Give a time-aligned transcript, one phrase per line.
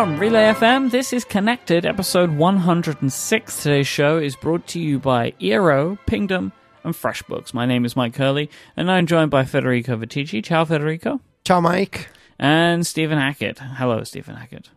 [0.00, 3.62] From Relay FM, this is Connected, episode 106.
[3.62, 7.52] Today's show is brought to you by Eero, Pingdom, and FreshBooks.
[7.52, 10.42] My name is Mike Hurley, and I'm joined by Federico Viticci.
[10.42, 11.20] Ciao, Federico.
[11.44, 12.08] Ciao, Mike.
[12.38, 13.58] And Stephen Hackett.
[13.58, 14.70] Hello, Stephen Hackett.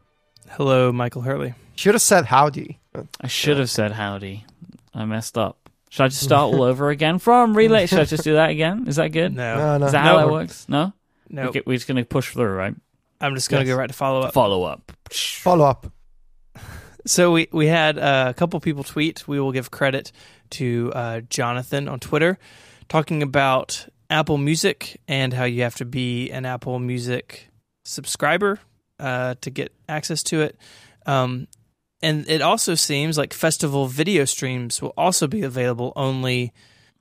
[0.49, 1.53] Hello, Michael Hurley.
[1.75, 2.81] Should have said howdy.
[3.21, 4.45] I should have said howdy.
[4.93, 5.69] I messed up.
[5.87, 7.85] Should I just start all over again from Relay?
[7.85, 8.89] Should I just do that again?
[8.89, 9.33] Is that good?
[9.33, 9.85] No, No, no.
[9.85, 10.27] Is that how No.
[10.27, 10.67] that works?
[10.67, 10.91] No?
[11.29, 11.43] no.
[11.43, 12.75] Okay, we're just going to push through, right?
[13.21, 13.73] I'm just gonna Yes.
[13.73, 14.33] go right to follow up.
[14.33, 14.91] Follow up.
[15.11, 15.87] Follow up.
[17.05, 19.27] So we we had uh, a couple people tweet.
[19.27, 20.13] We will give credit
[20.51, 22.37] to uh, Jonathan on Twitter,
[22.87, 27.49] talking about Apple Music and how you have to be an Apple Music
[27.83, 28.57] subscriber
[29.01, 30.57] uh, to get access to it.
[31.05, 31.47] Um,
[32.01, 36.53] and it also seems like festival video streams will also be available only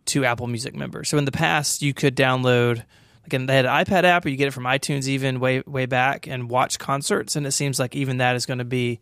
[0.06, 1.10] to Apple Music members.
[1.10, 2.82] So in the past, you could download.
[3.24, 5.86] Again, they had an iPad app, or you get it from iTunes even way way
[5.86, 7.36] back, and watch concerts.
[7.36, 9.00] And it seems like even that is going to be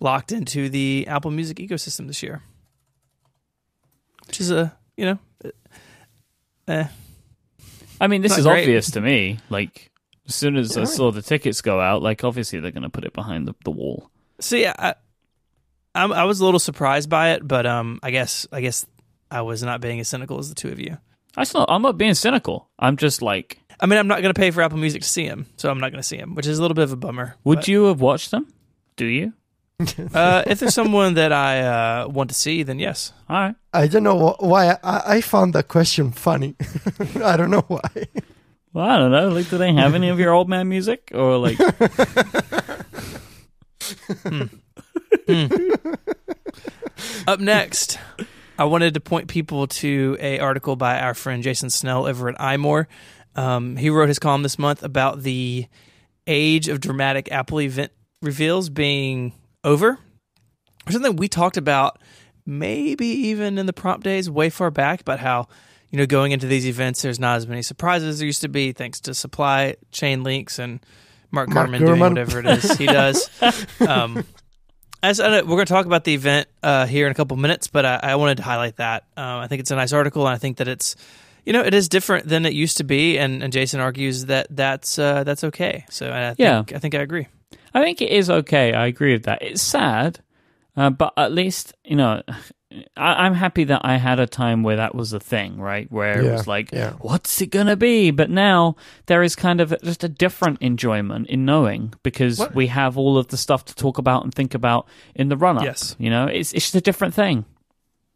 [0.00, 2.42] locked into the Apple Music ecosystem this year,
[4.26, 5.18] which is a you know,
[6.68, 6.84] eh.
[8.00, 8.62] I mean, this Not is great.
[8.62, 9.38] obvious to me.
[9.50, 9.90] Like,
[10.26, 13.04] as soon as I saw the tickets go out, like, obviously they're going to put
[13.04, 14.10] it behind the, the wall.
[14.40, 14.94] See, I,
[15.94, 18.86] I'm, I was a little surprised by it, but um, I guess I guess
[19.30, 20.98] I was not being as cynical as the two of you.
[21.38, 22.68] That's not, I'm not being cynical.
[22.80, 25.24] I'm just like, I mean, I'm not going to pay for Apple Music to see
[25.24, 26.96] him, so I'm not going to see him, which is a little bit of a
[26.96, 27.36] bummer.
[27.44, 28.52] would but, you have watched them?
[28.96, 29.34] Do you?
[30.12, 33.12] Uh, if there's someone that I uh, want to see, then yes.
[33.28, 33.54] All right.
[33.72, 36.56] I don't know wh- why I, I found that question funny.
[37.22, 37.88] I don't know why.
[38.72, 39.28] Well, I don't know.
[39.28, 41.12] Like, do they have any of your old man music?
[41.14, 41.60] Or, like,
[47.28, 48.00] Up next,
[48.58, 52.36] I wanted to point people to a article by our friend Jason Snell over at
[52.38, 52.86] iMore.
[53.36, 55.66] Um, he wrote his column this month about the
[56.26, 59.98] age of dramatic Apple event reveals being over.
[60.86, 62.00] Or something we talked about
[62.44, 65.46] maybe even in the prompt days way far back about how
[65.90, 68.48] you know going into these events there's not as many surprises as there used to
[68.48, 70.80] be thanks to supply chain links and
[71.30, 73.28] Mark, Mark Gurman, doing whatever it is he does.
[73.86, 74.24] um,
[75.02, 77.36] as I know, we're going to talk about the event uh, here in a couple
[77.36, 79.04] minutes, but I, I wanted to highlight that.
[79.16, 80.96] Um, I think it's a nice article, and I think that it's,
[81.44, 83.18] you know, it is different than it used to be.
[83.18, 85.84] And, and Jason argues that that's uh, that's okay.
[85.90, 86.62] So I think, Yeah.
[86.74, 87.28] I think I agree.
[87.74, 88.72] I think it is okay.
[88.72, 89.42] I agree with that.
[89.42, 90.20] It's sad,
[90.76, 92.22] uh, but at least you know,
[92.96, 95.90] I, I'm happy that I had a time where that was a thing, right?
[95.90, 96.92] Where it was like, yeah.
[97.00, 98.10] what's it gonna be?
[98.10, 102.54] But now there is kind of just a different enjoyment in knowing because What?
[102.54, 105.56] we have all of the stuff to talk about and think about in the run
[105.58, 105.64] up.
[105.64, 105.96] Yes.
[105.98, 107.44] you know, it's it's just a different thing.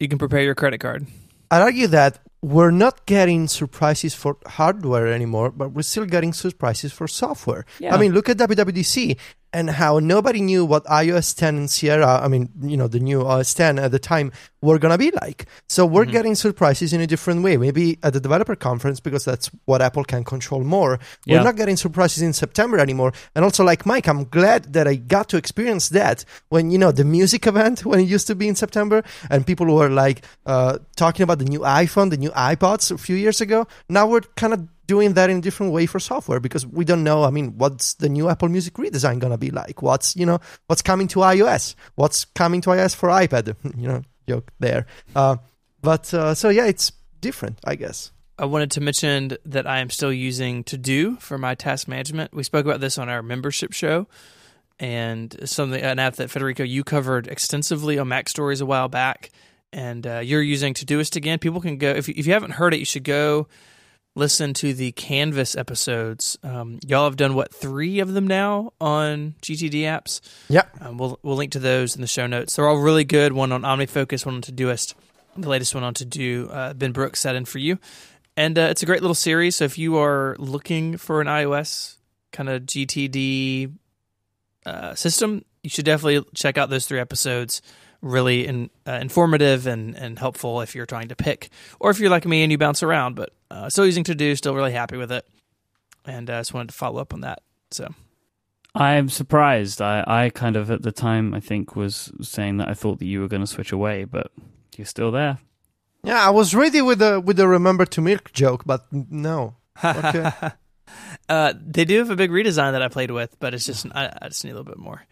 [0.00, 1.06] You can prepare your credit card.
[1.50, 6.92] I'd argue that we're not getting surprises for hardware anymore, but we're still getting surprises
[6.92, 7.64] for software.
[7.78, 7.94] Yeah.
[7.94, 9.16] I mean, look at WWDC
[9.52, 13.20] and how nobody knew what iOS 10 and Sierra, I mean, you know, the new
[13.26, 14.32] OS 10 at the time
[14.62, 15.46] were going to be like.
[15.68, 16.12] So we're Mm-hmm.
[16.12, 17.56] getting surprises in a different way.
[17.56, 20.98] Maybe at the developer conference, because that's what Apple can control more.
[21.26, 21.38] Yeah.
[21.38, 23.12] We're not getting surprises in September anymore.
[23.34, 26.92] And also, like Mike, I'm glad that I got to experience that when, you know,
[26.92, 30.78] the music event, when it used to be in September, and people were like uh,
[30.96, 33.66] talking about the new iPhone, the new iPods a few years ago.
[33.88, 37.02] Now we're kind of doing that in a different way for software because we don't
[37.02, 37.24] know.
[37.24, 39.80] I mean, what's the new Apple Music redesign gonna be like?
[39.80, 41.74] What's you know what's coming to iOS?
[41.94, 43.56] What's coming to iOS for iPad?
[43.82, 44.84] You know, joke there.
[45.16, 45.36] Uh,
[45.80, 48.12] but uh, so yeah, it's different, I guess.
[48.38, 52.34] I wanted to mention that I am still using 2Do for my task management.
[52.34, 54.08] We spoke about this on our membership show,
[54.78, 59.30] and something an app that Federico you covered extensively on MacStories a while back.
[59.72, 61.38] And uh, you're using Todoist again.
[61.38, 63.48] People can go if if you haven't heard it, you should go
[64.14, 66.38] listen to the Canvas episodes.
[66.42, 70.20] Um, y'all have done what three of them now on GTD apps.
[70.48, 70.64] Yeah.
[70.80, 72.56] Um, we'll we'll link to those in the show notes.
[72.56, 73.32] They're all really good.
[73.32, 74.94] One on OmniFocus, one on Todoist.
[75.34, 77.78] The latest one on 2Do, uh, Ben Brooks set in for you,
[78.36, 79.56] and uh, it's a great little series.
[79.56, 81.96] So if you are looking for an iOS
[82.32, 83.72] kind of GTD
[84.66, 87.62] uh, system, you should definitely check out those three episodes.
[88.02, 92.10] Really in, uh, informative and, and helpful if you're trying to pick, or if you're
[92.10, 93.14] like me and you bounce around.
[93.14, 95.26] But uh, still using 2Do, still really happy with it,
[96.04, 97.42] and uh, just wanted to follow up on that.
[97.70, 97.88] So
[98.74, 99.82] I'm surprised.
[99.82, 103.06] I, I kind of at the time I think was saying that I thought that
[103.06, 104.32] you were going to switch away, but
[104.76, 105.38] you're still there.
[106.02, 109.56] Yeah, I was ready with the with the remember to milk joke, but no.
[109.84, 110.30] Okay.
[111.28, 114.12] Uh, they do have a big redesign that I played with, but it's just I,
[114.20, 115.06] I just need a little bit more.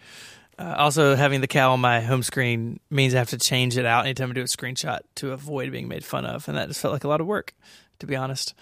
[0.59, 3.87] Uh, also, having the cow on my home screen means I have to change it
[3.87, 6.81] out anytime I do a screenshot to avoid being made fun of, and that just
[6.81, 7.55] felt like a lot of work,
[8.01, 8.55] to be honest.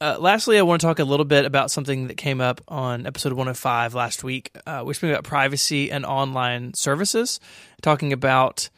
[0.00, 3.06] uh, lastly, I want to talk a little bit about something that came up on
[3.06, 4.50] episode 105 last week.
[4.66, 7.40] Uh, speaking about privacy and online services,
[7.82, 8.68] talking about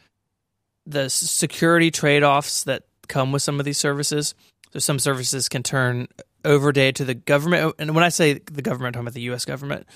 [0.87, 4.35] the security trade offs that come with some of these services.
[4.73, 6.09] So, some services can turn
[6.45, 7.75] over data to the government.
[7.79, 9.45] And when I say the government, I'm talking about the U.S.
[9.45, 9.87] government.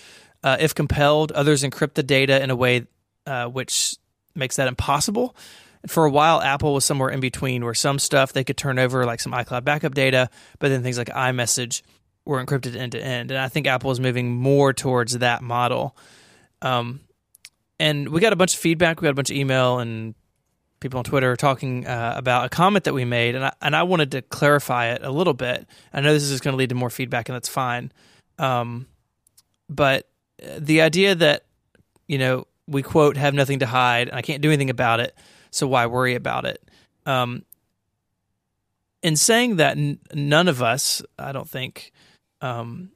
[0.42, 2.86] Uh, if compelled, others encrypt the data in a way
[3.26, 3.96] uh, which
[4.34, 5.36] makes that impossible.
[5.86, 9.04] For a while, Apple was somewhere in between, where some stuff they could turn over,
[9.04, 11.82] like some iCloud backup data, but then things like iMessage
[12.24, 13.30] were encrypted end to end.
[13.30, 15.96] And I think Apple is moving more towards that model.
[16.60, 17.00] Um,
[17.80, 19.00] and we got a bunch of feedback.
[19.00, 20.14] We got a bunch of email and
[20.82, 23.84] people on Twitter talking uh, about a comment that we made, and I, and I
[23.84, 25.66] wanted to clarify it a little bit.
[25.92, 27.92] I know this is going to lead to more feedback, and that's fine.
[28.38, 28.86] Um,
[29.70, 30.08] but
[30.42, 31.44] uh, the idea that
[32.06, 35.16] you know we quote have nothing to hide, and I can't do anything about it,
[35.52, 36.60] so why worry about it?
[37.06, 37.44] Um,
[39.02, 41.92] in saying that, n- none of us, I don't think,
[42.40, 42.90] um,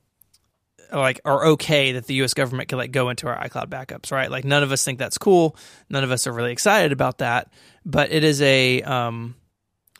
[0.92, 2.34] like are okay that the U.S.
[2.34, 4.30] government can like go into our iCloud backups, right?
[4.30, 5.56] Like none of us think that's cool.
[5.90, 7.52] None of us are really excited about that.
[7.84, 9.34] But it is a um,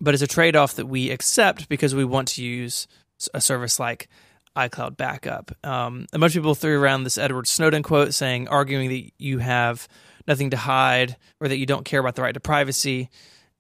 [0.01, 2.87] but it's a trade off that we accept because we want to use
[3.35, 4.09] a service like
[4.57, 5.53] iCloud backup.
[5.65, 9.39] Um, a bunch of people threw around this Edward Snowden quote saying, arguing that you
[9.39, 9.87] have
[10.27, 13.11] nothing to hide or that you don't care about the right to privacy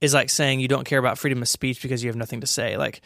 [0.00, 2.46] is like saying you don't care about freedom of speech because you have nothing to
[2.46, 2.76] say.
[2.76, 3.00] Like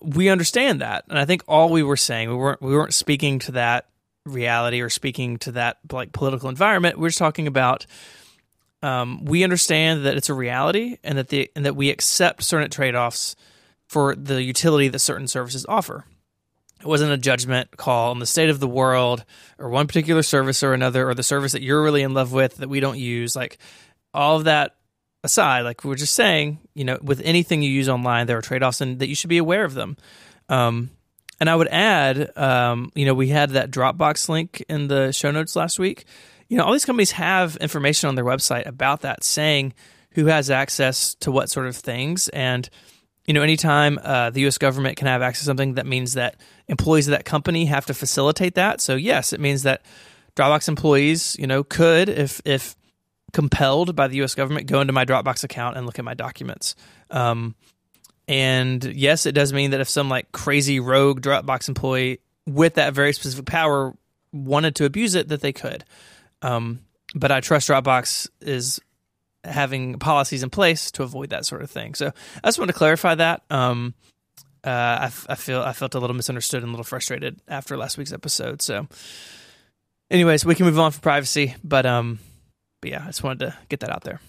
[0.00, 3.38] we understand that, and I think all we were saying we weren't we weren't speaking
[3.40, 3.88] to that
[4.24, 6.98] reality or speaking to that like political environment.
[6.98, 7.86] We're just talking about
[8.82, 12.70] um, we understand that it's a reality and that the and that we accept certain
[12.70, 13.36] trade offs
[13.88, 16.04] for the utility that certain services offer.
[16.86, 19.24] It wasn't a judgment call on the state of the world
[19.58, 22.58] or one particular service or another or the service that you're really in love with
[22.58, 23.34] that we don't use.
[23.34, 23.58] Like
[24.14, 24.76] all of that
[25.24, 28.42] aside, like we are just saying, you know, with anything you use online, there are
[28.42, 29.96] trade offs and that you should be aware of them.
[30.48, 30.90] Um,
[31.40, 35.32] and I would add, um, you know, we had that Dropbox link in the show
[35.32, 36.04] notes last week.
[36.48, 39.74] You know, all these companies have information on their website about that, saying
[40.12, 42.28] who has access to what sort of things.
[42.28, 42.70] And,
[43.26, 44.58] you know, anytime uh, the U.S.
[44.58, 46.36] government can have access to something, that means that
[46.68, 48.80] employees of that company have to facilitate that.
[48.80, 49.82] So, yes, it means that
[50.36, 52.76] Dropbox employees, you know, could, if if
[53.32, 54.34] compelled by the U.S.
[54.34, 56.76] government, go into my Dropbox account and look at my documents.
[57.10, 57.54] Um,
[58.28, 62.92] and yes, it does mean that if some like crazy rogue Dropbox employee with that
[62.92, 63.94] very specific power
[64.32, 65.84] wanted to abuse it, that they could.
[66.42, 66.80] Um,
[67.14, 68.80] but I trust Dropbox is
[69.46, 71.94] having policies in place to avoid that sort of thing.
[71.94, 72.12] So
[72.42, 73.42] I just want to clarify that.
[73.50, 73.94] Um,
[74.64, 77.96] uh, I, I feel I felt a little misunderstood and a little frustrated after last
[77.98, 78.60] week's episode.
[78.60, 78.88] So,
[80.10, 82.18] anyways, we can move on from privacy, but um,
[82.80, 84.20] but yeah, I just wanted to get that out there.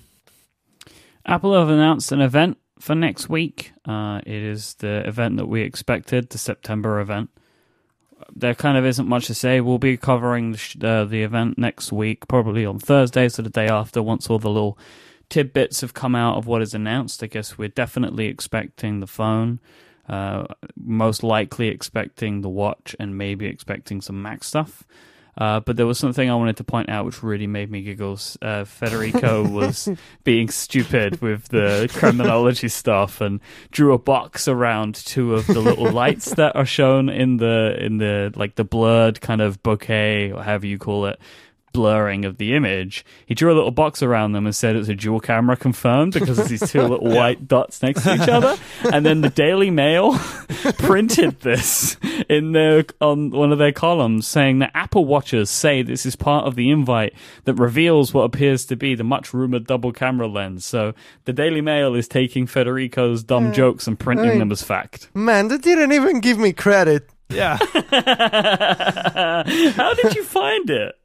[1.26, 3.74] Apple have announced an event for next week.
[3.86, 7.30] Uh, it is the event that we expected, the September event.
[8.34, 9.62] There kind of isn't much to say.
[9.62, 13.50] We'll be covering the, sh- uh, the event next week, probably on Thursday, so the
[13.50, 14.78] day after, once all the little
[15.30, 17.24] tidbits have come out of what is announced.
[17.24, 19.60] I guess we're definitely expecting the phone,
[20.08, 20.46] uh,
[20.76, 24.86] most likely expecting the watch, and maybe expecting some Mac stuff.
[25.38, 28.20] Uh, but there was something I wanted to point out which really made me giggle.
[28.42, 29.88] Uh, Federico was
[30.24, 33.40] being stupid with the Kremlinology stuff and
[33.70, 37.98] drew a box around two of the little lights that are shown in the in
[37.98, 41.20] the like the blurred kind of bokeh, or however you call it
[41.74, 43.06] blurring of the image.
[43.26, 46.40] He drew a little box around them and said it's a dual camera confirmed because
[46.40, 48.58] it's these two little white dots next to each other.
[48.92, 50.18] And then the Daily Mail
[50.80, 51.98] printed this
[52.30, 56.46] in their on one of their columns saying that Apple watchers say this is part
[56.46, 57.14] of the invite
[57.46, 60.66] that reveals what appears to be the much rumored double camera lens.
[60.66, 60.94] So
[61.26, 63.54] the Daily Mail is taking Federico's dumb mm.
[63.54, 64.40] jokes and printing Right.
[64.40, 65.10] them as fact.
[65.14, 67.10] Man, they didn't even give me credit.
[67.30, 67.58] Yeah,
[69.72, 70.96] How did you find it?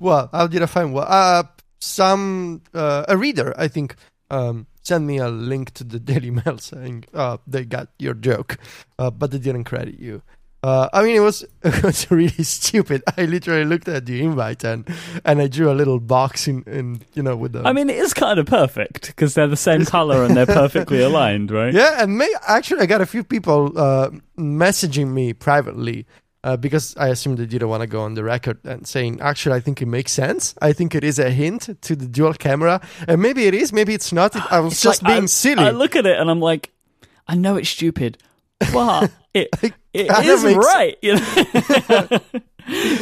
[0.00, 1.08] Well, how did I find what?
[1.08, 1.44] Uh,
[1.80, 3.96] some uh, a reader, I think,
[4.30, 8.58] um, sent me a link to the Daily Mail saying, "Uh, they got your joke,
[8.98, 10.22] uh, but they didn't credit you."
[10.62, 13.02] Uh, I mean, it was it was really stupid.
[13.16, 14.88] I literally looked at the invite and
[15.24, 17.62] and I drew a little box in, in you know with the.
[17.62, 21.02] I mean, it is kind of perfect because they're the same color and they're perfectly
[21.02, 21.72] aligned, right?
[21.72, 26.06] yeah, and may, actually, I got a few people uh, messaging me privately.
[26.46, 29.56] Uh, because I assumed they didn't want to go on the record and saying, actually,
[29.56, 30.54] I think it makes sense.
[30.62, 33.94] I think it is a hint to the dual camera, and maybe it is, maybe
[33.94, 34.36] it's not.
[34.36, 35.64] It, I was It's just like, being I, silly.
[35.64, 36.70] I look at it and I'm like,
[37.26, 38.18] I know it's stupid,
[38.72, 39.48] but it
[39.92, 40.96] it is right.
[41.02, 42.20] You know?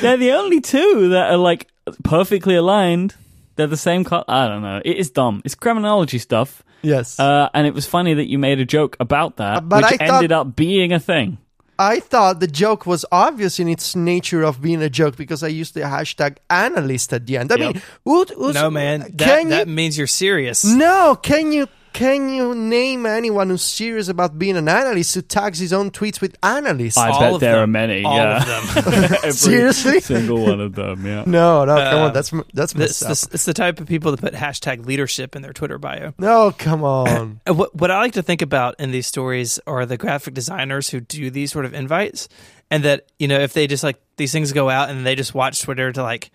[0.00, 1.68] they're the only two that are like
[2.02, 3.14] perfectly aligned.
[3.56, 4.24] They're the same color.
[4.26, 4.80] I don't know.
[4.84, 5.42] It is dumb.
[5.44, 6.62] It's Kremlinology stuff.
[6.82, 9.84] yes, Uh, and it was funny that you made a joke about that, Uh, but
[9.84, 11.38] which I thought- ended up being a thing.
[11.78, 15.48] I thought the joke was obvious in its nature of being a joke because I
[15.48, 17.50] used the hashtag analyst at the end.
[17.52, 17.74] I Yep.
[17.74, 20.64] mean, who, who's, No, man, that, that you means you're serious.
[20.64, 21.16] no?
[21.20, 25.72] Can you can you name anyone who's serious about being an analyst who tags his
[25.72, 26.98] own tweets with analyst?
[26.98, 27.62] I All bet there them.
[27.62, 28.04] are many.
[28.04, 28.36] All yeah.
[28.66, 28.94] of them.
[29.14, 30.00] Every Seriously?
[30.00, 31.06] single one of them.
[31.06, 31.22] Yeah.
[31.26, 33.08] no, no, come Uh, on, that's that's It's, messed up.
[33.30, 36.12] the, it's the type of people that put hashtag leadership in their Twitter bio.
[36.18, 37.40] No, come on.
[37.46, 41.00] What, what I like to think about in these stories are the graphic designers who
[41.00, 42.28] do these sort of invites,
[42.70, 45.34] and that you know if they just like these things go out and they just
[45.34, 46.30] watch Twitter to like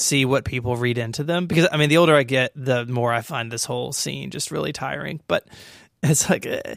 [0.00, 1.46] see what people read into them.
[1.46, 4.50] Because I mean, the older I get, the more I find this whole scene just
[4.50, 5.20] really tiring.
[5.28, 5.46] But
[6.02, 6.46] it's like.
[6.46, 6.74] Uh,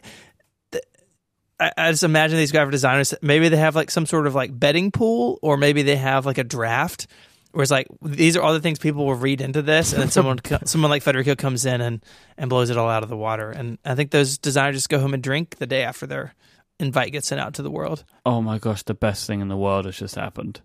[1.60, 3.14] I, I just imagine these graphic designers.
[3.22, 6.38] Maybe they have like some sort of like betting pool, or maybe they have like
[6.38, 7.06] a draft
[7.52, 10.10] where it's like these are all the things people will read into this, and then
[10.10, 12.04] someone someone like Federico comes in and
[12.36, 13.50] and blows it all out of the water.
[13.50, 16.34] And I think those designers just go home and drink the day after their
[16.80, 18.04] invite gets sent out to the world.
[18.26, 20.60] Oh my gosh, the best thing in the world has just happened.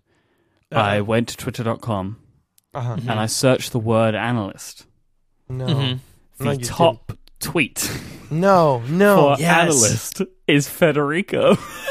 [0.72, 0.80] Uh-oh.
[0.80, 2.19] I went to twitter.com
[2.72, 2.96] Uh-huh.
[3.00, 4.86] And I searched the word analyst.
[5.48, 5.98] No, Mhm.
[6.38, 7.90] The No, you top tweet
[8.30, 9.16] no, no.
[9.36, 9.60] for yes.
[9.60, 11.56] analyst is Federico.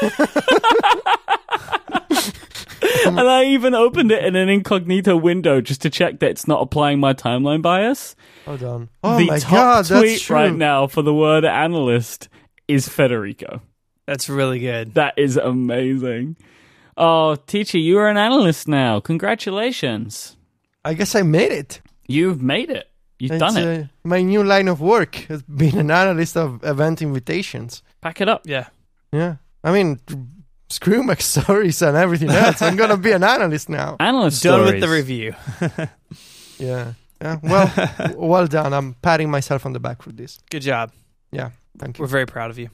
[3.06, 6.62] and I even opened it in an incognito window just to check that it's not
[6.62, 8.16] applying my timeline bias.
[8.46, 8.88] Hold on.
[9.04, 10.36] Oh the my top god, tweet that's true.
[10.36, 12.28] right now for the word analyst
[12.68, 13.60] is Federico.
[14.06, 14.94] That's really good.
[14.94, 16.36] That is amazing.
[16.96, 18.98] Oh, teacher, you are an analyst now.
[19.00, 20.36] Congratulations.
[20.84, 21.80] I guess I made it.
[22.06, 22.88] You've made it.
[23.18, 23.82] You've It's done it.
[23.82, 27.82] uh, my new line of work has been an analyst of event invitations.
[28.00, 28.42] Pack it up.
[28.46, 28.68] Yeah.
[29.12, 29.36] Yeah.
[29.62, 30.00] I mean,
[30.70, 32.62] screw my stories and everything else.
[32.62, 33.96] I'm going to be an analyst now.
[34.00, 34.72] Analyst Done stories.
[34.72, 35.34] with the review.
[36.58, 36.92] Yeah.
[37.22, 37.38] Yeah.
[37.42, 37.72] Well,
[38.16, 38.74] well done.
[38.74, 40.38] I'm patting myself on the back for this.
[40.50, 40.92] Good job.
[41.32, 41.50] Yeah.
[41.78, 42.02] Thank you.
[42.02, 42.68] We're very proud of you.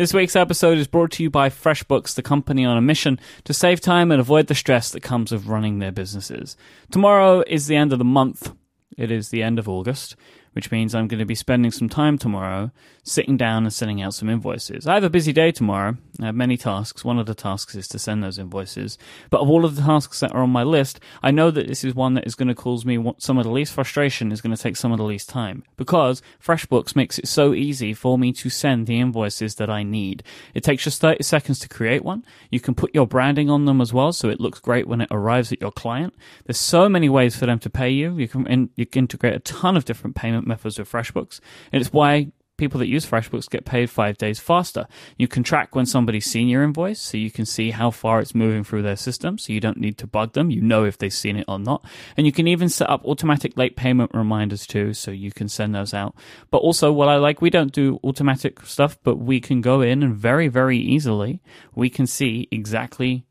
[0.00, 3.52] This week's episode is brought to you by FreshBooks, the company on a mission to
[3.52, 6.56] save time and avoid the stress that comes with running their businesses.
[6.90, 8.50] Tomorrow is the end of the month.
[8.96, 10.16] It is the end of August,
[10.52, 12.70] which means I'm going to be spending some time tomorrow
[13.02, 14.86] sitting down and sending out some invoices.
[14.86, 15.96] I have a busy day tomorrow.
[16.20, 17.04] I have many tasks.
[17.04, 18.98] One of the tasks is to send those invoices.
[19.30, 21.84] But of all of the tasks that are on my list, I know that this
[21.84, 24.54] is one that is going to cause me some of the least frustration, is going
[24.54, 25.64] to take some of the least time.
[25.76, 30.22] Because FreshBooks makes it so easy for me to send the invoices that I need.
[30.54, 32.24] It takes just 30 seconds to create one.
[32.50, 35.08] You can put your branding on them as well, so it looks great when it
[35.10, 36.14] arrives at your client.
[36.44, 38.16] There's so many ways for them to pay you.
[38.18, 41.40] You can, you can integrate a ton of different payment methods with FreshBooks.
[41.72, 44.86] And it's why people that use FreshBooks get paid five days faster.
[45.16, 48.34] You can track when somebody's seen your invoice, so you can see how far it's
[48.34, 50.50] moving through their system, so you don't need to bug them.
[50.50, 51.84] You know if they've seen it or not.
[52.16, 55.74] And you can even set up automatic late payment reminders too, so you can send
[55.74, 56.14] those out.
[56.50, 60.02] But also, what I like, we don't do automatic stuff, but we can go in
[60.02, 61.40] and very, very easily,
[61.74, 63.24] we can see exactly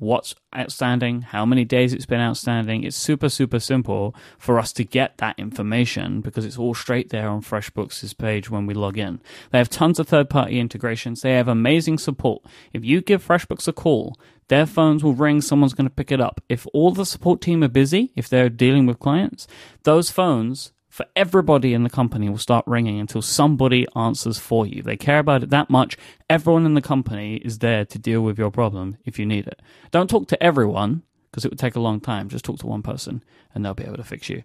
[0.00, 2.82] what's outstanding, how many days it's been outstanding.
[2.82, 7.28] It's super, super simple for us to get that information because it's all straight there
[7.28, 9.20] on FreshBooks' page when we log in.
[9.52, 11.20] They have tons of third party integrations.
[11.20, 12.42] They have amazing support.
[12.72, 16.20] If you give FreshBooks a call, their phones will ring, someone's going to pick it
[16.20, 16.40] up.
[16.48, 19.46] If all the support team are busy, if they're dealing with clients,
[19.84, 24.82] those phones for everybody in the company will start ringing until somebody answers for you.
[24.82, 25.96] They care about it that much.
[26.28, 29.62] Everyone in the company is there to deal with your problem if you need it.
[29.92, 32.28] Don't talk to everyone because it would take a long time.
[32.28, 34.42] Just talk to one person and they'll be able to fix you.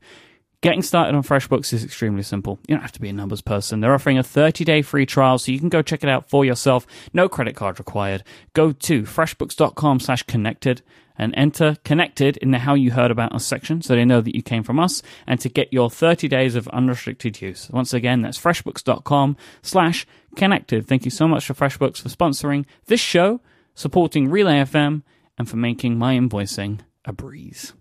[0.61, 2.57] Getting started on FreshBooks is extremely simple.
[2.69, 3.81] You don't have to be a numbers person.
[3.81, 6.87] They're offering a 30-day free trial, so you can go check it out for yourself.
[7.13, 8.23] No credit card required.
[8.53, 10.81] Go to freshbooks.com slash connected
[11.17, 14.35] and enter connected in the how you heard about us section so they know that
[14.35, 17.69] you came from us and to get your 30 days of unrestricted use.
[17.69, 20.05] Once again, that's freshbooks.com slash
[20.35, 20.87] connected.
[20.87, 23.41] Thank you so much for FreshBooks for sponsoring this show,
[23.73, 25.03] supporting Relay FM,
[25.37, 27.73] and for making my invoicing a breeze.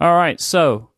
[0.00, 0.90] All right, so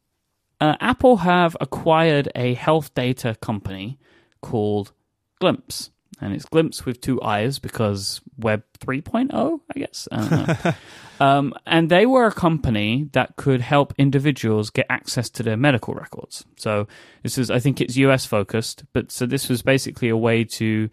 [0.60, 3.98] uh, Apple have acquired a health data company
[4.40, 4.92] called
[5.40, 5.90] Gliimpse.
[6.20, 10.08] And it's Gliimpse with two eyes because Web 3.0, I guess.
[10.10, 10.74] I don't know.
[11.26, 15.94] um, and they were a company that could help individuals get access to their medical
[15.94, 16.44] records.
[16.56, 16.88] So
[17.22, 20.88] this is, I think it's US focused, but so this was basically a way to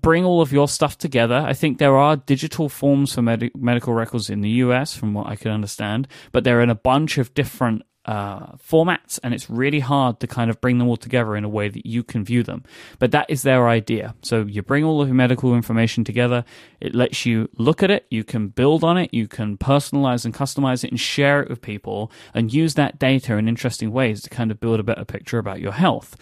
[0.00, 1.36] bring all of your stuff together.
[1.36, 5.26] I think there are digital forms for med- medical records in the US, from what
[5.26, 9.80] I can understand, but they're in a bunch of different uh, formats, and it's really
[9.80, 12.42] hard to kind of bring them all together in a way that you can view
[12.42, 12.62] them.
[12.98, 14.14] But that is their idea.
[14.22, 16.44] So you bring all of your medical information together.
[16.80, 18.06] It lets you look at it.
[18.10, 19.12] You can build on it.
[19.14, 23.36] You can personalize and customize it and share it with people and use that data
[23.36, 26.16] in interesting ways to kind of build a better picture about your health.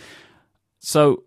[0.79, 1.25] So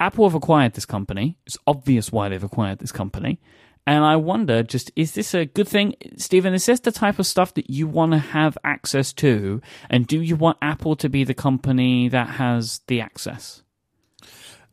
[0.00, 1.36] Apple have acquired this company.
[1.46, 3.40] It's obvious why they've acquired this company.
[3.88, 6.52] And I wonder, just is this a good thing, Stephen?
[6.52, 9.62] Is this the type of stuff that you want to have access to?
[9.88, 13.62] And do you want Apple to be the company that has the access?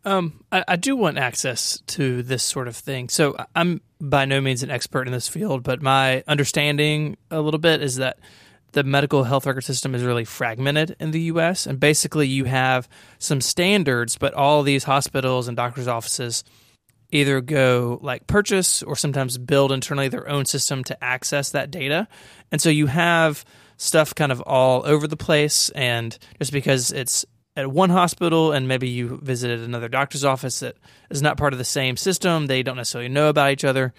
[0.03, 3.07] Um, I, I do want access to this sort of thing.
[3.07, 7.57] So I'm by no means an expert in this field, but my understanding a little
[7.57, 8.19] bit is that
[8.73, 11.65] the medical health record system is really fragmented in the US.
[11.65, 16.43] And basically, you have some standards, but all these hospitals and doctors' offices
[17.11, 22.07] either go like purchase or sometimes build internally their own system to access that data.
[22.51, 23.45] And so you have
[23.77, 25.69] stuff kind of all over the place.
[25.69, 30.75] And just because it's at one hospital and maybe you visited another doctor's office that
[31.09, 33.93] is not part of the same system, they don't necessarily know about each other.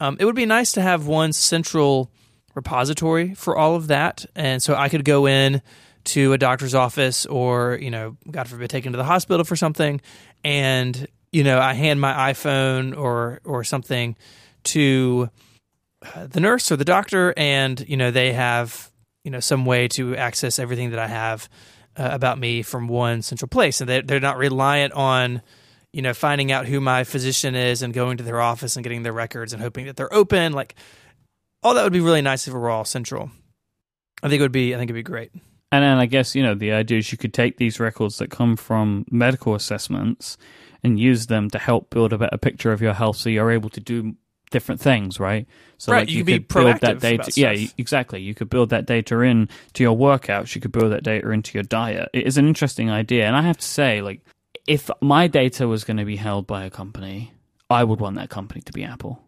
[0.00, 2.10] Um, it would be nice to have one central
[2.54, 4.26] repository for all of that.
[4.34, 5.62] And so I could go in
[6.02, 10.00] to a doctor's office or, you know, God forbid, taken to the hospital for something.
[10.42, 14.16] And, you know, I hand my iPhone or, or something
[14.64, 15.30] to
[16.02, 18.90] uh, the nurse or the doctor and, you know, they have,
[19.24, 21.48] you know, some way to access everything that I have
[21.96, 23.80] uh, about me from one central place.
[23.80, 25.42] And they, they're not reliant on,
[25.92, 29.02] you know, finding out who my physician is and going to their office and getting
[29.02, 30.52] their records and hoping that they're open.
[30.52, 30.74] Like,
[31.62, 33.30] all that would be really nice if it were all central.
[34.22, 34.74] I think it would be.
[34.74, 35.32] I think it'd be great.
[35.72, 38.30] And then I guess you know the idea is you could take these records that
[38.30, 40.36] come from medical assessments
[40.82, 43.70] and use them to help build a better picture of your health, so you're able
[43.70, 44.14] to do
[44.50, 45.46] different things, right?
[45.78, 47.32] So right, like you, you, could, could build that data.
[47.36, 47.74] Yeah, stuff.
[47.78, 48.20] exactly.
[48.20, 50.54] You could build that data in to your workouts.
[50.54, 52.08] You could build that data into your diet.
[52.12, 54.20] It is an interesting idea, and I have to say, like,
[54.66, 57.32] if my data was going to be held by a company,
[57.68, 59.22] I would want that company to be Apple.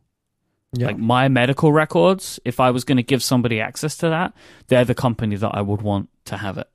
[0.73, 0.87] Yeah.
[0.87, 4.33] Like my medical records, if I was going to give somebody access to that,
[4.69, 6.69] they're the company that I would want to have it.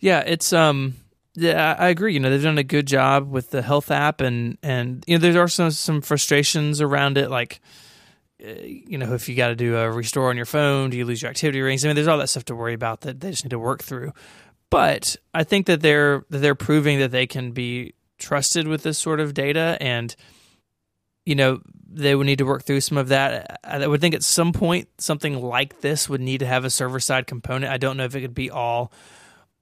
[0.00, 0.94] Yeah, it's um
[1.36, 2.14] yeah, I agree.
[2.14, 5.32] You know, they've done a good job with the health app and and you know
[5.32, 7.60] there are some some frustrations around it like
[8.44, 11.04] uh, you know, if you got to do a restore on your phone, do you
[11.04, 11.84] lose your activity rings?
[11.84, 13.82] I mean, there's all that stuff to worry about that they just need to work
[13.82, 14.12] through.
[14.70, 18.98] But I think that they're that they're proving that they can be trusted with this
[18.98, 20.14] sort of data, and
[21.24, 23.60] you know, they would need to work through some of that.
[23.64, 26.70] I I would think at some point something like this would need to have a
[26.70, 27.72] server side component.
[27.72, 28.92] I don't know if it could be all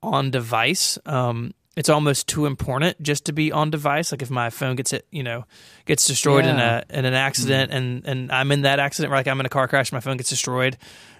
[0.02, 0.98] on device.
[1.04, 4.12] Um, it's almost too important just to be on device.
[4.12, 5.44] Like if my phone gets it, you know,
[5.86, 6.50] gets destroyed Yeah.
[6.52, 9.46] in a in an accident, and and I'm in that accident, or like I'm in
[9.46, 10.76] a car crash, my phone gets destroyed,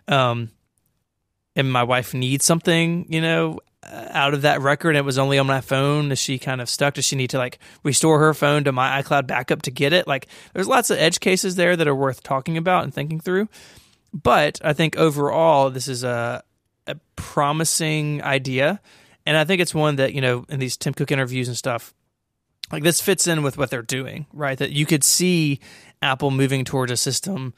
[0.08, 0.50] um,
[1.56, 5.38] and my wife needs something, you know, out of that record, and it was only
[5.38, 6.12] on my phone.
[6.12, 6.94] Is she kind of stuck?
[6.94, 10.06] Does she need to like restore her phone to my iCloud backup to get it?
[10.06, 13.48] Like, there's lots of edge cases there that are worth talking about and thinking through.
[14.14, 16.42] But I think overall, this is a
[16.86, 18.80] a promising idea.
[19.26, 21.94] And I think it's one that, you know, in these Tim Cook interviews and stuff,
[22.70, 24.58] like this fits in with what they're doing, right?
[24.58, 25.60] That you could see
[26.00, 27.54] Apple moving towards a system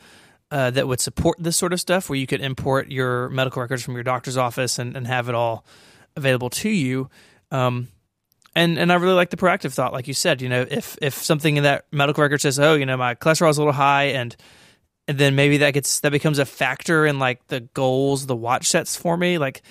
[0.50, 3.82] uh, that would support this sort of stuff where you could import your medical records
[3.82, 5.64] from your doctor's office and, and have it all
[6.16, 7.08] available to you.
[7.50, 7.88] Um,
[8.56, 11.14] and and I really like the proactive thought, like you said, you know, if if
[11.14, 14.04] something in that medical record says, oh, you know, my cholesterol is a little high
[14.04, 14.36] and
[15.08, 18.68] and then maybe that gets that becomes a factor in like the goals the watch
[18.68, 19.62] sets for me like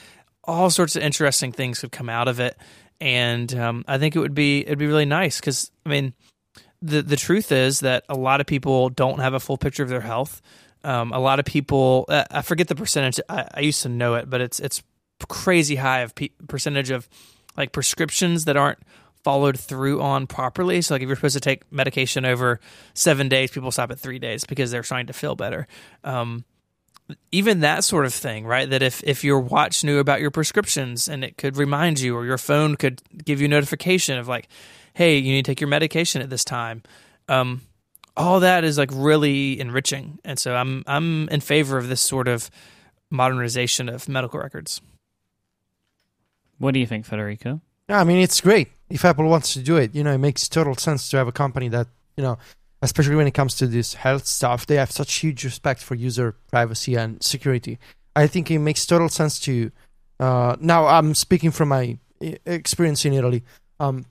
[0.43, 2.57] all sorts of interesting things could come out of it
[2.99, 6.13] and um, i think it would be it'd be really nice because i mean
[6.81, 9.89] the the truth is that a lot of people don't have a full picture of
[9.89, 10.41] their health
[10.83, 14.15] um, a lot of people uh, i forget the percentage I, I used to know
[14.15, 14.83] it but it's it's
[15.27, 17.07] crazy high of pe- percentage of
[17.55, 18.79] like prescriptions that aren't
[19.23, 20.81] followed through on properly.
[20.81, 22.59] So, like if you're supposed to take medication over
[22.93, 25.67] seven days, people stop at three days because they're trying to feel better.
[26.03, 26.45] Um,
[27.31, 28.69] even that sort of thing, right?
[28.69, 32.25] That if if your watch knew about your prescriptions and it could remind you, or
[32.25, 34.47] your phone could give you notification of like,
[34.93, 36.83] hey, you need to take your medication at this time.
[37.27, 37.61] Um,
[38.15, 42.27] all that is like really enriching, and so I'm I'm in favor of this sort
[42.27, 42.49] of
[43.09, 44.81] modernization of medical records.
[46.57, 47.61] What do you think, Federico?
[47.89, 49.93] Yeah, I mean, it's great if Apple wants to do it.
[49.93, 52.37] You know, it makes total sense to have a company that, you know,
[52.83, 56.35] especially when it comes to this health stuff, they have such huge respect for user
[56.51, 57.79] privacy and security.
[58.15, 59.71] I think it makes total sense to.
[60.19, 61.97] Uh, now, I'm speaking from my
[62.45, 63.43] experience in Italy.
[63.79, 64.05] Um,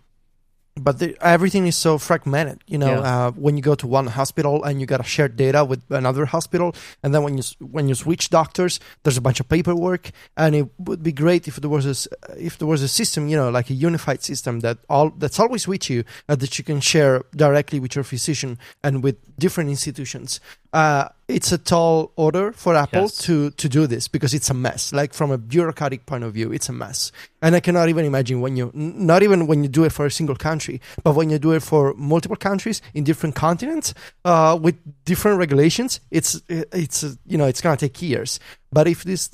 [0.74, 2.58] but the, everything is so fragmented.
[2.66, 3.26] You know, Yeah.
[3.26, 6.74] uh, when you go to one hospital and you gotta share data with another hospital,
[7.02, 10.10] and then when you when you switch doctors, there's a bunch of paperwork.
[10.36, 11.96] And it would be great if there was a
[12.38, 15.68] if there was a system, you know, like a unified system that all that's always
[15.68, 20.40] with you, uh, that you can share directly with your physician and with different institutions.
[20.72, 23.18] Uh, it's a tall order for Apple Yes.
[23.18, 24.92] to to do this because it's a mess.
[24.92, 27.12] Like from a bureaucratic point of view, it's a mess.
[27.40, 30.10] And I cannot even imagine when you not even when you do it for a
[30.10, 34.76] single country, but when you do it for multiple countries in different continents uh, with
[35.04, 38.40] different regulations, it's it's you know it's gonna take years.
[38.70, 39.30] But if this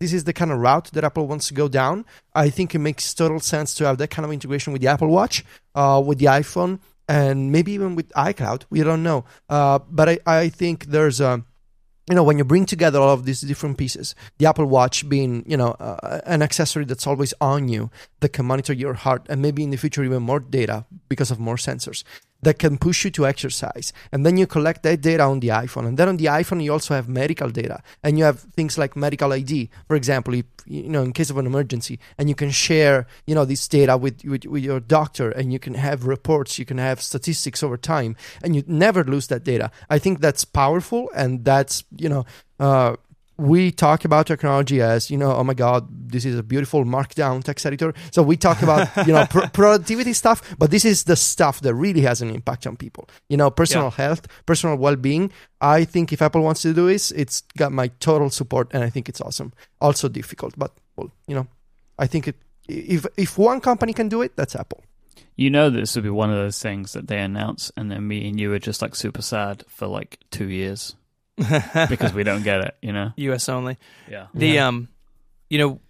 [0.00, 2.78] this is the kind of route that Apple wants to go down, I think it
[2.80, 5.44] makes total sense to have that kind of integration with the Apple Watch,
[5.74, 8.64] uh, with the iPhone, and maybe even with iCloud.
[8.70, 9.24] We don't know.
[9.48, 11.44] Uh, but I, I think there's a,
[12.08, 15.42] you know, when you bring together all of these different pieces, the Apple Watch being,
[15.46, 17.90] you know, uh, an accessory that's always on you,
[18.20, 21.38] that can monitor your heart, and maybe in the future even more data because of
[21.38, 22.04] more sensors
[22.44, 23.92] that can push you to exercise.
[24.12, 25.86] And then you collect that data on the iPhone.
[25.86, 27.82] And then on the iPhone, you also have medical data.
[28.02, 31.38] And you have things like medical ID, for example, if, you know, in case of
[31.38, 31.98] an emergency.
[32.18, 35.58] And you can share, you know, this data with, with, with your doctor and you
[35.58, 38.16] can have reports, you can have statistics over time.
[38.42, 39.70] And you never lose that data.
[39.90, 41.10] I think that's powerful.
[41.14, 42.24] And that's, you know,
[42.60, 42.96] uh,
[43.36, 47.42] we talk about technology as you know oh my god this is a beautiful markdown
[47.42, 47.92] text editor.
[48.12, 51.74] So we talk about you know pr- productivity stuff but this is the stuff that
[51.74, 53.08] really has an impact on people.
[53.28, 55.32] You know personal health personal well-being.
[55.60, 58.90] I think if apple wants to do this it's got my total support and i
[58.90, 59.52] think it's awesome.
[59.80, 61.46] Also difficult but well you know
[61.98, 62.36] i think it
[62.68, 64.82] if if one company can do it that's apple.
[65.36, 68.28] You know, this would be one of those things that they announce, and then me
[68.28, 70.94] and you are just like super sad for like two years
[71.88, 72.76] because we don't get it.
[72.82, 73.12] You know?
[73.16, 73.48] U.S.
[73.48, 73.78] only.
[74.10, 74.26] Yeah.
[74.34, 74.68] The Yeah.
[74.68, 74.88] um,
[75.50, 75.80] you know,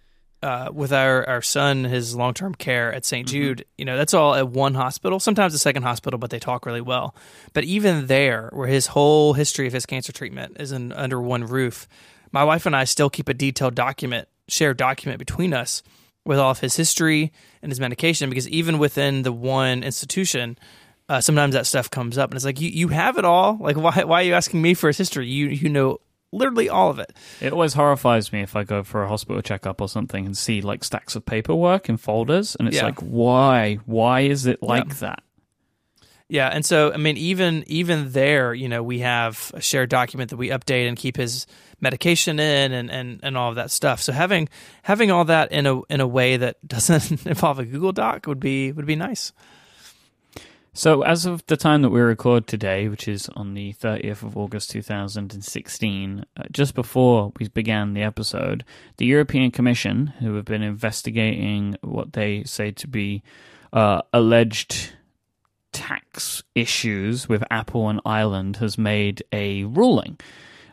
[0.43, 3.31] uh, with our our son, his long term care at saint Mhm.
[3.31, 5.19] Jude, you know, that's all at one hospital.
[5.19, 7.15] Sometimes a second hospital, but they talk really well.
[7.53, 11.45] But even there, where his whole history of his cancer treatment is in under one
[11.45, 11.87] roof,
[12.31, 15.81] my wife and I still keep a detailed document, shared document between us
[16.25, 17.31] with all of his history
[17.63, 18.29] and his medication.
[18.29, 20.57] Because even within the one institution.
[21.07, 23.57] Uh, sometimes that stuff comes up, and it's like you, you have it all.
[23.59, 25.27] Like, why why are you asking me for his history?
[25.27, 25.99] You you know
[26.31, 27.13] literally all of it.
[27.41, 30.61] It always horrifies me if I go for a hospital checkup or something and see
[30.61, 32.85] like stacks of paperwork and folders, and it's Yeah.
[32.85, 33.75] like, why?
[33.85, 35.21] Why is it like that?
[36.27, 40.31] Yeah, and so I mean, even even there, you know, we have a shared document
[40.31, 41.45] that we update and keep his
[41.81, 44.01] medication in, and, and, and all of that stuff.
[44.01, 44.49] So having
[44.81, 48.39] having all that in a in a way that doesn't involve a Google Doc would
[48.39, 49.33] be would be nice.
[50.77, 54.35] So, as of the time that we record today, which is on the 30th of
[54.35, 58.65] August 2016, uh, just before we began the episode,
[58.97, 63.23] the European Commission, who have been investigating what they say to be
[63.71, 64.91] uh, alleged
[65.71, 70.19] tax issues with Apple and Ireland, has made a ruling.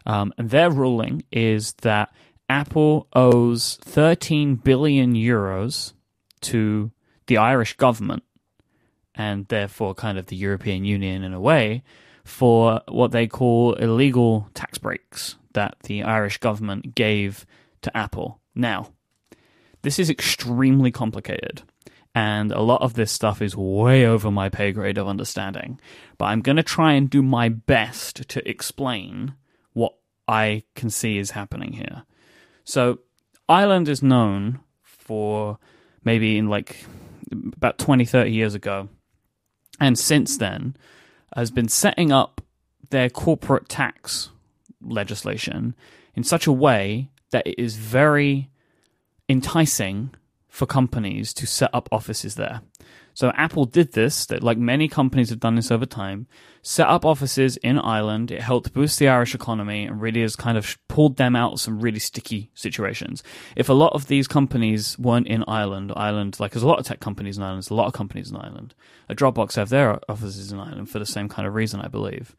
[0.04, 2.12] Um, and their ruling is that
[2.48, 5.92] Apple owes 13 billion euros
[6.40, 6.90] to
[7.28, 8.24] the Irish government
[9.14, 11.82] and therefore kind of the European Union in a way
[12.24, 17.46] for what they call illegal tax breaks that the Irish government gave
[17.82, 18.40] to Apple.
[18.54, 18.92] Now,
[19.82, 21.62] this is extremely complicated.
[22.14, 25.80] And a lot of this stuff is way over my pay grade of understanding.
[26.18, 29.34] But I'm going to try and do my best to explain
[29.72, 29.94] what
[30.28, 32.04] I can see is happening here.
[32.64, 32.98] So,
[33.48, 35.58] Ireland is known for
[36.04, 36.84] maybe in like
[37.32, 38.88] about 20, 30 years ago,
[39.82, 40.76] and since then
[41.34, 42.40] has been setting up
[42.90, 44.30] their corporate tax
[44.80, 45.74] legislation
[46.14, 48.48] in such a way that it is very
[49.28, 50.14] enticing
[50.48, 52.60] for companies to set up offices there.
[53.12, 56.28] So Apple did this, that like many companies have done this over time,
[56.62, 58.30] set up offices in Ireland.
[58.30, 61.60] It helped boost the Irish economy and really has kind of pulled them out of
[61.60, 63.22] some really sticky situations.
[63.56, 66.86] If a lot of these companies weren't in Ireland, Ireland, like there's a lot of
[66.86, 68.74] tech companies in Ireland, there's a lot of companies in Ireland.
[69.08, 72.36] A Dropbox have their offices in Ireland for the same kind of reason, I believe.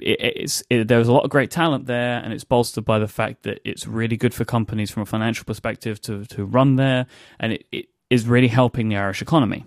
[0.00, 3.08] It, it's it, there's a lot of great talent there, and it's bolstered by the
[3.08, 7.06] fact that it's really good for companies from a financial perspective to to run there,
[7.38, 9.66] and it, it is really helping the Irish economy.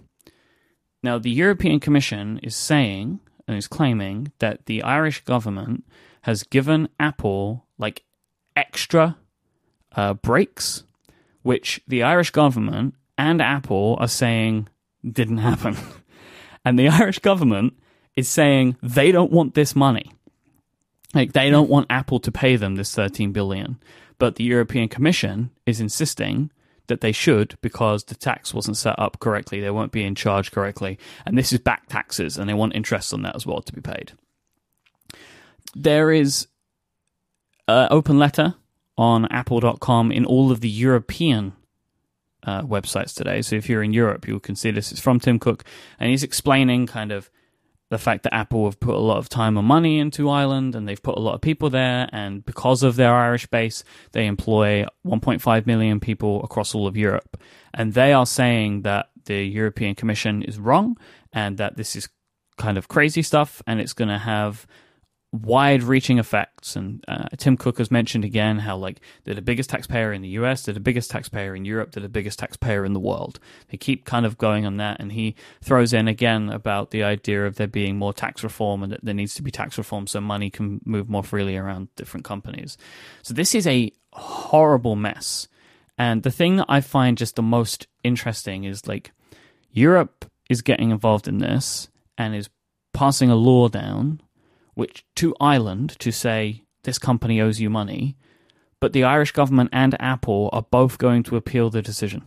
[1.04, 5.86] Now, the European Commission is saying and is claiming that the Irish government
[6.22, 8.04] has given Apple like
[8.56, 9.18] extra
[9.96, 10.84] uh, breaks,
[11.44, 14.68] which the Irish government and Apple are saying
[15.10, 15.78] didn't happen.
[16.66, 17.74] and the Irish government
[18.16, 20.12] is saying they don't want this money.
[21.14, 23.78] Like they don't want Apple to pay them this 13 billion.
[24.18, 26.52] But the European Commission is insisting
[26.88, 29.60] that they should because the tax wasn't set up correctly.
[29.60, 30.98] They weren't being charged correctly.
[31.26, 33.82] And this is back taxes, and they want interest on that as well to be
[33.82, 34.13] paid.
[35.76, 36.48] There is
[37.67, 38.56] an open letter
[38.98, 41.54] on apple.com in all of the European
[42.43, 43.41] uh, websites today.
[43.41, 44.91] So if you're in Europe, you can see this.
[44.91, 45.63] It's from Tim Cook,
[46.00, 47.30] and he's explaining kind of
[47.89, 50.88] the fact that Apple have put a lot of time and money into Ireland and
[50.88, 52.10] they've put a lot of people there.
[52.12, 57.38] And because of their Irish base, they employ 1.5 million people across all of Europe.
[57.74, 60.98] And they are saying that the European Commission is wrong
[61.32, 62.10] and that this is
[62.58, 64.65] kind of crazy stuff and it's going to have
[65.43, 66.76] wide reaching effects.
[66.76, 70.30] And uh, Tim Cook has mentioned again how, like, they're the biggest taxpayer in the
[70.30, 73.39] US, they're the biggest taxpayer in Europe, they're the biggest taxpayer in the world.
[73.69, 75.00] They keep kind of going on that.
[75.00, 78.91] And he throws in again about the idea of there being more tax reform and
[78.91, 82.26] that there needs to be tax reform so money can move more freely around different
[82.26, 82.78] companies.
[83.24, 85.48] So this is a horrible mess.
[85.98, 89.12] And the thing that I find just the most interesting is like
[89.71, 92.50] Europe is getting involved in this and is
[92.93, 94.21] passing a law down
[94.76, 98.16] which to Ireland to say this company owes you money,
[98.80, 102.24] but the Irish government and Apple are both going to appeal the decision.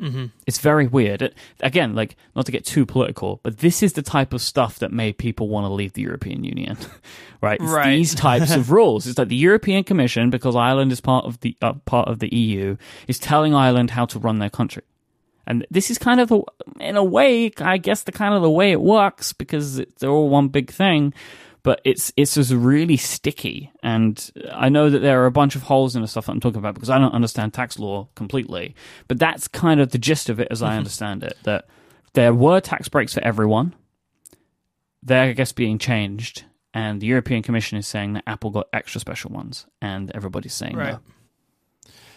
[0.00, 0.26] Mm-hmm.
[0.46, 1.20] It's very weird.
[1.20, 4.78] It, again, like not to get too political, but this is the type of stuff
[4.78, 6.78] that made people want to leave the European Union,
[7.42, 7.60] right?
[7.60, 7.96] It's Right.
[7.96, 9.06] These types of rules.
[9.06, 12.34] It's like the European Commission, because Ireland is part of the uh, part of the
[12.34, 12.76] EU,
[13.08, 14.82] is telling Ireland how to run their country.
[15.46, 16.42] And this is kind of the,
[16.78, 20.10] in a way, I guess the kind of the way it works because it, they're
[20.10, 21.12] all one big thing.
[21.62, 25.62] But it's it's just really sticky, and I know that there are a bunch of
[25.62, 28.74] holes in the stuff that I'm talking about because I don't understand tax law completely.
[29.08, 30.78] But that's kind of the gist of it, as I mm-hmm.
[30.78, 31.36] understand it.
[31.42, 31.66] That
[32.14, 33.74] there were tax breaks for everyone.
[35.02, 39.00] They're, I guess, being changed, and the European Commission is saying that Apple got extra
[39.00, 40.92] special ones, and everybody's saying Right.
[40.92, 41.00] no.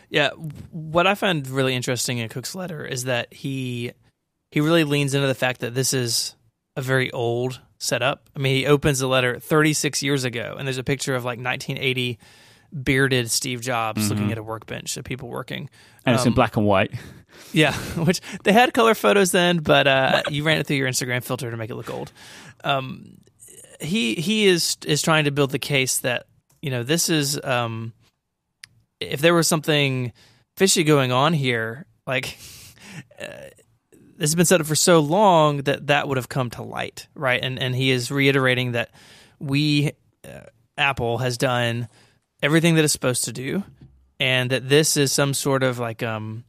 [0.09, 0.29] Yeah,
[0.69, 3.93] what I find really interesting in Cook's letter is that he
[4.51, 6.35] he really leans into the fact that this is
[6.75, 8.29] a very old setup.
[8.35, 11.37] I mean, he opens the letter 36 years ago, and there's a picture of like
[11.39, 12.17] 1980
[12.83, 15.69] bearded Steve Jobs looking at a workbench of people working.
[16.05, 16.91] and it's in Um, black and white.
[17.51, 21.23] Yeah, which they had color photos then, but uh, you ran it through your Instagram
[21.23, 22.11] filter to make it look old.
[22.63, 23.17] Um,
[23.79, 26.27] he he is is trying to build the case that
[26.61, 27.93] you know this is um,
[28.99, 30.13] if there was something
[30.57, 32.37] fishy going on here, like
[33.19, 33.25] uh,
[34.23, 37.09] this has been set up for so long that that would have come to light,
[37.13, 37.43] right?
[37.43, 38.89] And and he is reiterating that
[39.37, 39.91] we
[40.23, 40.43] uh,
[40.77, 41.89] Apple has done
[42.41, 43.65] everything that it's supposed to do,
[44.21, 46.45] and that this is some sort of like um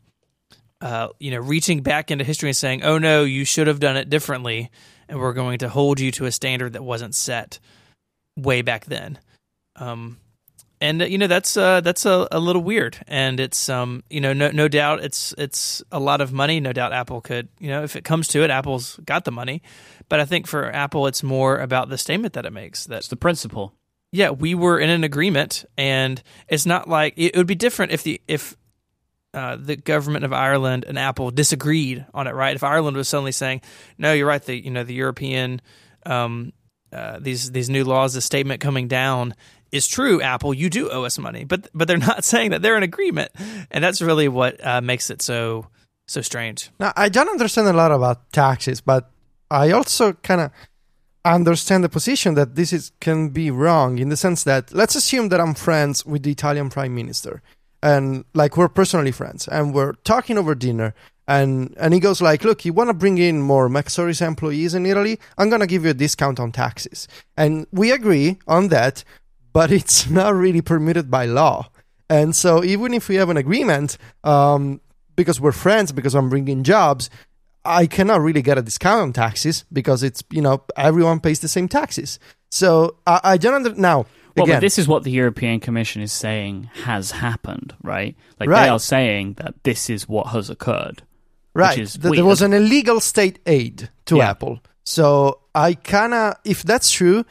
[0.81, 3.97] uh, you know, reaching back into history and saying, "Oh no, you should have done
[3.97, 4.71] it differently,"
[5.09, 7.59] and we're going to hold you to a standard that wasn't set
[8.37, 9.19] way back then.
[9.75, 10.19] Um,
[10.85, 14.21] and uh, you know that's uh, that's a, a little weird, and it's um, you
[14.21, 16.61] know, no no doubt it's it's a lot of money.
[16.61, 19.63] No doubt Apple could, you know, if it comes to it, Apple's got the money,
[20.11, 23.09] but I think for Apple, it's more about the statement that it makes that It's
[23.09, 23.73] the principle.
[24.13, 28.03] yeah, we were in an agreement, and it's not like it would be different if
[28.03, 28.55] the if
[29.33, 32.55] uh, the government of Ireland and Apple disagreed on it, right?
[32.55, 33.63] If Ireland was suddenly saying,
[33.97, 35.63] "No, you're right," the you know the European
[36.05, 36.53] um,
[36.93, 39.35] uh, these these new laws, the statement coming down
[39.75, 40.23] is true.
[40.23, 43.33] Apple, you do owe us money, but but they're not saying that they're in agreement,
[43.71, 45.67] and that's really what uh, makes it so
[46.07, 46.71] so strange.
[46.79, 49.11] Now, I don't understand a lot about taxes, but
[49.51, 50.51] I also kind of
[51.25, 55.31] understand the position that this is can be wrong in the sense that let's assume
[55.31, 57.43] that I'm friends with the Italian prime minister
[57.83, 60.95] and like we're personally friends and we're talking over dinner
[61.27, 64.85] and and he goes like look you want to bring in more MacStories employees in
[64.85, 67.09] Italy I'm going to give you a discount on taxes
[67.39, 69.03] and we agree on that
[69.55, 71.71] but it's not really permitted by law
[72.11, 74.81] and so even if we have an agreement um,
[75.17, 77.09] because we're friends because I'm bringing jobs
[77.65, 81.49] I cannot really get a discount on taxes because it's you know everyone pays the
[81.49, 82.19] same taxes.
[82.51, 84.05] So I, I don't under now.
[84.37, 88.17] Well, again, but this is what the European Commission is saying has happened, right?
[88.39, 88.65] Like Right.
[88.65, 91.05] they are saying that this is what has occurred.
[91.55, 91.79] right?
[91.79, 94.29] is th- there was an illegal state aid to Yeah.
[94.31, 94.61] Apple.
[94.85, 97.25] So I kinda, if that's true,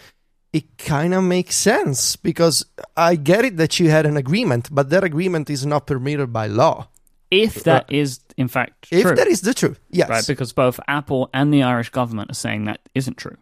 [0.54, 4.90] it kind of makes sense because I get it that you had an agreement, but
[4.92, 6.88] that agreement is not permitted by law.
[7.32, 10.08] If that is in fact If that is the truth, yes.
[10.08, 10.26] right?
[10.26, 13.38] Because both Apple and the Irish government are saying that isn't true.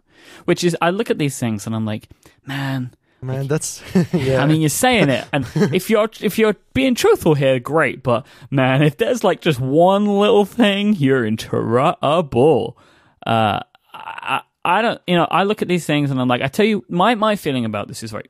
[0.46, 2.08] Which is, I look at these things and I'm like,
[2.46, 4.42] man, Man, that's yeah.
[4.42, 8.02] I mean, you're saying it, and if you're if you're being truthful here, great.
[8.02, 12.80] But man, if there's like just one little thing, you're in trouble.
[13.24, 13.60] Uh,
[13.94, 16.66] I, I don't, you know, I look at these things and I'm like, I tell
[16.66, 18.30] you, my my feeling about this is right.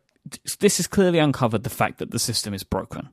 [0.59, 3.09] This has clearly uncovered the fact that the system is broken.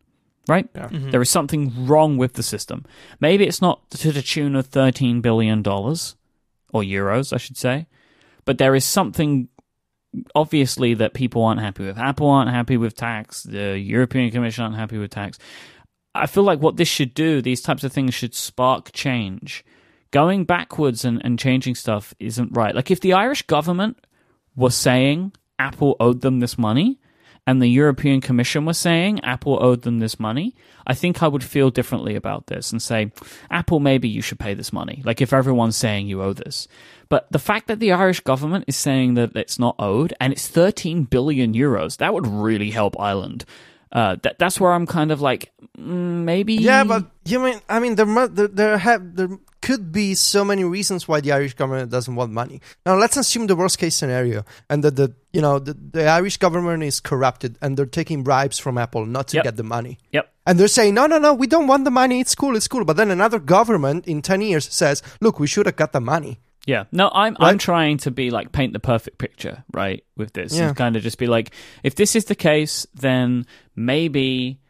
[0.47, 0.73] Right?
[0.73, 1.11] Mm-hmm.
[1.11, 2.87] There is something wrong with the system.
[3.21, 6.17] Maybe it's not to the tune of thirteen billion dollars
[6.73, 7.87] or euros, I should say,
[8.45, 9.49] but there is something
[10.35, 11.99] obviously that people aren't happy with.
[11.99, 13.43] Apple aren't happy with tax.
[13.43, 15.39] The European Commission aren't happy with tax.
[16.15, 19.65] I feel like what this should do, these types of things should spark change.
[20.11, 22.75] Going backwards and, and changing stuff isn't right.
[22.75, 23.99] Like if the Irish government
[24.57, 27.01] was saying Apple owed them this money
[27.47, 30.55] and the European Commission was saying Apple owed them this money,
[30.87, 33.11] I think I would feel differently about this and say,
[33.51, 35.03] Apple, maybe you should pay this money.
[35.05, 36.69] Like if everyone's saying you owe this.
[37.09, 40.47] But the fact that the Irish government is saying that it's not owed and it's
[40.47, 43.47] 13 billion euros, that would really help Ireland.
[43.93, 46.55] Uh, that that's where I'm kind of like mm, maybe.
[46.55, 49.29] Yeah, but you mean I mean there mu- there there have there
[49.61, 52.61] could be so many reasons why the Irish government doesn't want money.
[52.87, 56.37] Now let's assume the worst case scenario and that the you know the, the Irish
[56.37, 59.45] government is corrupted and they're taking bribes from Apple not to Yep.
[59.45, 59.99] get the money.
[60.13, 60.31] Yep.
[60.47, 62.21] And they're saying, no, no, no, we don't want the money.
[62.21, 62.85] It's cool, it's cool.
[62.87, 66.41] But then another government in 10 years says, look, we should have got the money.
[66.69, 70.05] Yeah, no, I'm I'm trying to be like paint the perfect picture, right?
[70.19, 70.69] With this, Yeah.
[70.69, 74.61] and kind of just be like, if this is the case, then maybe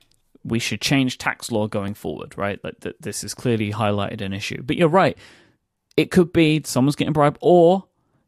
[0.45, 2.63] we should change tax law going forward, right?
[2.63, 4.63] Like that, this is clearly highlighted an issue.
[4.63, 5.19] But you're right;
[5.97, 7.85] it could be someone's getting bribed, or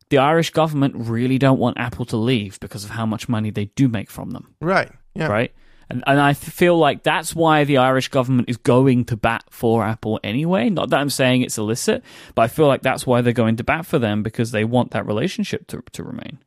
[0.09, 3.67] the Irish government really don't want Apple to leave because of how much money they
[3.77, 4.91] do make from them, Right.
[5.15, 5.29] Yeah.
[5.29, 5.53] right?
[5.91, 9.85] And, and I feel like that's why the Irish government is going to bat for
[9.85, 10.71] Apple anyway.
[10.71, 12.05] Not that I'm saying it's illicit,
[12.37, 14.93] but I feel like that's why they're going to bat for them because they want
[14.93, 16.39] that relationship to, to remain.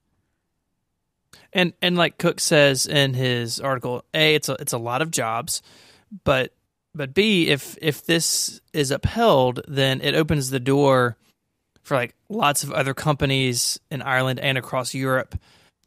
[1.52, 5.12] And and like Cook says in his article, a it's a it's a lot of
[5.12, 5.62] jobs,
[6.24, 6.52] but
[6.96, 11.16] but b if if this is upheld, then it opens the door
[11.84, 15.36] for like lots of other companies in Ireland and across Europe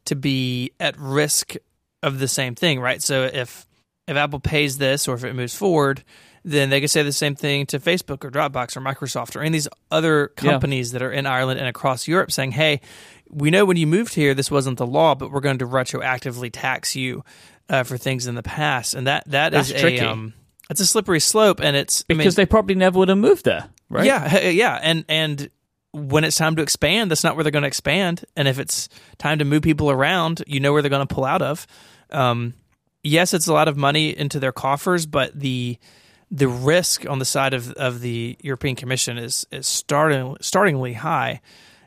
[0.05, 1.55] to be at risk
[2.03, 3.01] of the same thing, right?
[3.01, 3.65] So if
[4.07, 6.03] if Apple pays this or if it moves forward,
[6.45, 9.47] then they could say the same thing to Facebook or Dropbox or Microsoft or any
[9.49, 10.51] of these other Yeah.
[10.51, 12.79] companies that are in Ireland and across Europe saying, hey,
[13.29, 16.49] we know when you moved here, this wasn't the law, but we're going to retroactively
[16.53, 17.25] tax you
[17.69, 18.93] uh, for things in the past.
[18.93, 19.97] And that, that is That's tricky.
[19.97, 20.33] a, um,
[20.69, 21.59] it's a slippery slope.
[21.59, 24.05] And it's, I mean, Because they probably never would have moved there, right?
[24.05, 25.49] yeah, yeah, and and
[25.91, 28.25] when it's time to expand, that's not where they're going to expand.
[28.35, 31.25] And if it's time to move people around, you know where they're going to pull
[31.25, 31.65] out of.
[32.11, 32.53] Um,
[33.03, 35.77] yes, it's a lot of money into their coffers, but the
[36.29, 41.41] the risk on the side of, of the European Commission is is starting startingly high,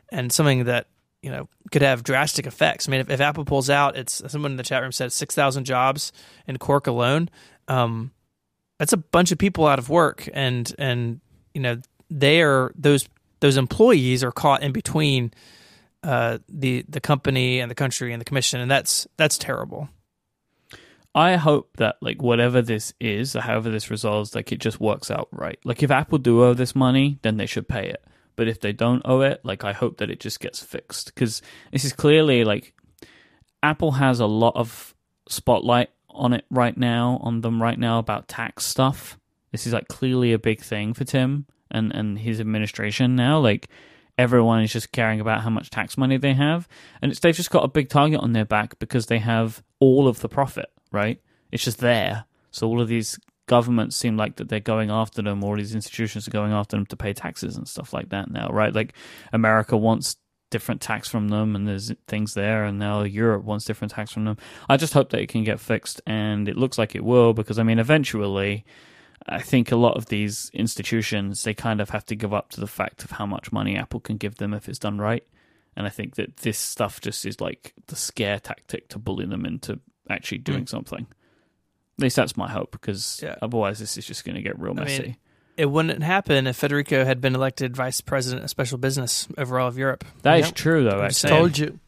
[0.09, 0.87] and something that
[1.21, 2.87] you know could have drastic effects.
[2.87, 5.35] I mean, if, if Apple pulls out, it's someone in the chat room said six
[5.35, 6.11] thousand jobs
[6.47, 7.29] in Cork alone.
[7.67, 8.11] Um,
[8.79, 11.21] that's a bunch of people out of work, and and
[11.53, 13.07] you know they are those
[13.41, 15.33] those employees are caught in between
[16.03, 19.89] uh, the the company and the country and the commission, and that's that's terrible.
[21.13, 25.11] I hope that like whatever this is, or however this resolves, like it just works
[25.11, 25.59] out right.
[25.65, 28.03] Like if Apple do owe this money, then they should pay it.
[28.37, 31.41] But if they don't owe it, like I hope that it just gets fixed because
[31.71, 32.73] this is clearly like
[33.61, 34.95] Apple has a lot of
[35.27, 39.19] spotlight on it right now, on them right now about tax stuff.
[39.51, 43.39] This is like clearly a big thing for Tim and and his administration now.
[43.39, 43.69] Like
[44.17, 46.67] everyone is just caring about how much tax money they have,
[47.01, 50.19] and they've just got a big target on their back because they have all of
[50.19, 50.69] the profit.
[50.91, 51.21] Right?
[51.51, 52.25] It's just there.
[52.51, 56.27] So all of these governments seem like that they're going after them, or these institutions
[56.27, 58.49] are going after them to pay taxes and stuff like that now.
[58.49, 58.73] Right?
[58.73, 58.93] Like
[59.33, 60.17] America wants
[60.51, 64.25] different tax from them and there's things there and now Europe wants different tax from
[64.25, 64.37] them.
[64.69, 67.57] I just hope that it can get fixed and it looks like it will because
[67.57, 68.65] I mean eventually
[69.27, 72.59] I think a lot of these institutions they kind of have to give up to
[72.59, 75.23] the fact of how much money Apple can give them if it's done right.
[75.75, 79.45] And I think that this stuff just is like the scare tactic to bully them
[79.45, 79.79] into
[80.09, 80.43] actually hmm.
[80.43, 81.07] doing something.
[81.99, 83.35] At least that's my hope because Yeah.
[83.41, 85.17] otherwise this is just going to get real I mean, messy.
[85.57, 89.67] It wouldn't happen if Federico had been elected vice president of special business over all
[89.67, 90.03] of Europe.
[90.23, 90.55] That is Yep.
[90.55, 91.79] true though I'm just Told you.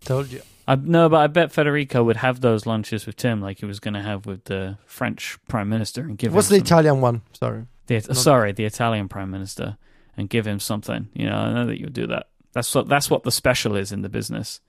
[0.00, 0.40] Told you.
[0.68, 3.80] I no, but I bet Federico would have those lunches with Tim, like he was
[3.80, 6.78] going to have with the French Prime Minister, and give him What's him the some-
[6.78, 7.22] Italian one?
[7.32, 7.64] Sorry.
[7.86, 9.78] the sorry, the Italian Prime Minister,
[10.16, 11.08] and give him something.
[11.14, 12.28] You know, I know that you'll do that.
[12.52, 14.60] That's what that's what the special is in the business.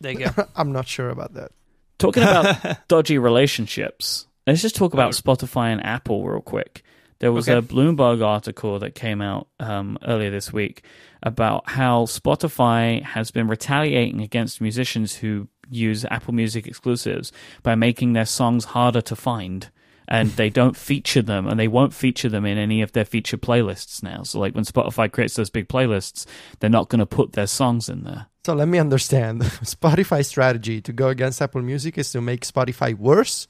[0.00, 0.46] There you go.
[0.56, 1.50] I'm not sure about that.
[1.98, 5.12] Talking about dodgy relationships, let's just talk about.
[5.12, 6.82] Spotify and Apple real quick.
[7.18, 7.58] There was Okay.
[7.58, 10.84] a Bloomberg article that came out um, earlier this week
[11.22, 18.12] about how Spotify has been retaliating against musicians who use Apple Music exclusives by making
[18.12, 19.70] their songs harder to find.
[20.08, 23.42] And they don't feature them, and they won't feature them in any of their featured
[23.42, 24.24] playlists now.
[24.24, 26.26] So, like when Spotify creates those big playlists,
[26.58, 28.26] they're not going to put their songs in there.
[28.44, 29.42] So let me understand.
[29.42, 33.46] Spotify's strategy to go against Apple Music is to make Spotify worse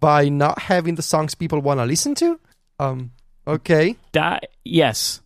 [0.00, 2.38] by not having the songs people want to listen to.
[2.78, 3.12] Um,
[3.46, 3.96] okay.
[4.12, 5.20] that yes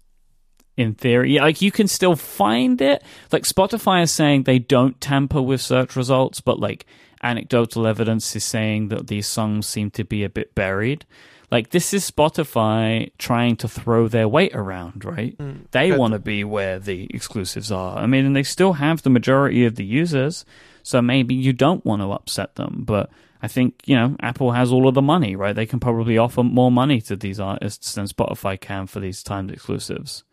[0.77, 3.03] in theory like you can still find it
[3.33, 6.85] like spotify is saying they don't tamper with search results but like
[7.22, 11.05] anecdotal evidence is saying that these songs seem to be a bit buried
[11.51, 15.37] Like this is Spotify trying to throw their weight around, right?
[15.39, 15.70] Mm.
[15.70, 17.99] They want to be where the exclusives are.
[17.99, 20.45] I mean, and they still have the majority of the users,
[20.83, 22.83] so maybe you don't want to upset them.
[22.85, 23.11] But
[23.43, 25.55] I think you know Apple has all of the money, right?
[25.55, 29.53] They can probably offer more money to these artists than Spotify can for these timed
[29.53, 30.24] exclusives.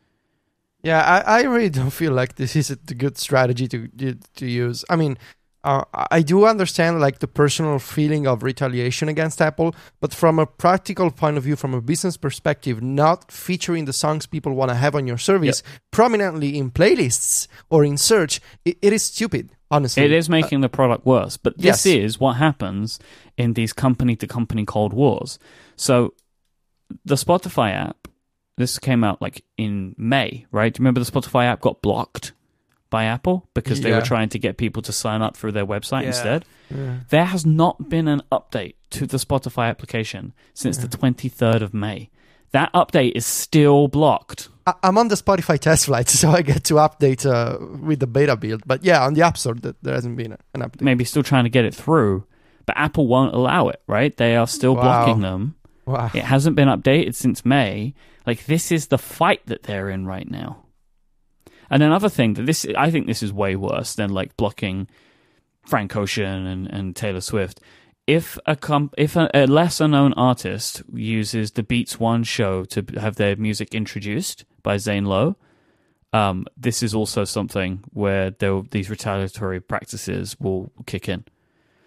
[0.83, 3.87] Yeah, I, I really don't feel like this is a good strategy to
[4.35, 4.83] to, use.
[4.89, 5.17] I mean,
[5.63, 10.45] uh, I do understand like the personal feeling of retaliation against Apple, but from a
[10.45, 14.75] practical point of view, from a business perspective, not featuring the songs people want to
[14.75, 19.51] have on your service prominently in playlists or in search, it, it is stupid.
[19.71, 21.85] Honestly, It is making the product worse, but this yes.
[21.87, 22.99] is what happens
[23.37, 25.39] in these company to company cold wars.
[25.75, 26.13] So,
[27.03, 28.07] the Spotify app,
[28.57, 30.73] this came out like in May, right?
[30.73, 32.33] Do you remember the Spotify app got blocked
[32.89, 36.01] by Apple because they were trying to get people to sign up through their website
[36.01, 36.07] Yeah.
[36.09, 36.45] instead?
[36.69, 36.97] Yeah.
[37.09, 42.09] There has not been an update to the Spotify application since the 23rd of May.
[42.51, 44.49] That update is still blocked.
[44.67, 48.05] I- I'm on the Spotify test flight, so I get to update uh, with the
[48.07, 48.61] beta build.
[48.67, 50.81] But yeah, on the App Store, there hasn't been an update.
[50.81, 52.25] Maybe still trying to get it through,
[52.67, 54.15] but Apple won't allow it, right?
[54.15, 54.83] They are still Wow.
[54.83, 55.55] blocking them.
[55.85, 56.11] Wow.
[56.13, 57.93] It hasn't been updated since May.
[58.25, 60.63] Like this is the fight that they're in right now.
[61.69, 64.87] And another thing that this I think this is way worse than like blocking
[65.65, 67.59] Frank Ocean and, and Taylor Swift.
[68.05, 72.85] If a comp- if a, a lesser known artist uses the Beats One show to
[72.99, 75.35] have their music introduced by Zane Lowe,
[76.11, 81.25] um, this is also something where these retaliatory practices will kick in.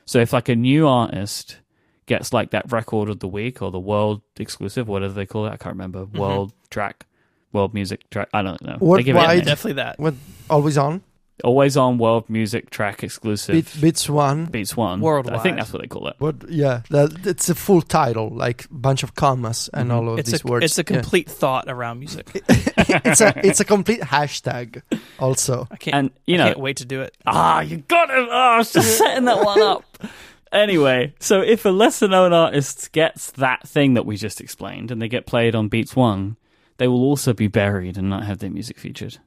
[0.05, 1.61] So if like a new artist
[2.07, 5.51] gets like that record of the week or the world exclusive, whatever they call it,
[5.51, 7.07] I can't remember, world track,
[7.53, 8.79] world music track, I don't know.
[8.97, 9.37] They give it a Worldwide.
[9.39, 9.45] name.
[9.45, 9.99] Definitely that.
[9.99, 10.15] What
[10.49, 11.03] always on?
[11.45, 13.53] always on world music track exclusive.
[13.55, 14.47] Beat, Beats One.
[14.47, 15.01] Beats one.
[15.03, 15.37] Worldwide.
[15.37, 16.15] I think that's what they call it.
[16.19, 16.49] What?
[16.49, 19.95] Yeah, that it's a full title, like bunch of commas and Mhm.
[19.95, 20.65] all of It's these a words.
[20.65, 20.85] it's a Yeah.
[21.01, 22.31] complete thought around music.
[22.49, 24.81] it's a it's a complete hashtag.
[25.19, 25.95] Also, I can't.
[25.95, 27.15] And you I know, can't wait to do it.
[27.27, 28.17] ah, you got it.
[28.17, 29.85] Oh, I was just setting that one up.
[30.57, 35.03] Anyway, so if a lesser known artist gets that thing that we just explained and
[35.03, 36.39] they get played on Beats One,
[36.79, 39.19] they will also be buried and not have their music featured.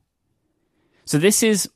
[1.06, 1.70] So this is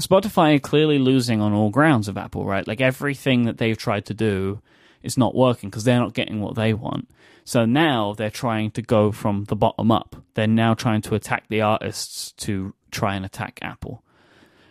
[0.00, 2.66] Spotify clearly losing on all grounds of Apple, right?
[2.66, 4.60] Like everything that they've tried to do
[5.04, 7.08] is not working because they're not getting what they want.
[7.44, 10.16] So now they're trying to go from the bottom up.
[10.34, 14.02] They're now trying to attack the artists to try and attack Apple.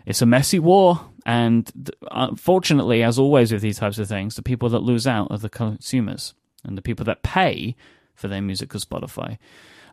[0.06, 4.44] It's a messy war, and unfortunately, uh, as always with these types of things, the
[4.44, 7.76] people that lose out are the consumers and the people that pay
[8.14, 9.38] for their music as Spotify.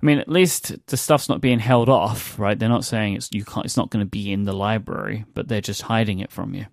[0.03, 2.59] I mean, at least the stuff's not being held off, right?
[2.59, 3.65] They're not saying it's you can't.
[3.65, 6.67] It's not going to be in the library, but they're just hiding it from you.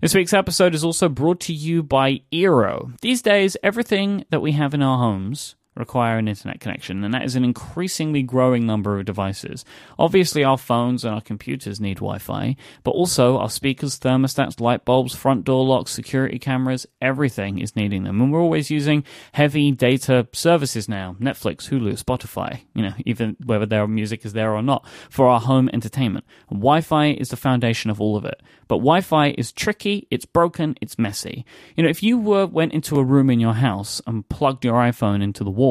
[0.00, 2.98] This week's episode is also brought to you by Eero.
[3.02, 7.24] These days, everything that we have in our homes require an internet connection, and that
[7.24, 9.64] is an increasingly growing number of devices.
[9.98, 14.84] Obviously, our phones and our computers need Wi Fi, but also our speakers, thermostats, light
[14.84, 18.20] bulbs, front door locks, security cameras, everything is needing them.
[18.20, 23.66] And we're always using heavy data services now Netflix, Hulu, Spotify, you know, even whether
[23.66, 26.26] their music is there or not, for our home entertainment.
[26.50, 28.42] Wi Fi is the foundation of all of it.
[28.68, 31.44] But Wi Fi is tricky, it's broken, it's messy.
[31.76, 34.74] You know, if you were went into a room in your house and plugged your
[34.74, 35.61] iPhone into the wall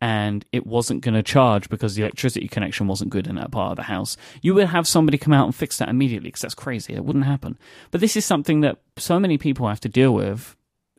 [0.00, 3.70] and it wasn't going to charge because the electricity connection wasn't good in that part
[3.70, 6.54] of the house, you would have somebody come out and fix that immediately because that's
[6.54, 6.92] crazy.
[6.92, 7.56] It wouldn't happen.
[7.92, 10.56] But this is something that so many people have to deal with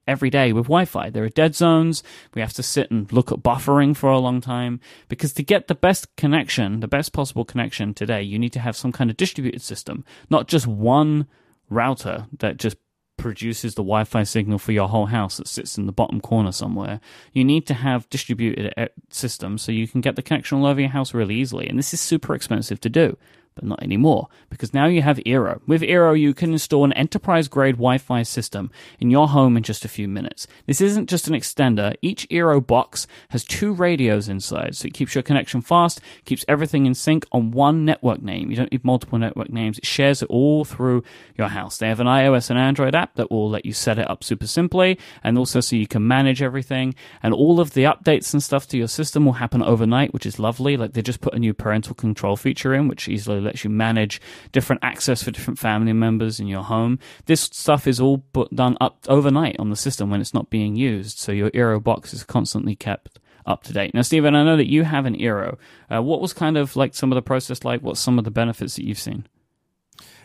[0.08, 1.10] every day with Wi-Fi.
[1.10, 2.02] There are dead zones.
[2.34, 5.68] We have to sit and look at buffering for a long time because to get
[5.68, 9.18] the best connection, the best possible connection today, you need to have some kind of
[9.18, 11.28] distributed system, not just one
[11.70, 12.78] router that just
[13.24, 17.00] produces the Wi-Fi signal for your whole house that sits in the bottom corner somewhere.
[17.32, 20.82] You need to have distributed uh, systems so you can get the connection all over
[20.82, 21.70] your house really easily.
[21.70, 23.18] And this is super expensive to do
[23.56, 25.60] but not anymore because now you have Eero.
[25.68, 29.64] With Eero, you can install an enterprise grade Wi Fi system in your home in
[29.64, 30.48] just a few minutes.
[30.66, 31.96] This isn't just an extender.
[32.02, 36.86] Each Eero box has two radios inside, so it keeps your connection fast, keeps everything
[36.86, 38.50] in sync on one network name.
[38.50, 39.78] You don't need multiple network names.
[39.78, 41.04] It shares it all through
[41.38, 41.78] your house.
[41.78, 44.48] They have an iOS and Android app that will let you set it up super
[44.48, 46.96] simply and also so you can manage everything.
[47.22, 50.40] And all of the updates and stuff to your system will happen overnight, which is
[50.40, 50.78] lovely.
[50.78, 54.22] Like they just put a new parental control feature in, which easily lets you manage
[54.52, 57.00] different access for different family members in your home.
[57.26, 60.76] This stuff is all put, done up overnight on the system when it's not being
[60.76, 63.94] used, so your Eero box is constantly kept up to date.
[63.94, 65.58] Now, Stephen, I know that you have an Eero.
[65.94, 67.82] Uh, what was kind of like some of the process like?
[67.82, 69.28] What's some of the benefits that you've seen?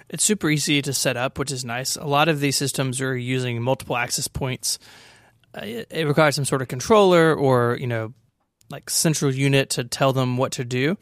[0.08, 1.96] It's super easy to set up, which is nice.
[1.96, 4.78] A lot of these systems are using multiple access points
[5.54, 8.12] uh, it, it requires some sort of controller or you know
[8.70, 10.96] like central unit to tell them what to do.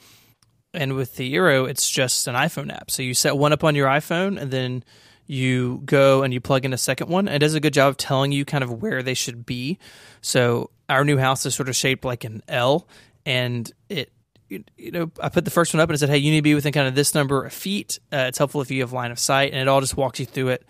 [0.77, 2.91] And with the Eero, it's just an iPhone app.
[2.91, 4.85] So you set one up on your iPhone, and then
[5.27, 7.27] you go and you plug in a second one.
[7.27, 9.79] And it does a good job of telling you kind of where they should be.
[10.21, 12.87] So our new house is sort of shaped like an L,
[13.25, 14.13] and it
[14.49, 16.43] you know, I put the first one up and it said, "Hey, you need to
[16.43, 19.11] be within kind of this number of feet." Uh, it's helpful if you have line
[19.11, 20.65] of sight, and it all just walks you through it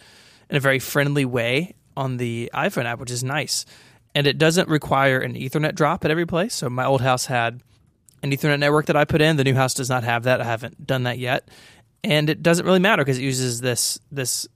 [0.49, 3.67] in a very friendly way on the iPhone app, which is nice.
[4.15, 6.55] And it doesn't require an Ethernet drop at every place.
[6.55, 7.61] So my old house had
[8.31, 9.37] Ethernet network that I put in.
[9.37, 10.41] The new house does not have that.
[10.41, 11.49] I haven't done that yet,
[12.05, 14.47] and it doesn't really matter because it uses this this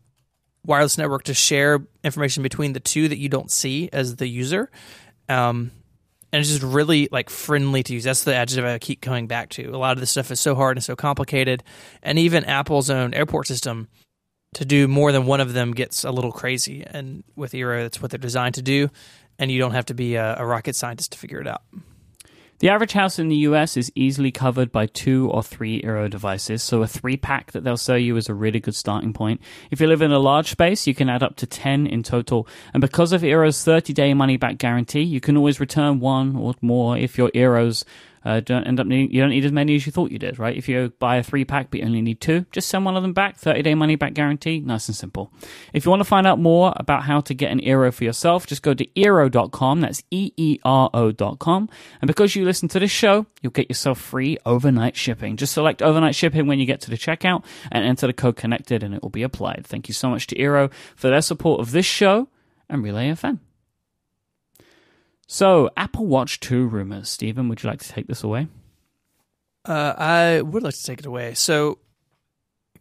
[0.64, 4.70] wireless network to share information between the two that you don't see as the user.
[5.28, 5.70] Um,
[6.32, 8.04] and it's just really like friendly to use.
[8.04, 9.64] That's the adjective I keep coming back to.
[9.70, 11.62] A lot of this stuff is so hard and so complicated,
[12.02, 13.88] and even Apple's own airport system
[14.54, 16.84] to do more than one of them gets a little crazy.
[16.84, 18.90] And with Eero, that's what they're designed to do,
[19.38, 21.62] and you don't have to be a, a rocket scientist to figure it out.
[22.60, 26.62] The average house in the US is easily covered by two or three Eero devices,
[26.62, 29.40] so a three pack that they'll sell you is a really good starting point.
[29.70, 32.46] If you live in a large space, you can add up to 10 in total.
[32.74, 36.52] And because of Eero's 30 day money back guarantee, you can always return one or
[36.60, 37.82] more if your Eeros
[38.24, 40.38] uh, don't end up needing, you don't need as many as you thought you did,
[40.38, 40.56] right?
[40.56, 43.02] If you buy a three pack but you only need two, just send one of
[43.02, 43.36] them back.
[43.36, 45.32] 30 day money back guarantee, nice and simple.
[45.72, 48.46] If you want to find out more about how to get an Eero for yourself,
[48.46, 49.80] just go to Eero.com.
[49.80, 51.68] That's E E R O.com.
[52.00, 55.36] And because you listen to this show, you'll get yourself free overnight shipping.
[55.36, 58.82] Just select overnight shipping when you get to the checkout and enter the code connected
[58.82, 59.66] and it will be applied.
[59.66, 62.28] Thank you so much to Eero for their support of this show
[62.68, 63.40] and Relay FM.
[65.32, 67.08] So, Apple Watch 2 rumors.
[67.08, 68.48] Stephen, would you like to take this away?
[69.64, 71.34] Uh, I would like to take it away.
[71.34, 71.78] So,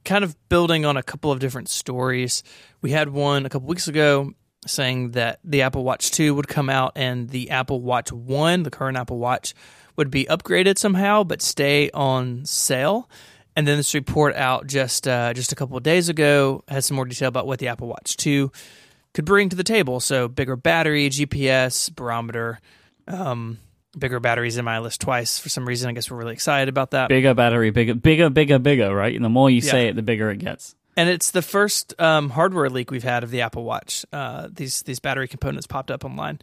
[0.03, 2.41] kind of building on a couple of different stories.
[2.81, 4.33] We had one a couple weeks ago
[4.65, 8.71] saying that the Apple Watch 2 would come out and the Apple Watch 1, the
[8.71, 9.53] current Apple Watch,
[9.95, 13.07] would be upgraded somehow but stay on sale.
[13.55, 16.95] And then this report out just uh, just a couple of days ago has some
[16.95, 18.51] more detail about what the Apple Watch 2
[19.19, 19.99] could bring to the table.
[19.99, 22.61] So bigger battery, GPS, barometer,
[23.05, 23.59] um,
[23.97, 25.89] bigger batteries in my list twice for some reason.
[25.89, 27.09] I guess we're really excited about that.
[27.09, 29.13] Bigger battery, bigger, bigger, bigger, bigger, right?
[29.13, 29.71] And the more you yeah.
[29.71, 30.73] say it, the bigger it gets.
[30.95, 34.05] And it's the first um, hardware leak we've had of the Apple Watch.
[34.13, 36.39] Uh, these these battery components popped up online.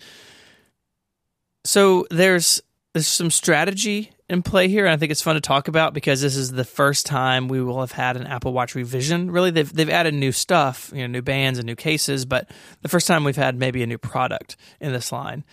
[1.64, 2.61] So there's
[2.93, 4.85] there's some strategy in play here.
[4.85, 7.61] And I think it's fun to talk about because this is the first time we
[7.61, 9.31] will have had an Apple Watch revision.
[9.31, 12.51] Really, they've they've added new stuff, you know, new bands and new cases, but
[12.83, 15.45] the first time we've had maybe a new product in this line,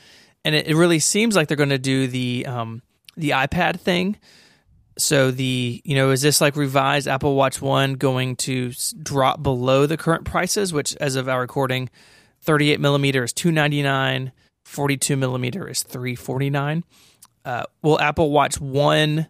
[0.43, 2.82] and it, it really seems like they're going to do the um,
[3.15, 4.17] the iPad thing.
[4.97, 8.71] So the you know is this like revised Apple Watch One going to
[9.01, 11.89] drop below the current prices, which as of our recording,
[12.41, 14.32] 38 millimeter is 299,
[14.65, 16.84] 42 millimeter is 349
[17.45, 19.27] uh, will Apple Watch One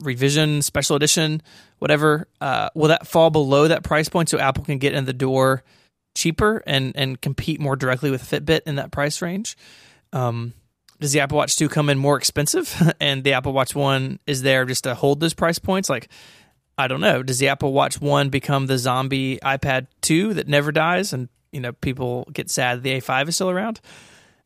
[0.00, 1.42] revision, special edition,
[1.78, 5.12] whatever, uh, will that fall below that price point so Apple can get in the
[5.12, 5.62] door
[6.14, 9.56] cheaper and and compete more directly with Fitbit in that price range?
[10.12, 10.52] Um,
[11.00, 14.42] does the Apple Watch 2 come in more expensive and the Apple Watch 1 is
[14.42, 15.90] there just to hold those price points?
[15.90, 16.08] Like,
[16.78, 17.22] I don't know.
[17.22, 21.60] Does the Apple Watch 1 become the zombie iPad 2 that never dies and, you
[21.60, 23.80] know, people get sad the A5 is still around?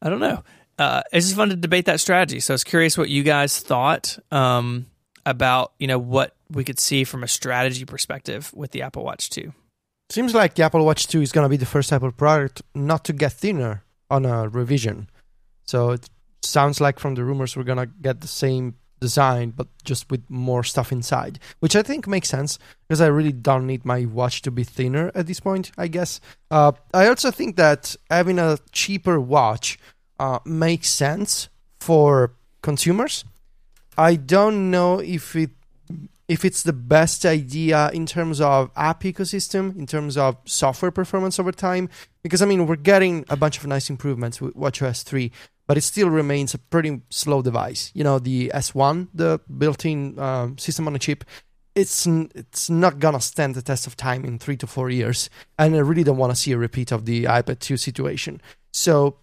[0.00, 0.42] I don't know
[0.78, 2.40] uh, it's just fun to debate that strategy.
[2.40, 4.86] So I was curious what you guys thought um,
[5.26, 9.30] about you know what we could see from a strategy perspective with the Apple Watch
[9.30, 9.52] 2.
[10.10, 13.04] Seems like the Apple Watch 2 is going to be the first Apple product not
[13.04, 15.10] to get thinner on a revision.
[15.64, 16.08] So it
[16.42, 20.28] sounds like from the rumors we're going to get the same design but just with
[20.30, 24.42] more stuff inside, which I think makes sense because I really don't need my watch
[24.42, 26.20] to be thinner at this point, I guess.
[26.50, 29.78] Uh, I also think that having a cheaper watch
[30.18, 31.48] uh, makes sense
[31.80, 33.24] for consumers.
[33.96, 35.50] I don't know if it
[36.28, 41.38] if it's the best idea in terms of app ecosystem, in terms of software performance
[41.40, 41.88] over time,
[42.22, 45.32] because I mean we're getting a bunch of nice improvements with WatchOS 3,
[45.66, 47.90] but it still remains a pretty slow device.
[47.94, 51.24] You know, the S1, the built-in uh, system on a chip,
[51.74, 55.74] it's it's not gonna stand the test of time in three to four years, and
[55.74, 58.42] I really don't want to see a repeat of the iPad 2 situation.
[58.72, 59.16] So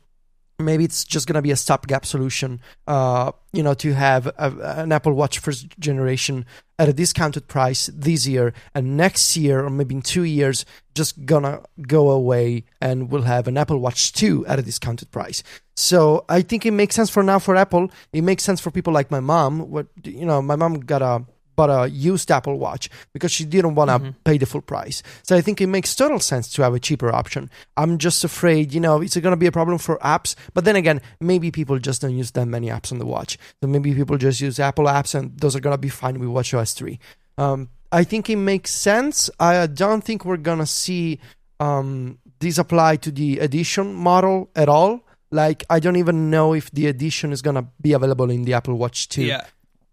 [0.60, 4.54] maybe it's just going to be a stopgap solution uh, you know to have a,
[4.78, 6.46] an apple watch first generation
[6.78, 11.26] at a discounted price this year and next year or maybe in two years just
[11.26, 15.44] gonna go away and we'll have an apple watch 2 at a discounted price.
[15.76, 17.92] So i think it makes sense for now for apple.
[18.14, 19.70] It makes sense for people like my mom.
[19.70, 21.26] What you know my mom got a
[21.56, 24.16] bought a used Apple Watch because she didn't want to Mhm.
[24.24, 25.02] pay the full price.
[25.24, 27.50] So I think it makes total sense to have a cheaper option.
[27.78, 30.36] I'm just afraid, you know, it's going to be a problem for apps.
[30.54, 33.38] But then again, maybe people just don't use that many apps on the watch.
[33.62, 36.30] So maybe people just use Apple apps and those are going to be fine with
[36.30, 37.00] WatchOS 3.
[37.38, 39.30] Um, I think it makes sense.
[39.40, 41.20] I don't think we're going to see
[41.60, 45.02] um, this apply to the edition model at all.
[45.32, 48.54] Like, I don't even know if the edition is going to be available in the
[48.54, 49.24] Apple Watch 2.
[49.24, 49.44] Yeah.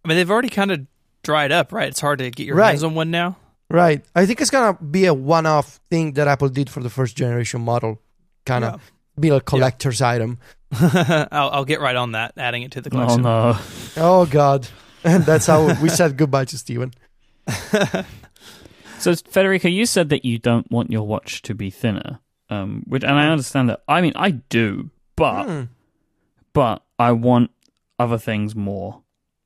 [0.05, 0.87] I mean, they've already kind of
[1.23, 1.89] dried up, right?
[1.89, 2.71] It's hard to get your Right.
[2.71, 3.37] hands on one now.
[3.71, 4.05] Right.
[4.15, 7.61] I think it's gonna be a one-off thing that Apple did for the first generation
[7.63, 8.01] model,
[8.45, 10.39] kind of be a collector's item.
[10.73, 13.25] I'll, I'll get right on that, adding it to the collection.
[13.25, 14.03] Oh collection.
[14.03, 14.21] no.
[14.21, 14.69] Oh God,
[15.05, 16.93] and that's how we said goodbye to Stephen.
[18.99, 22.21] So Federico, you said that you don't want your watch to be thinner.
[22.51, 23.83] Um, which, and I understand that.
[23.89, 25.63] I mean, I do, but Hmm.
[26.53, 27.51] but I want
[27.99, 29.02] other things more.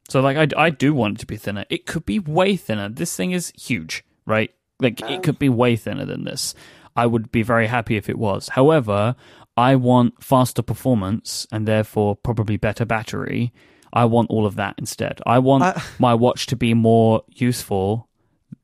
[0.09, 1.65] So like, I I do want it to be thinner.
[1.69, 2.89] It could be way thinner.
[2.89, 4.51] This thing is huge, right?
[4.81, 6.55] Like, it could be way thinner than this.
[6.95, 8.49] I would be very happy if it was.
[8.51, 9.17] However,
[9.57, 13.53] I want faster performance and therefore probably better battery.
[13.93, 15.21] I want all of that instead.
[15.27, 18.09] I want I- my watch to be more useful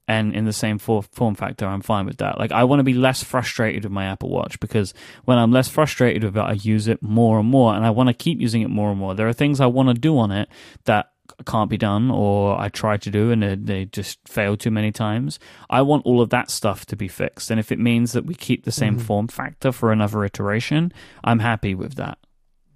[0.09, 1.65] and in the same for- form factor.
[1.67, 2.39] I'm fine with that.
[2.39, 4.93] Like I want to be less frustrated with my Apple Watch because
[5.25, 8.09] when I'm less frustrated with it, I use it more and more, and I want
[8.09, 9.15] to keep using it more and more.
[9.15, 10.49] There are things I want to do on it
[10.85, 11.12] that
[11.47, 14.93] can't be done or I try to do and they, they just fail too many
[14.93, 15.39] times.
[15.71, 17.51] I want all of that stuff to be fixed.
[17.51, 19.07] And if it means that we keep the same mm-hmm.
[19.07, 20.93] form factor for another iteration,
[21.25, 22.19] I'm happy with that.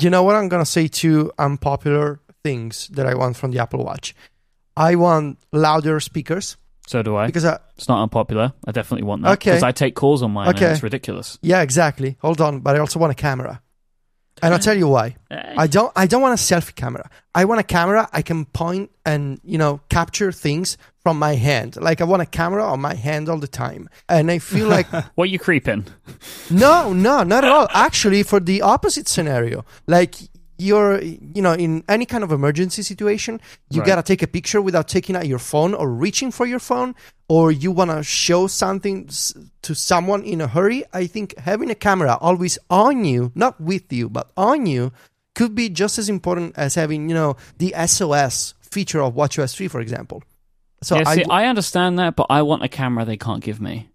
[0.01, 3.85] You know what I'm gonna say two unpopular things that I want from the Apple
[3.85, 4.15] Watch.
[4.77, 7.27] I want louder speakers So do I.
[7.27, 8.53] because I, It's not unpopular.
[8.67, 9.51] I definitely want that Okay.
[9.53, 10.67] because I take calls on mine Okay.
[10.67, 11.39] and it's ridiculous.
[11.43, 12.19] yeah, exactly.
[12.21, 13.63] Hold on, but I also want a camera,
[14.43, 15.17] and I'll tell you why.
[15.31, 17.09] I don't I don't want a selfie camera.
[17.35, 21.77] I want a camera I can point and you know capture things from my hand.
[21.77, 23.89] Like I want a camera on my hand all the time.
[24.09, 25.87] And I feel like what are you creeping?
[26.51, 27.69] no, no, not at all.
[27.73, 30.17] Actually, for the opposite scenario, like
[30.59, 33.41] you're you know in any kind of emergency situation,
[33.71, 33.87] you Right.
[33.87, 36.95] gotta take a picture without taking out your phone or reaching for your phone,
[37.29, 39.09] or you wanna show something
[39.63, 40.85] to someone in a hurry.
[40.93, 44.93] I think having a camera always on you, not with you, but on you,
[45.35, 49.69] could be just as important as having you know the SOS feature of WatchOS 3,
[49.69, 50.23] for example.
[50.83, 53.43] So yeah, I see, w- I understand that, but I want a camera they can't
[53.43, 53.89] give me.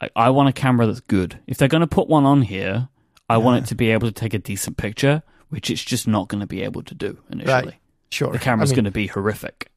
[0.00, 1.38] I, I want a camera that's good.
[1.46, 2.88] If they're going to put one on here,
[3.28, 6.28] I want it to be able to take a decent picture, which it's just not
[6.28, 7.52] going to be able to do initially.
[7.64, 7.74] Right.
[8.10, 9.70] sure The camera's I mean, going to be horrific.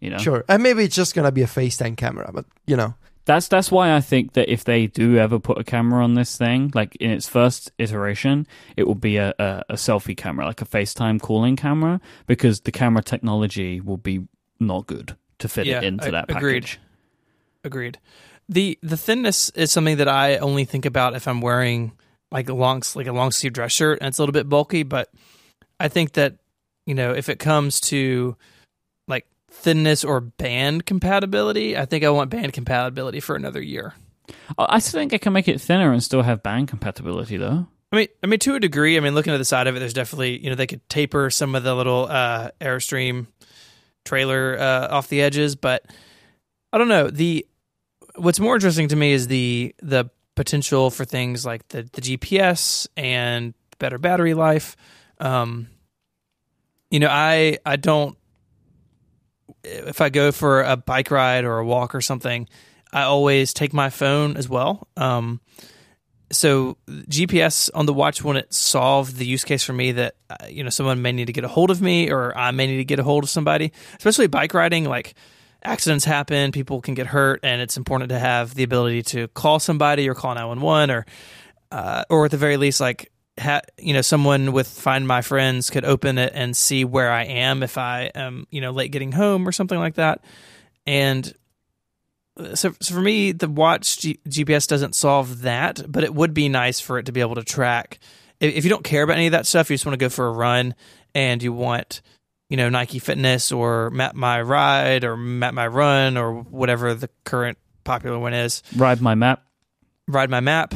[0.00, 2.94] You know, Sure, and maybe it's just gonna be a FaceTime camera, but you know,
[3.24, 6.36] that's that's why I think that if they do ever put a camera on this
[6.36, 8.46] thing, like in its first iteration,
[8.76, 12.72] it will be a, a, a selfie camera, like a FaceTime calling camera, because the
[12.72, 14.26] camera technology will be
[14.60, 16.38] not good to fit Yeah, it into I- that package.
[16.42, 16.76] agreed.
[17.64, 17.98] Agreed.
[18.46, 21.92] The the thinness is something that I only think about if I'm wearing
[22.30, 24.82] like a long like a long sleeve dress shirt and it's a little bit bulky,
[24.82, 25.10] but
[25.78, 26.36] I think that
[26.86, 28.36] you know if it comes to
[29.08, 33.94] like thinness or band compatibility, I think I want band compatibility for another year.
[34.58, 37.66] I still think I can make it thinner and still have band compatibility, though.
[37.92, 38.96] I mean, I mean, to a degree.
[38.96, 41.30] I mean, looking at the side of it, there's definitely you know they could taper
[41.30, 43.26] some of the little uh, airstream
[44.04, 45.84] trailer uh, off the edges, but
[46.72, 47.08] I don't know.
[47.08, 47.46] The
[48.16, 52.86] what's more interesting to me is the the potential for things like the the GPS
[52.96, 54.76] and better battery life.
[55.20, 55.68] Um,
[56.90, 58.16] you know, I I don't
[59.62, 62.48] if I go for a bike ride or a walk or something,
[62.92, 64.88] I always take my phone as well.
[64.96, 65.40] Um,
[66.30, 70.46] so GPS on the watch when it solved the use case for me that uh,
[70.48, 72.78] you know someone may need to get a hold of me or I may need
[72.78, 74.84] to get a hold of somebody, especially bike riding.
[74.84, 75.14] Like
[75.64, 79.58] accidents happen, people can get hurt, and it's important to have the ability to call
[79.58, 81.06] somebody or call nine one one or
[81.72, 83.10] uh, or at the very least like.
[83.40, 87.24] Ha- you know, someone with Find My Friends could open it and see where I
[87.24, 90.22] am if I am, you know, late getting home or something like that.
[90.86, 91.34] And
[92.54, 96.48] so, so for me, the watch G- GPS doesn't solve that, but it would be
[96.48, 97.98] nice for it to be able to track.
[98.40, 100.08] If, if you don't care about any of that stuff, you just want to go
[100.08, 100.74] for a run
[101.14, 102.02] and you want,
[102.48, 107.08] you know, Nike Fitness or Map My Ride or Map My Run or whatever the
[107.24, 108.62] current popular one is.
[108.76, 109.42] Ride my map.
[110.06, 110.74] Ride My Map,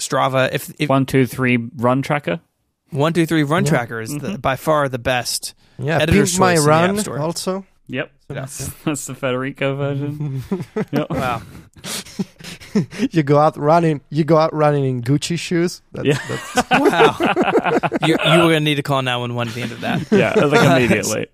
[0.00, 0.48] Strava.
[0.52, 2.40] If, if One, two, three, run tracker.
[2.90, 3.70] one two three Run Yeah.
[3.70, 4.36] Tracker is the, mm-hmm.
[4.36, 5.54] by far the best.
[5.78, 7.18] yeah, Editor's Pimp my choice in the App run Store.
[7.18, 7.66] also.
[7.88, 8.12] Yep.
[8.28, 10.42] That's, that's the Federico version.
[10.92, 11.10] yep.
[11.10, 11.42] Wow.
[13.10, 14.00] you go out running.
[14.10, 15.82] You go out running in Gucci shoes.
[15.92, 16.18] That's, Yeah.
[16.28, 17.16] that's, Wow.
[18.06, 20.12] you, you were going to need to call 911 at the end of that.
[20.12, 21.26] Yeah, like immediately.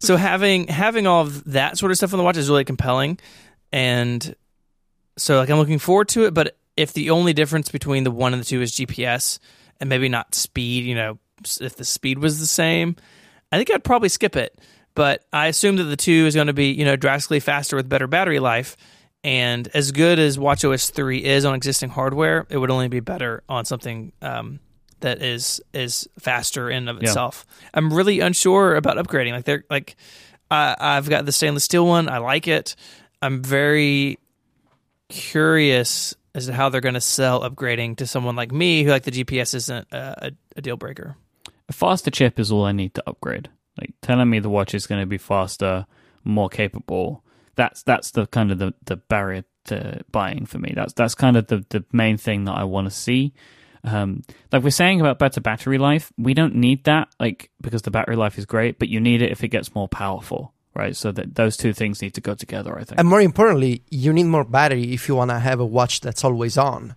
[0.00, 3.18] so having having all of that sort of stuff on the watch is really compelling,
[3.72, 4.34] and
[5.16, 6.34] so like I'm looking forward to it.
[6.34, 9.38] But if the only difference between the one and the two is GPS
[9.80, 11.18] and maybe not speed, you know,
[11.60, 12.96] if the speed was the same,
[13.52, 14.58] I think I'd probably skip it.
[14.94, 17.88] But I assume that the two is going to be you know drastically faster with
[17.88, 18.76] better battery life.
[19.22, 23.42] And as good as WatchOS 3 is on existing hardware, it would only be better
[23.48, 24.60] on something um,
[25.00, 27.08] that is is faster in of Yeah.
[27.10, 27.44] itself.
[27.74, 29.32] I'm really unsure about upgrading.
[29.32, 29.96] Like they're like
[30.50, 32.08] uh, I've got the stainless steel one.
[32.08, 32.74] I like it.
[33.22, 34.18] I'm very
[35.08, 39.02] curious as to how they're going to sell upgrading to someone like me who like
[39.02, 41.16] the GPS isn't a, a, a deal breaker.
[41.68, 43.48] A faster chip is all I need to upgrade.
[43.80, 45.86] Like telling me the watch is going to be faster,
[46.24, 47.22] more capable.
[47.60, 50.72] That's that's the kind of the, the barrier to buying for me.
[50.74, 53.34] That's that's kind of the, the main thing that I want to see.
[53.84, 57.90] Um, like we're saying about better battery life, we don't need that, like because the
[57.90, 60.96] battery life is great, but you need it if it gets more powerful, right?
[60.96, 62.78] So that those two things need to go together.
[62.78, 62.98] I think.
[62.98, 66.24] And more importantly, you need more battery if you want to have a watch that's
[66.24, 66.94] always on,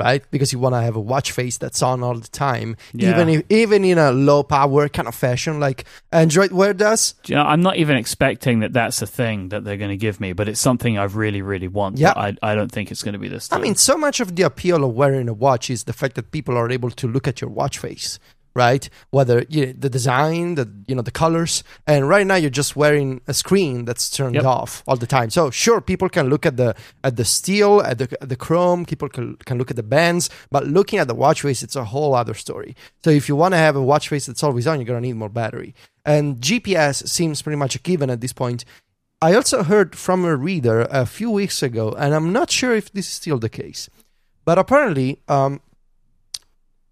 [0.00, 0.22] right?
[0.30, 3.10] Because you want to have a watch face that's on all the time, Yeah.
[3.10, 7.14] even if even in a low power kind of fashion, like Android Wear does.
[7.26, 10.20] You know, I'm not even expecting that that's a thing that they're going to give
[10.20, 11.98] me, but it's something I really, really want.
[11.98, 12.12] Yeah.
[12.16, 13.48] I, I don't think it's going to be this.
[13.52, 16.30] I mean, so much of the appeal of wearing a watch is the fact that
[16.32, 18.18] people are able to look at your watch face,
[18.54, 18.88] right?
[19.10, 23.20] Whether you the design, the you know the colors, and right now you're just wearing
[23.26, 24.44] a screen that's turned Yep.
[24.44, 25.30] off all the time.
[25.30, 26.74] So sure, people can look at the
[27.04, 28.84] at the steel, at the at the chrome.
[28.84, 31.84] People can can look at the bands, but looking at the watch face, it's a
[31.84, 32.74] whole other story.
[33.04, 35.14] So if you want to have a watch face that's always on, you're gonna need
[35.16, 35.74] more battery.
[36.04, 38.64] And GPS seems pretty much a given at this point.
[39.22, 42.90] I also heard from a reader a few weeks ago, and I'm not sure if
[42.90, 43.90] this is still the case,
[44.46, 45.60] but apparently, um,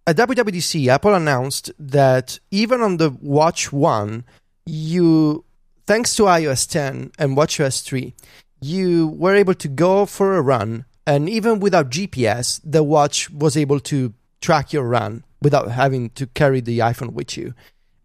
[0.09, 4.24] at WWDC, Apple announced that even on the Watch One,
[4.64, 5.44] you,
[5.86, 8.14] thanks to iOS 10 and WatchOS 3,
[8.59, 13.54] you were able to go for a run, and even without GPS, the watch was
[13.54, 17.52] able to track your run without having to carry the iPhone with you.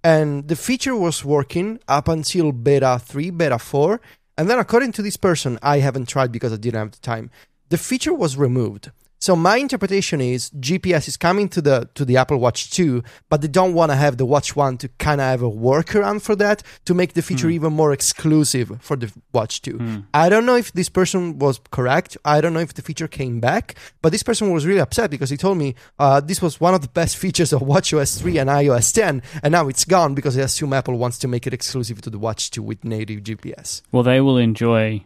[0.03, 4.01] And the feature was working up until beta 3 beta 4
[4.37, 7.29] and then according to this person i haven't tried because i didn't have the time
[7.69, 8.91] the feature was removed
[9.23, 13.41] so my interpretation is gps is coming to the to the apple watch 2 but
[13.41, 16.35] they don't want to have the watch 1 to kind of have a workaround for
[16.35, 20.57] that to make the feature even more exclusive for the watch 2 i don't know
[20.63, 24.23] if this person was correct i don't know if the feature came back but this
[24.23, 27.17] person was really upset because he told me uh, this was one of the best
[27.23, 30.97] features of WatchOS 3 and iOS 10, and now it's gone because I assume Apple
[30.97, 33.81] wants to make it exclusive to the Watch 2 with native GPS.
[33.91, 35.03] well, they will enjoy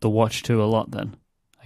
[0.00, 1.16] the Watch 2 a lot then.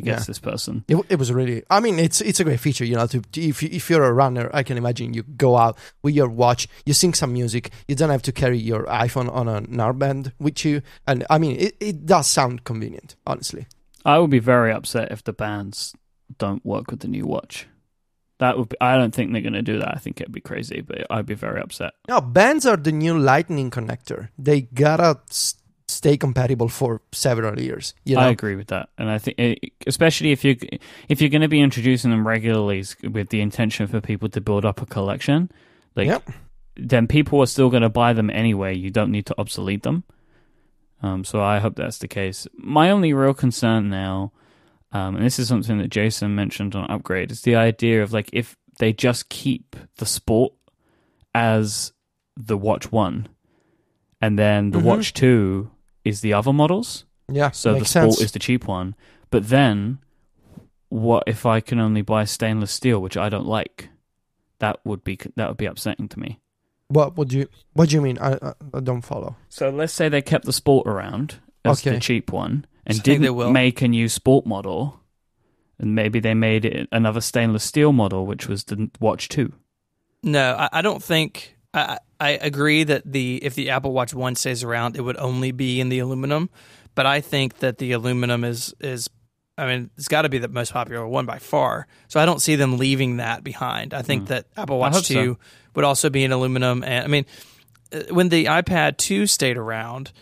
[0.01, 0.25] Guess Yeah.
[0.27, 0.85] this person.
[0.89, 3.07] It, it was really, I mean, it's it's a great feature, you know.
[3.07, 6.15] To, to- if you, if you're a runner, I can imagine you go out with
[6.15, 9.67] your watch, you sing some music, you don't have to carry your iPhone on an
[9.67, 13.67] armband with you, and I mean, it, it does sound convenient, honestly.
[14.05, 15.95] I would be very upset if the bands
[16.39, 17.67] don't work with the new watch.
[18.39, 19.95] That would be, I don't think they're going to do that.
[19.95, 21.93] I think it'd be crazy, but I'd be very upset.
[22.09, 24.31] No, bands are the new Lightning connector.
[24.39, 25.21] They gotta
[25.91, 27.95] stay compatible for several years.
[28.05, 29.55] You know, I agree with that, and I think, eh,
[29.87, 30.57] especially if you
[31.09, 34.65] if you're going to be introducing them regularly with the intention for people to build
[34.65, 35.51] up a collection,
[35.97, 36.31] like Yep.
[36.77, 38.75] then people are still going to buy them anyway.
[38.77, 40.05] You don't need to obsolete them.
[41.03, 42.47] Um, so I hope that's the case.
[42.57, 44.33] My only real concern now,
[44.93, 48.29] um, and this is something that Jason mentioned on Upgrade, is the idea of like
[48.33, 50.53] if they just keep the Sport
[51.35, 51.93] as
[52.37, 53.29] the Watch One,
[54.21, 54.83] and then the Mhm.
[54.85, 55.71] Watch Two
[56.11, 57.05] is the other models.
[57.33, 57.51] yeah.
[57.53, 58.21] So the Sport sense.
[58.21, 58.95] is the cheap one.
[59.31, 59.99] But then,
[60.89, 63.89] what if I can only buy stainless steel, which I don't like?
[64.59, 66.41] That would be that would be upsetting to me.
[66.89, 68.19] What would you What do you mean?
[68.19, 69.37] I, I, I don't follow.
[69.49, 71.95] So let's say they kept the Sport around as Okay.
[71.95, 73.53] the cheap one and I think they didn't will.
[73.53, 75.01] make a new Sport model,
[75.79, 79.53] and maybe they made it another stainless steel model, which was the Watch Two.
[80.23, 81.57] No, I, I don't think.
[81.73, 85.53] I, I agree that the if the Apple Watch One stays around, it would only
[85.53, 86.51] be in the aluminum.
[86.95, 89.09] But I think that the aluminum is is.
[89.59, 91.87] I mean, it's got to be the most popular one by far.
[92.09, 93.93] So I don't see them leaving that behind.
[93.93, 94.27] I think Hmm.
[94.29, 95.15] that Apple Watch hope so.
[95.15, 95.39] Two
[95.75, 96.83] would also be in aluminum.
[96.83, 97.27] And I mean,
[97.93, 100.13] uh, when the iPad Two stayed around,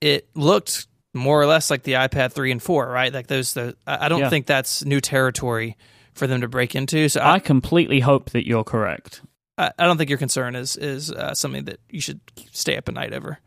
[0.00, 3.12] it looked more or less like the iPad Three and Four, right?
[3.12, 3.52] Like those.
[3.54, 4.30] The, I I don't Yeah.
[4.30, 5.76] think that's new territory
[6.14, 7.08] for them to break into.
[7.10, 9.20] So I, I completely hope that you're correct.
[9.58, 12.20] I, I don't think your concern is is uh, something that you should
[12.52, 13.38] stay up at night over.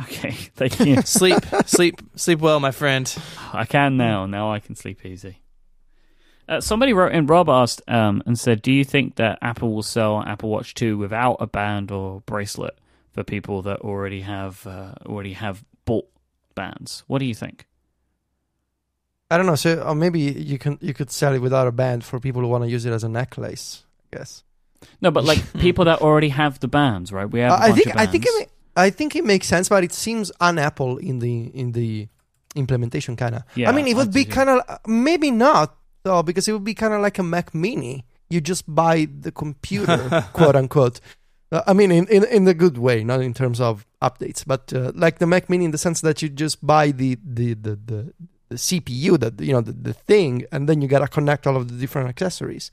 [0.00, 1.02] Okay, thank you.
[1.04, 3.14] Sleep, sleep, sleep well, my friend.
[3.52, 4.26] I can now.
[4.26, 5.38] Now I can sleep easy.
[6.48, 7.26] Uh, somebody wrote in.
[7.26, 10.96] Rob asked um, and said, "Do you think that Apple will sell Apple Watch Two
[10.96, 12.78] without a band or bracelet
[13.12, 16.08] for people that already have uh, already have bought
[16.54, 17.04] bands.
[17.06, 17.66] What do you think?
[19.30, 19.54] I don't know.
[19.54, 22.48] So or maybe you can you could sell it without a band for people who
[22.48, 23.84] want to use it as a necklace.
[24.12, 24.44] I guess.
[25.00, 27.28] No, but like people that already have the bands, right?
[27.30, 27.52] We have.
[27.52, 29.68] Uh, a I bunch think of I think it ma- I think it makes sense,
[29.68, 32.08] but it seems un-Apple in the in the
[32.54, 33.42] implementation kind of.
[33.54, 36.74] Yeah, I mean, it would be kind of maybe not though, because it would be
[36.74, 38.04] kind of like a Mac Mini.
[38.30, 41.00] You just buy the computer, quote unquote.
[41.50, 44.72] Uh, I mean, in, in in the good way, not in terms of updates, but
[44.72, 47.76] uh, like the Mac Mini in the sense that you just buy the the the
[47.76, 48.12] the,
[48.48, 51.68] the CPU, that you know the, the thing, and then you gotta connect all of
[51.68, 52.70] the different accessories.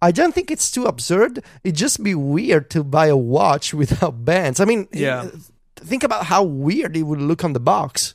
[0.00, 1.42] I don't think it's too absurd.
[1.64, 4.60] It'd just be weird to buy a watch without bands.
[4.60, 5.22] I mean, Yeah.
[5.22, 5.30] uh,
[5.76, 8.14] think about how weird it would look on the box.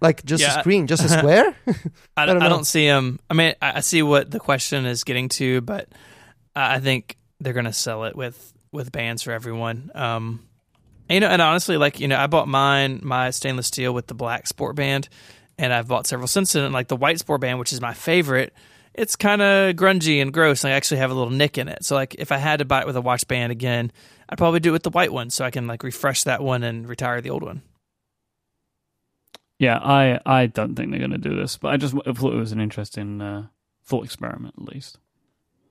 [0.00, 0.56] Like just Yeah.
[0.56, 1.54] a screen, just a square.
[2.16, 3.20] I, I don't, don't I don't see them.
[3.30, 5.88] I mean, I, I see what the question is getting to, but
[6.56, 9.90] I I think they're going to sell it with with bands for everyone.
[9.94, 10.40] Um,
[11.08, 14.06] and, you know, and honestly, like you know, I bought mine, my stainless steel with
[14.06, 15.08] the black sport band,
[15.58, 16.72] and I've bought several since then.
[16.72, 18.52] Like the white sport band, which is my favorite,
[18.94, 20.64] it's kind of grungy and gross.
[20.64, 21.84] And I actually have a little nick in it.
[21.84, 23.90] So like, if I had to buy it with a watch band again,
[24.28, 26.62] I'd probably do it with the white one, so I can like refresh that one
[26.62, 27.62] and retire the old one.
[29.58, 32.36] Yeah, I I don't think they're going to do this, but I just thought it
[32.36, 33.46] was an interesting uh,
[33.84, 34.98] thought experiment, at least.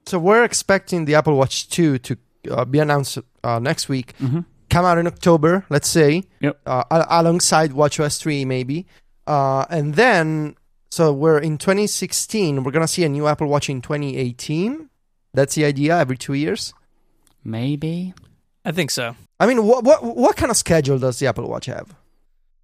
[0.06, 2.18] so we're expecting the Apple Watch 2 to
[2.50, 4.14] uh, be announced uh, next week.
[4.20, 4.42] Mm-hmm.
[4.70, 6.24] Come out in October, let's say.
[6.40, 6.60] Yep.
[6.66, 8.88] Uh, al- alongside WatchOS 3, maybe.
[9.28, 10.56] Uh, and then,
[10.92, 12.64] so we're in 2016.
[12.64, 14.90] We're gonna see a new Apple Watch in 2018.
[15.34, 15.98] That's the idea.
[15.98, 16.74] Every two years.
[17.44, 18.14] Maybe.
[18.64, 19.16] I think so.
[19.40, 21.96] I mean, what what what kind of schedule does the Apple Watch have?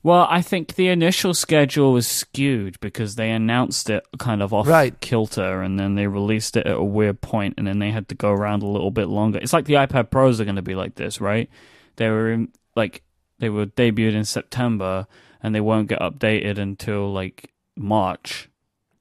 [0.03, 4.67] Well, I think the initial schedule was skewed because they announced it kind of off
[4.67, 4.97] Right.
[5.01, 8.15] kilter and then they released it at a weird point and then they had to
[8.15, 9.39] go around a little bit longer.
[9.41, 11.49] It's like the iPad Pros are going to be like this, right?
[11.97, 13.01] They were in, like
[13.39, 15.07] they were debuted in September
[15.43, 18.49] and they won't get updated until like March,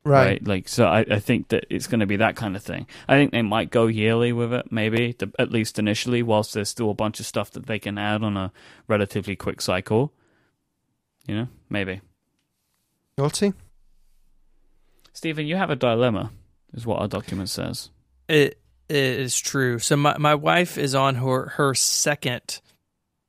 [0.05, 0.45] right?
[0.47, 2.87] Like so I, I think that it's going to be that kind of thing.
[3.09, 6.69] I think they might go yearly with it maybe, to, at least initially whilst there's
[6.69, 8.53] still a bunch of stuff that they can add on a
[8.89, 10.13] relatively quick cycle.
[11.27, 12.01] You know, maybe.
[13.19, 13.53] We'll see.
[15.13, 16.31] Stephen, you have a dilemma,
[16.75, 17.91] is what our document says.
[18.29, 19.79] It, it is true.
[19.79, 22.61] So my, my wife is on her her second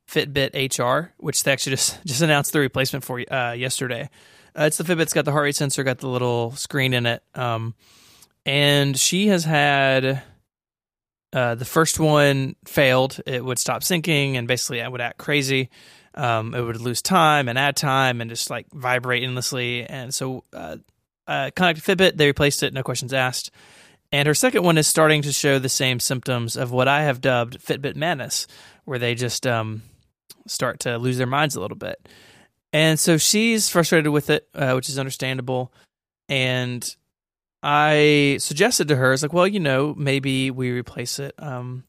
[0.07, 4.09] Fitbit HR, which they actually just just announced the replacement for uh, yesterday.
[4.57, 7.21] Uh, it's the Fitbit's got the heart rate sensor, got the little screen in it,
[7.35, 7.75] um,
[8.45, 10.23] and she has had
[11.31, 13.19] uh, the first one failed.
[13.27, 15.69] It would stop syncing, and basically it would act crazy.
[16.15, 19.83] Um, it would lose time and add time, and just like vibrate endlessly.
[19.83, 20.77] And so, uh,
[21.27, 23.51] uh, connected Fitbit, they replaced it, no questions asked.
[24.11, 27.21] And her second one is starting to show the same symptoms of what I have
[27.21, 28.47] dubbed Fitbit madness,
[28.85, 29.83] where they just um,
[30.47, 32.07] start to lose their minds a little bit.
[32.73, 35.71] And so she's frustrated with it, uh, which is understandable.
[36.29, 36.95] And
[37.63, 41.85] I suggested to her, it's like, well, you know, maybe we replace it um,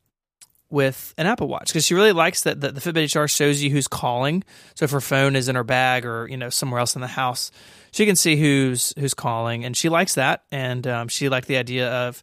[0.71, 3.71] with an Apple Watch because she really likes that the, the Fitbit HR shows you
[3.71, 4.45] who's calling.
[4.75, 7.07] So if her phone is in her bag or you know somewhere else in the
[7.07, 7.51] house,
[7.91, 10.45] she can see who's who's calling, and she likes that.
[10.51, 12.23] And um, she liked the idea of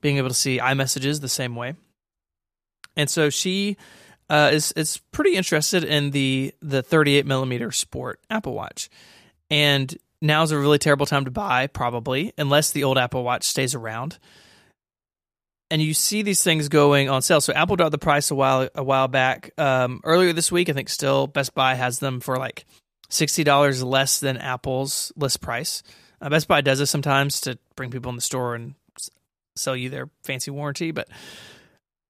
[0.00, 1.74] being able to see iMessages the same way.
[2.96, 3.76] And so she
[4.30, 8.88] uh, is is pretty interested in the the 38 millimeter Sport Apple Watch,
[9.50, 13.74] and now's a really terrible time to buy, probably, unless the old Apple Watch stays
[13.74, 14.18] around.
[15.70, 17.40] And you see these things going on sale.
[17.40, 19.50] So Apple dropped the price a while a while back.
[19.58, 22.64] Um, earlier this week, I think still Best Buy has them for like
[23.08, 25.82] sixty dollars less than Apple's list price.
[26.20, 28.74] Uh, Best Buy does this sometimes to bring people in the store and
[29.56, 31.08] sell you their fancy warranty, but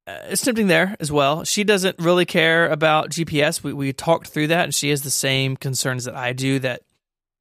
[0.06, 1.44] uh, it's tempting there as well.
[1.44, 3.62] She doesn't really care about GPS.
[3.62, 6.58] We we talked through that, and she has the same concerns that I do.
[6.58, 6.82] That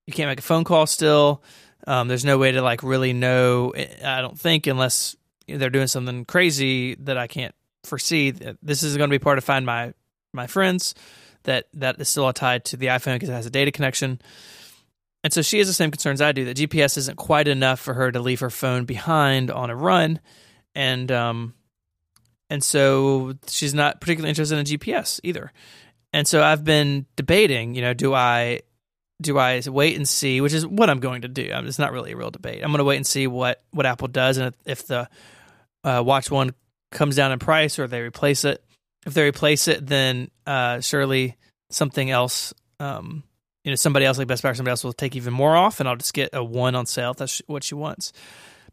[0.07, 1.43] you can't make a phone call still.
[1.85, 3.73] Um, there's no way to like really know.
[4.03, 5.15] I don't think unless
[5.47, 7.53] they're doing something crazy that I can't
[7.83, 8.31] foresee.
[8.61, 9.93] This is going to be part of Find My
[10.33, 10.95] My Friends.
[11.43, 14.21] That that is still tied to the iPhone because it has a data connection.
[15.25, 17.93] And so she has the same concerns I do that GPS isn't quite enough for
[17.93, 20.19] her to leave her phone behind on a run,
[20.75, 21.53] and um,
[22.53, 25.51] and so she's not particularly interested in GPS either.
[26.13, 28.61] And so I've been debating, you know, do I
[29.19, 31.49] do I wait and see, which is what I'm going to do.
[31.51, 32.61] It's not really a real debate.
[32.63, 35.09] I'm going to wait and see what what Apple does, and if, the
[35.83, 36.53] uh, Watch One
[36.91, 38.63] comes down in price or they replace it.
[39.03, 41.37] If they replace it, then uh, surely
[41.71, 43.23] something else, um,
[43.63, 45.79] you know, somebody else like Best Buy or somebody else will take even more off,
[45.79, 48.13] and I'll just get a one on sale if that's what she wants.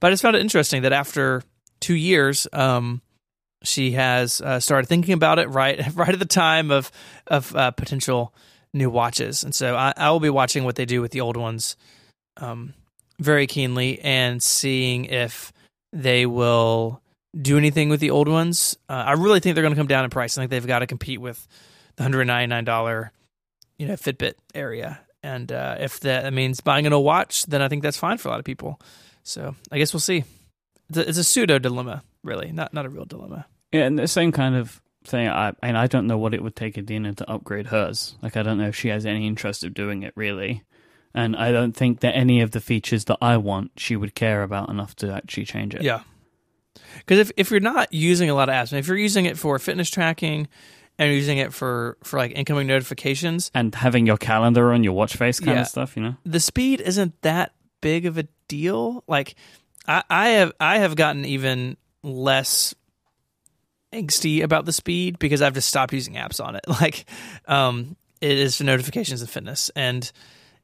[0.00, 1.42] But I just found it interesting that after
[1.80, 3.00] two years, um,
[3.62, 6.90] she has uh, started thinking about it right right at the time of
[7.26, 8.34] of uh, potential
[8.72, 11.36] new watches, and so I, I will be watching what they do with the old
[11.36, 11.76] ones
[12.36, 12.74] um,
[13.18, 15.52] very keenly and seeing if
[15.92, 17.02] they will
[17.40, 18.76] do anything with the old ones.
[18.88, 20.36] Uh, I really think they're going to come down in price.
[20.36, 21.46] I think they've got to compete with
[21.96, 23.12] the hundred ninety nine dollar,
[23.78, 25.00] you know, Fitbit area.
[25.22, 28.28] And uh, if that means buying an old watch, then I think that's fine for
[28.28, 28.80] a lot of people.
[29.22, 30.24] So I guess we'll see.
[30.88, 33.46] It's a, it's a pseudo dilemma, really, not not a real dilemma.
[33.72, 35.28] Yeah, and the same kind of thing.
[35.28, 38.16] I and I don't know what it would take Adina to upgrade hers.
[38.22, 40.62] Like I don't know if she has any interest of doing it really,
[41.14, 44.42] and I don't think that any of the features that I want she would care
[44.42, 45.82] about enough to actually change it.
[45.82, 46.02] Yeah,
[46.98, 49.58] because if if you're not using a lot of apps, if you're using it for
[49.58, 50.48] fitness tracking
[50.98, 55.16] and using it for for like incoming notifications, and having your calendar on your watch
[55.16, 55.62] face kind Yeah.
[55.62, 56.16] of stuff, you know.
[56.26, 59.02] the speed isn't that big of a deal.
[59.08, 59.34] Like
[59.88, 62.74] I, I have I have gotten even less
[63.92, 66.64] angsty about the speed because I've just stopped using apps on it.
[66.68, 67.04] Like
[67.46, 70.10] um it is for notifications and fitness and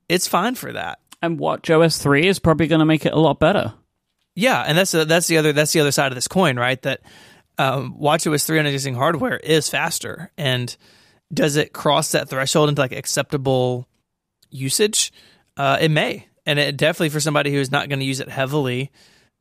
[0.09, 1.01] it's fine for that.
[1.23, 3.75] And Watch OS three is probably going to make it a lot better.
[4.35, 6.81] Yeah, and that's the that's the other that's the other side of this coin, right?
[6.83, 7.01] That
[7.59, 10.77] um, WatchOS three on existing hardware is faster, and
[11.33, 13.89] does it cross that threshold into like acceptable
[14.51, 15.11] usage?
[15.57, 18.29] Uh, it may, and it definitely for somebody who is not going to use it
[18.29, 18.93] heavily,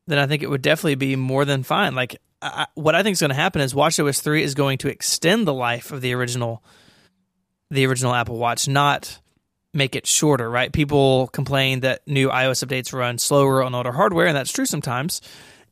[0.07, 1.95] then I think it would definitely be more than fine.
[1.95, 4.87] Like I, what I think is going to happen is WatchOS three is going to
[4.87, 6.63] extend the life of the original,
[7.71, 9.19] the original Apple Watch, not
[9.73, 10.71] make it shorter, right?
[10.71, 15.21] People complain that new iOS updates run slower on older hardware, and that's true sometimes.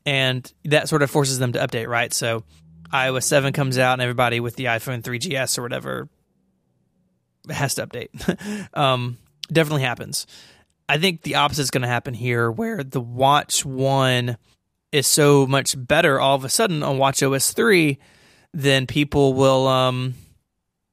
[0.06, 2.12] And that sort of forces them to update, right?
[2.14, 2.44] So
[2.92, 6.10] iOS 7 comes out, and everybody with the iPhone 3GS or whatever
[7.50, 8.68] has to update.
[8.78, 9.18] um,
[9.52, 10.28] definitely happens.
[10.88, 14.38] I think the opposite is going to happen here, where the Watch 1
[14.92, 17.98] is so much better all of a sudden on Watch OS 3,
[18.54, 20.14] then people will um,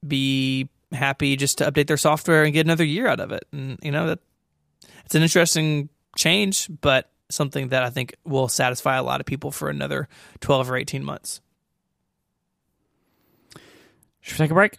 [0.07, 3.47] be happy just to update their software and get another year out of it.
[3.53, 4.21] And you know that
[5.05, 9.51] it's an interesting change, but something that I think will satisfy a lot of people
[9.51, 10.09] for another
[10.41, 11.41] 12 or 18 months.
[14.21, 14.79] Should we take a break?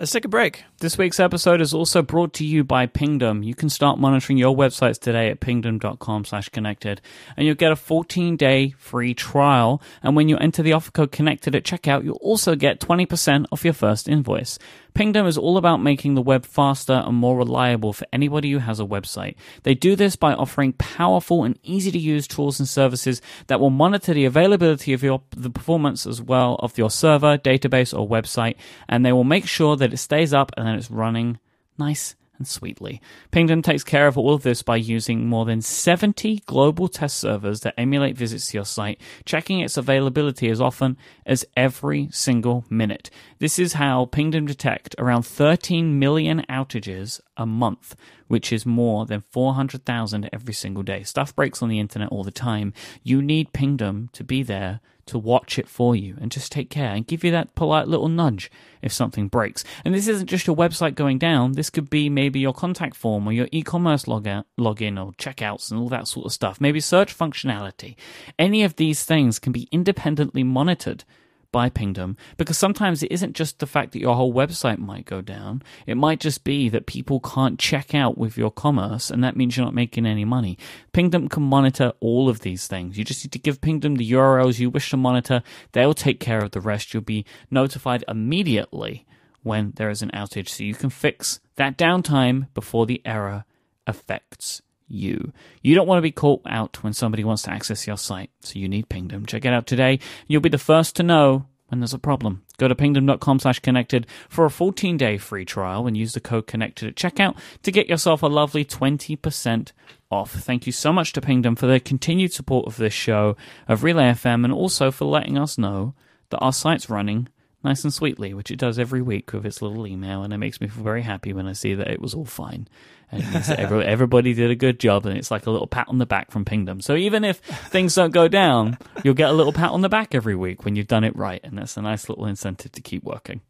[0.00, 0.64] Let's take a break.
[0.78, 3.42] This week's episode is also brought to you by Pingdom.
[3.42, 7.02] You can start monitoring your websites today at pingdom.com slash connected
[7.36, 9.82] and you'll get a 14 day free trial.
[10.02, 13.62] And when you enter the offer code connected at checkout, you'll also get 20% off
[13.62, 14.58] your first invoice.
[14.94, 18.80] Pingdom is all about making the web faster and more reliable for anybody who has
[18.80, 19.36] a website.
[19.62, 23.70] They do this by offering powerful and easy to use tools and services that will
[23.70, 28.56] monitor the availability of your the performance as well of your server, database, or website,
[28.88, 31.38] and they will make sure that it stays up and that it's running
[31.78, 33.00] nice and sweetly.
[33.30, 37.60] Pingdom takes care of all of this by using more than 70 global test servers
[37.60, 43.10] that emulate visits to your site, checking its availability as often as every single minute.
[43.38, 47.94] This is how Pingdom detect around 13 million outages a month,
[48.26, 51.02] which is more than 400,000 every single day.
[51.02, 52.72] Stuff breaks on the internet all the time.
[53.02, 56.90] You need Pingdom to be there to watch it for you and just take care
[56.94, 58.50] and give you that polite little nudge
[58.82, 59.64] if something breaks.
[59.84, 63.26] And this isn't just your website going down, this could be maybe your contact form
[63.28, 66.60] or your e commerce login, or checkouts and all that sort of stuff.
[66.60, 67.96] Maybe search functionality.
[68.38, 71.04] Any of these things can be independently monitored
[71.52, 75.20] by Pingdom because sometimes it isn't just the fact that your whole website might go
[75.20, 75.62] down.
[75.86, 79.56] It might just be that people can't check out with your commerce and that means
[79.56, 80.58] you're not making any money.
[80.92, 82.98] Pingdom can monitor all of these things.
[82.98, 85.42] You just need to give Pingdom the URLs you wish to monitor.
[85.72, 86.92] They'll take care of the rest.
[86.94, 89.06] You'll be notified immediately
[89.42, 93.44] when there is an outage so you can fix that downtime before the error
[93.86, 95.32] affects you.
[95.62, 98.58] You don't want to be caught out when somebody wants to access your site, so
[98.58, 99.26] you need Pingdom.
[99.26, 100.00] Check it out today.
[100.26, 102.42] You'll be the first to know when there's a problem.
[102.58, 106.46] Go to pingdom.com slash connected for a 14 day free trial and use the code
[106.46, 109.72] connected at checkout to get yourself a lovely 20%
[110.10, 110.32] off.
[110.32, 113.36] Thank you so much to Pingdom for their continued support of this show
[113.68, 115.94] of Relay FM and also for letting us know
[116.30, 117.28] that our site's running
[117.62, 120.60] nice and sweetly, which it does every week with its little email, and it makes
[120.60, 122.68] me feel very happy when I see that it was all fine.
[123.12, 123.24] And
[123.58, 126.30] every, everybody did a good job, and it's like a little pat on the back
[126.30, 126.80] from Pingdom.
[126.80, 130.14] So even if things don't go down, you'll get a little pat on the back
[130.14, 133.02] every week when you've done it right, and that's a nice little incentive to keep
[133.02, 133.40] working.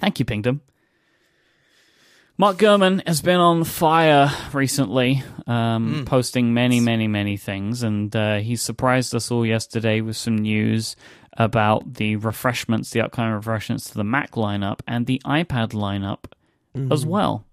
[0.00, 0.62] Thank you, Pingdom.
[2.38, 8.38] Mark Gurman has been on fire recently, um, posting many, many, many things, and uh,
[8.38, 10.96] he surprised us all yesterday with some news
[11.36, 16.24] about the refreshments, the upcoming refreshments to the Mac lineup and the iPad lineup
[16.90, 17.44] as well.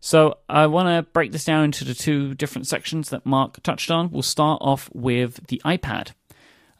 [0.00, 3.90] So I want to break this down into the two different sections that Mark touched
[3.90, 4.10] on.
[4.10, 6.12] We'll start off with the iPad.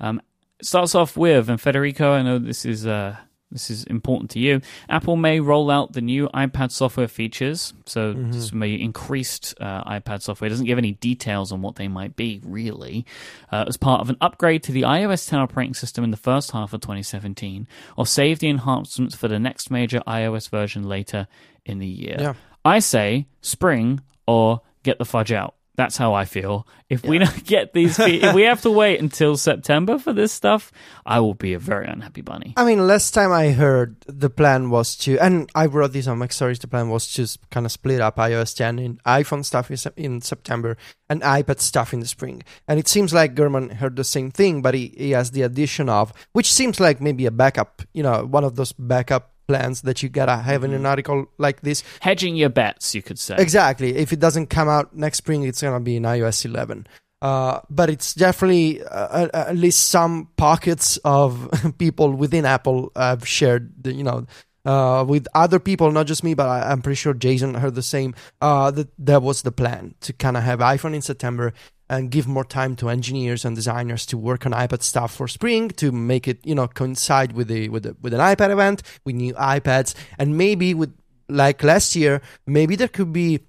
[0.00, 0.20] Um,
[0.60, 3.16] It starts off with, and Federico, I know this is uh,
[3.50, 4.60] this is important to you.
[4.88, 7.72] Apple may roll out the new iPad software features.
[7.86, 8.32] So Mm-hmm.
[8.32, 10.46] this may increased uh, iPad software.
[10.46, 13.06] It doesn't give any details on what they might be, really,
[13.52, 16.50] uh, as part of an upgrade to the iOS 10 operating system in the first
[16.52, 21.26] half of 2017, or save the enhancements for the next major iOS version later
[21.64, 22.16] in the year.
[22.18, 22.34] Yeah.
[22.66, 25.54] I say spring or get the fudge out.
[25.76, 26.66] That's how I feel.
[26.88, 30.72] If we don't get these, if we have to wait until September for this stuff,
[31.04, 32.54] I will be a very unhappy bunny.
[32.56, 36.18] I mean, last time I heard the plan was to, and I wrote this on
[36.18, 36.60] MacStories.
[36.60, 40.78] The plan was to kind of split up iOS 10 in iPhone stuff in, September
[41.10, 42.42] and iPad stuff in the spring.
[42.66, 45.90] And it seems like Gurman heard the same thing, but he, he has the addition
[45.90, 50.02] of, which seems like maybe a backup, you know, one of those backup plans that
[50.02, 51.82] you gotta have in an article like this.
[52.00, 53.36] Hedging your bets, you could say.
[53.38, 53.96] Exactly.
[53.96, 56.86] If it doesn't come out next spring, it's gonna be in iOS 11.
[57.22, 63.72] Uh, but it's definitely uh, at least some pockets of people within Apple have shared,
[63.82, 64.26] the, you know,
[64.66, 67.82] uh, with other people, not just me, but I, I'm pretty sure Jason heard the
[67.82, 68.14] same.
[68.40, 71.54] Uh, that that was the plan to kind of have iPhone in September
[71.88, 75.68] and give more time to engineers and designers to work on iPad stuff for spring
[75.70, 79.14] to make it, you know, coincide with the with the, with an iPad event, with
[79.14, 80.94] new iPads, and maybe with
[81.28, 83.40] like last year, maybe there could be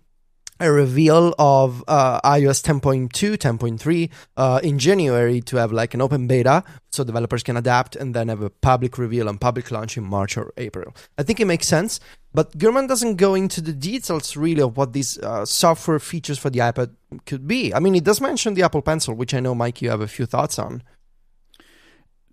[0.59, 6.27] a reveal of uh, iOS 10.2, 10.3 uh, in January to have like an open
[6.27, 10.03] beta so developers can adapt and then have a public reveal and public launch in
[10.03, 10.95] March or April.
[11.17, 11.99] I think it makes sense,
[12.37, 16.51] but Gurman doesn't go into the details really of what these uh, software features for
[16.51, 16.91] the iPad
[17.25, 17.73] could be.
[17.73, 20.07] I mean, it does mention the Apple Pencil, which I know, Mike, you have a
[20.07, 20.83] few thoughts on.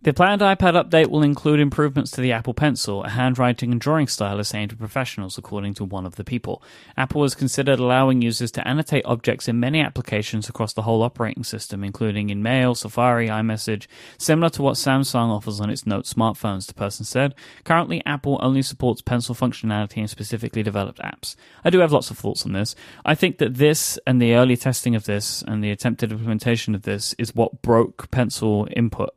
[0.05, 4.07] The planned iPad update will include improvements to the Apple Pencil, a handwriting and drawing
[4.07, 6.63] stylus aimed at professionals, according to one of the people.
[6.95, 11.43] Apple has considered allowing users to annotate objects in many applications across the whole operating
[11.43, 13.87] system, including in Mail, Safari, iMessage,
[14.19, 17.35] similar to what Samsung offers on its Note smartphones, the person said.
[17.65, 21.35] Currently, Apple only supports pencil functionality in specifically developed apps.
[21.65, 22.77] I do have lots of thoughts on this.
[23.07, 26.83] I think that this and the early testing of this and the attempted implementation of
[26.83, 29.15] this is what broke pencil input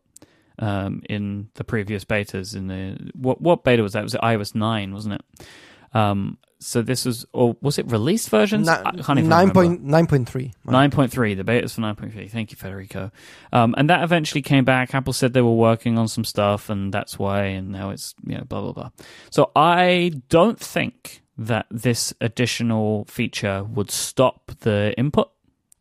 [0.60, 2.56] um, in the previous betas.
[2.56, 4.00] In the what what beta was that?
[4.00, 5.48] It Was it iOS nine, wasn't it?
[5.94, 8.68] Um, so this was, or was it released versions?
[8.68, 9.54] I can't even Nine remember.
[9.54, 10.54] point nine point three.
[10.66, 12.30] 9.3, the beta's for 9.3.
[12.32, 13.12] Thank you, Federico.
[13.54, 14.96] Um, and that eventually came back.
[14.96, 18.36] Apple said they were working on some stuff, and that's why, and now it's, you
[18.36, 18.90] know, blah, blah, blah.
[19.30, 25.30] So I don't think that this additional feature would stop the input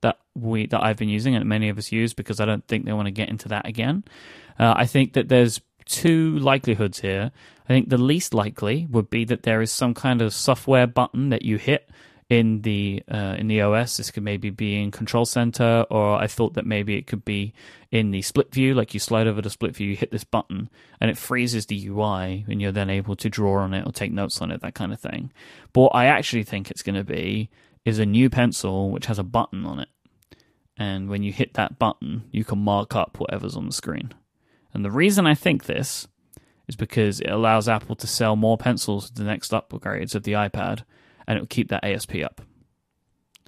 [0.03, 2.85] that we that I've been using and many of us use because I don't think
[2.85, 4.05] they want to get into that again.
[4.59, 7.31] Uh, I think that there's two likelihoods here.
[7.65, 11.31] I think the least likely would be that there is some kind of software button
[11.31, 11.91] that you hit
[12.29, 13.97] in the uh, in the OS.
[13.97, 17.55] This could maybe be in Control Center, or I thought that maybe it could be
[17.91, 18.75] in the split view.
[18.75, 20.69] Like you slide over to split view, you hit this button,
[21.01, 24.13] and it freezes the UI, and you're then able to draw on it or take
[24.13, 25.33] notes on it, that kind of thing.
[25.73, 27.51] But what I actually think it's going to be
[27.85, 29.89] is a new pencil which has a button on it,
[30.77, 34.13] and when you hit that button, you can mark up whatever's on the screen.
[34.75, 36.07] And the reason I think this
[36.69, 40.33] is because it allows Apple to sell more pencils to the next upgrades of the
[40.33, 40.83] iPad,
[41.27, 42.41] and it will keep that ASP up.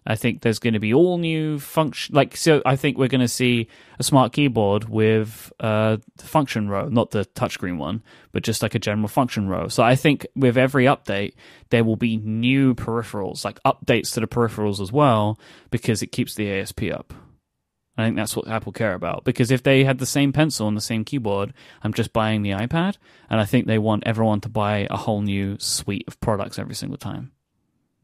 [0.07, 2.15] I think there's going to be all new function.
[2.15, 6.71] Like, so I think we're going to see a smart keyboard with uh, the function
[6.71, 8.03] row, not the touchscreen one,
[8.33, 9.69] but just like a general function row.
[9.69, 11.35] So I think with every update,
[11.69, 15.39] there will be new peripherals, like updates to the peripherals as well,
[15.71, 17.13] because it keeps the ASP up.
[17.99, 20.77] I think that's what Apple care about because if they had the same pencil and
[20.77, 22.97] the same keyboard, I'm just buying the iPad,
[23.29, 26.75] and I think they want everyone to buy a whole new suite of products every
[26.75, 27.33] single time.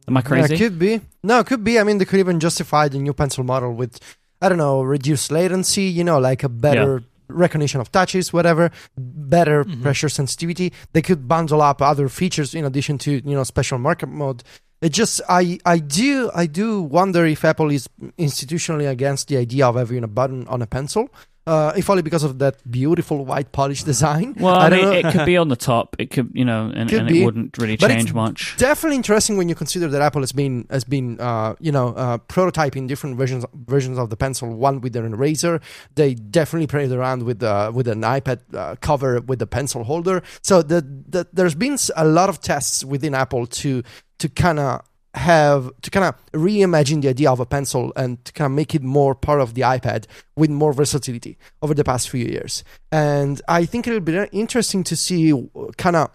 [0.08, 0.54] Am I crazy?
[0.54, 1.00] Yeah, could be.
[1.22, 1.78] No, it could be.
[1.78, 3.98] I mean, they could even justify the new pencil model with,
[4.42, 9.64] I don't know, reduced latency, you know, like a better recognition of touches, whatever, better
[9.64, 9.80] Mhm.
[9.82, 10.72] pressure sensitivity.
[10.92, 14.42] They could bundle up other features in addition to, you know, special market mode.
[14.84, 17.88] It just, I, I do, I do wonder if Apple is
[18.18, 21.08] institutionally against the idea of having a button on a pencil.
[21.46, 24.34] Uh, if only because of that beautiful white polished design.
[24.40, 25.94] well, I, don't mean, it could be on the top.
[25.98, 28.56] It could, you know, and, and it wouldn't really But change much.
[28.56, 32.16] definitely interesting when you consider that Apple has been has been uh, you know uh,
[32.16, 34.48] prototyping different versions versions of the pencil.
[34.56, 35.60] One with an eraser.
[35.96, 40.22] They definitely played around with uh, with an iPad uh, cover with the pencil holder.
[40.40, 43.82] So the, the there's been a lot of tests within Apple to
[44.18, 44.82] to kind of
[45.14, 48.74] have to kind of reimagine the idea of a pencil and to kind of make
[48.74, 52.64] it more part of the iPad with more versatility over the past few years.
[52.90, 55.46] And I think it'll be interesting to see uh,
[55.76, 56.10] kind of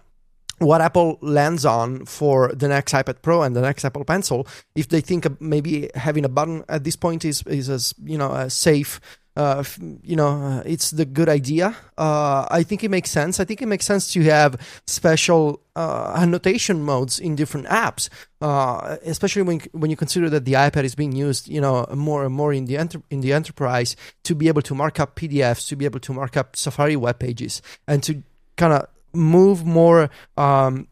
[0.58, 4.88] what Apple lands on for the next iPad Pro and the next Apple Pencil, if
[4.88, 8.50] they think maybe having a button at this point is is as you know a
[8.50, 9.00] safe
[9.40, 9.64] uh,
[10.02, 11.74] you know, uh, it's the good idea.
[11.96, 13.40] Uh, I think it makes sense.
[13.40, 14.52] I think it makes sense to have
[14.86, 18.10] special uh, annotation modes in different apps,
[18.42, 22.22] uh, especially when when you consider that the iPad is being used, you know, more
[22.26, 25.66] and more in the enter- in the enterprise to be able to mark up PDFs,
[25.68, 28.22] to be able to mark up Safari web pages, and to
[28.58, 30.86] kind of move more um,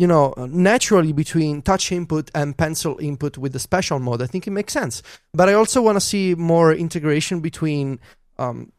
[0.00, 4.22] you know, naturally between touch input and pencil input with the special mode.
[4.22, 5.02] I think it makes sense.
[5.34, 8.00] But I also want to see more integration between
[8.38, 8.72] um,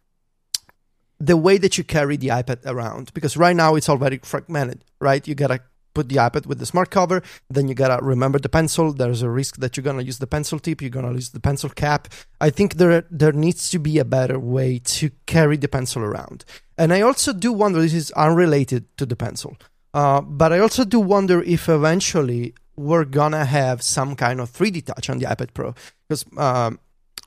[1.19, 5.27] the way that you carry the iPad around because right now it's very fragmented, right?
[5.27, 5.61] You gotta
[5.93, 7.21] put the iPad with the smart cover,
[7.51, 8.91] then you gotta remember the pencil.
[8.91, 11.69] There's a risk that you're gonna use the pencil tip, you're gonna use the pencil
[11.69, 12.07] cap.
[12.39, 16.45] I think there there needs to be a better way to carry the pencil around.
[16.79, 19.55] And I also do wonder this is unrelated to the pencil.
[19.93, 24.85] Uh, but I also do wonder if eventually we're gonna have some kind of 3D
[24.85, 25.73] touch on the iPad Pro
[26.07, 26.79] because um,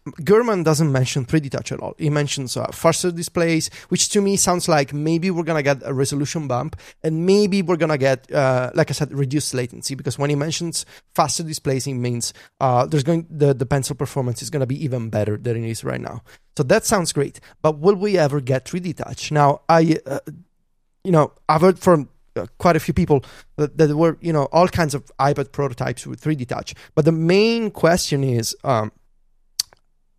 [0.06, 1.94] Gurman doesn't mention 3D touch at all.
[1.96, 5.94] He mentions uh, faster displays, which to me sounds like maybe we're gonna get a
[5.94, 10.28] resolution bump and maybe we're gonna get, uh, like I said, reduced latency because when
[10.28, 10.84] he mentions
[11.14, 15.08] faster displays, it means uh, there's going the the pencil performance is gonna be even
[15.08, 16.22] better than it is right now.
[16.56, 17.40] So that sounds great.
[17.62, 19.32] But will we ever get 3D touch?
[19.32, 19.98] Now I.
[20.06, 20.20] Uh,
[21.06, 23.24] you know, I've heard from uh, quite a few people
[23.56, 26.74] that, that were you know all kinds of iPad prototypes with 3D Touch.
[26.94, 28.92] But the main question is, um,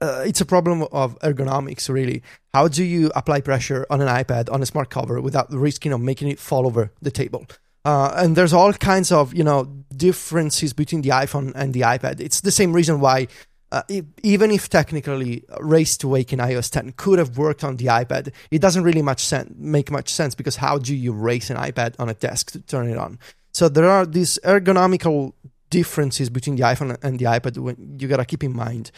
[0.02, 2.22] uh, it's a problem of ergonomics really.
[2.54, 6.02] How do you apply pressure on an iPad on a smart cover without risking of
[6.02, 7.46] making it fall over the table?
[7.84, 9.66] Uh, and there's all kinds of you know
[9.96, 12.20] differences between the iPhone and the iPad.
[12.20, 13.28] It's the same reason why
[13.72, 17.78] uh, it, even if technically Raise to Wake in iOS 10 could have worked on
[17.78, 21.50] the iPad, it doesn't really much sense, make much sense because how do you race
[21.50, 23.20] an iPad on a desk to turn it on?
[23.52, 25.34] So there are these ergonomical
[25.70, 28.92] differences between the iPhone and the iPad when you gotta keep in mind,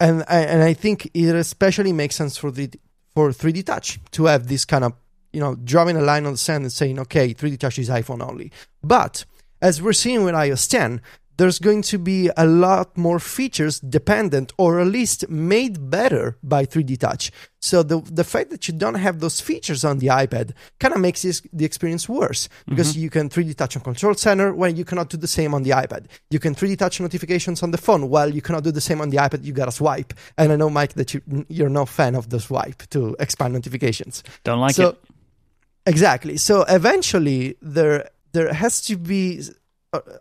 [0.00, 2.70] and and I think it especially makes sense for the
[3.14, 4.92] for 3D Touch to have this kind of
[5.32, 8.26] you know drawing a line on the sand and saying okay 3D Touch is iPhone
[8.26, 8.52] only,
[8.82, 9.24] but
[9.60, 11.00] as we're seeing with iOS 10,
[11.36, 16.64] there's going to be a lot more features dependent or at least made better by
[16.64, 17.30] 3D Touch.
[17.60, 21.00] So the the fact that you don't have those features on the iPad kind of
[21.00, 23.00] makes this, the experience worse because mm-hmm.
[23.00, 25.70] you can 3D Touch on Control Center when you cannot do the same on the
[25.70, 26.06] iPad.
[26.30, 29.10] You can 3D Touch notifications on the phone while you cannot do the same on
[29.10, 29.44] the iPad.
[29.44, 30.14] You gotta swipe.
[30.38, 34.22] And I know Mike that you you're no fan of the swipe to expand notifications.
[34.44, 34.98] Don't like so, it.
[35.86, 36.36] Exactly.
[36.36, 39.42] So eventually there there has to be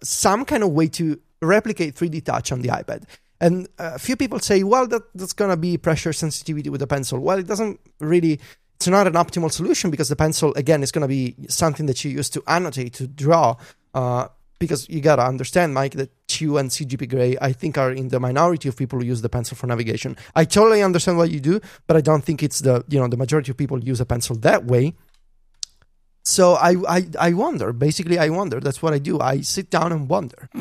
[0.03, 3.03] some kind of way to replicate 3D touch on the iPad.
[3.41, 6.87] And a few people say, well, that, that's going to be pressure sensitivity with the
[6.87, 7.19] pencil.
[7.19, 8.39] Well, it doesn't really,
[8.75, 12.03] it's not an optimal solution because the pencil, again, is going to be something that
[12.03, 13.57] you use to annotate, to draw.
[13.93, 14.27] Uh,
[14.57, 18.07] because you got to understand, Mike, that Chew and CGP Grey, I think, are in
[18.07, 20.15] the minority of people who use the pencil for navigation.
[20.33, 23.17] I totally understand what you do, but I don't think it's the, you know, the
[23.17, 24.95] majority of people use a pencil that way.
[26.25, 27.71] So I, I, I wonder.
[27.71, 28.59] Basically, I wonder.
[28.59, 29.19] That's what I do.
[29.19, 30.49] I sit down and wonder.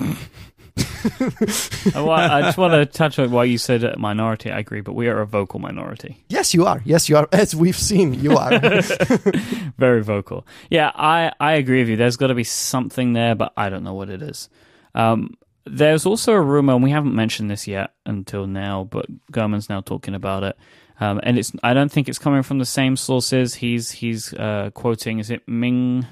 [0.77, 4.51] I just want to touch on why you said minority.
[4.51, 6.23] I agree, but we are a vocal minority.
[6.29, 6.83] Yes, you are.
[6.85, 7.29] Yes, you are.
[7.33, 8.59] As we've seen, you are.
[9.79, 10.47] Very vocal.
[10.71, 11.97] Yeah, I, I agree with you.
[11.97, 14.49] There's got to be something there, but I don't know what it is.
[14.95, 15.35] Um,
[15.65, 19.81] there's also a rumor, and we haven't mentioned this yet until now, but Gurman's now
[19.81, 20.57] talking about it.
[21.01, 23.55] Um, and it's I don't think it's coming from the same sources.
[23.55, 26.07] He's he's uh, quoting is it Ming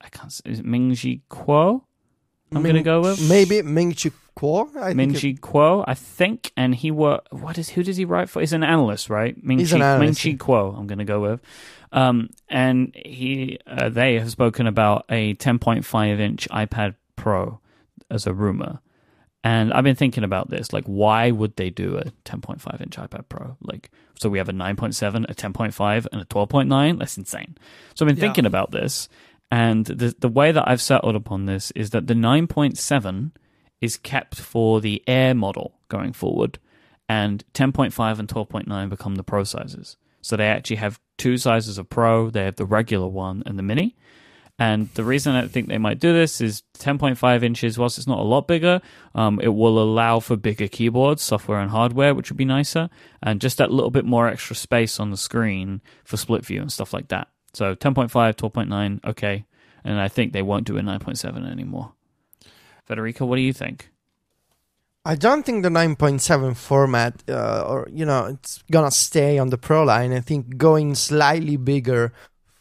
[0.00, 1.82] I can't is it Ming Chi Kuo?
[2.52, 4.74] I'm Ming, gonna go with maybe Ming Chi Kuo.
[4.76, 8.28] I Ming Chi Kuo, I think, and he were what is who does he write
[8.28, 8.40] for?
[8.40, 9.42] He's an analyst, right?
[9.42, 9.98] Ming He's Chi.
[9.98, 10.78] Ming Chi Kuo.
[10.78, 11.40] I'm gonna go with.
[11.90, 17.60] Um, and he uh, they have spoken about a 10.5 inch iPad Pro
[18.10, 18.80] as a rumor.
[19.44, 20.72] And I've been thinking about this.
[20.72, 23.56] Like, why would they do a 10.5 inch iPad Pro?
[23.60, 26.98] Like, so we have a 9.7, a 10.5, and a 12.9.
[26.98, 27.56] That's insane.
[27.94, 28.22] So I've been yeah.
[28.22, 29.08] thinking about this.
[29.50, 33.30] And the, the way that I've settled upon this is that the 9.7
[33.80, 36.58] is kept for the Air model going forward.
[37.08, 39.96] And 10.5 and 12.9 become the Pro sizes.
[40.20, 42.28] So they actually have two sizes of Pro.
[42.28, 43.96] They have the regular one and the Mini.
[44.58, 48.18] And the reason I think they might do this is 10.5 inches, whilst it's not
[48.18, 48.80] a lot bigger,
[49.14, 52.90] um, it will allow for bigger keyboards, software and hardware, which would be nicer,
[53.22, 56.72] and just that little bit more extra space on the screen for split view and
[56.72, 57.28] stuff like that.
[57.52, 59.44] So 10.5, 12.9, okay.
[59.84, 61.92] And I think they won't do a 9.7 anymore.
[62.84, 63.90] Federico, what do you think?
[65.04, 69.56] I don't think the 9.7 format, uh, or you know, it's gonna stay on the
[69.56, 70.12] Pro line.
[70.12, 72.12] I think going slightly bigger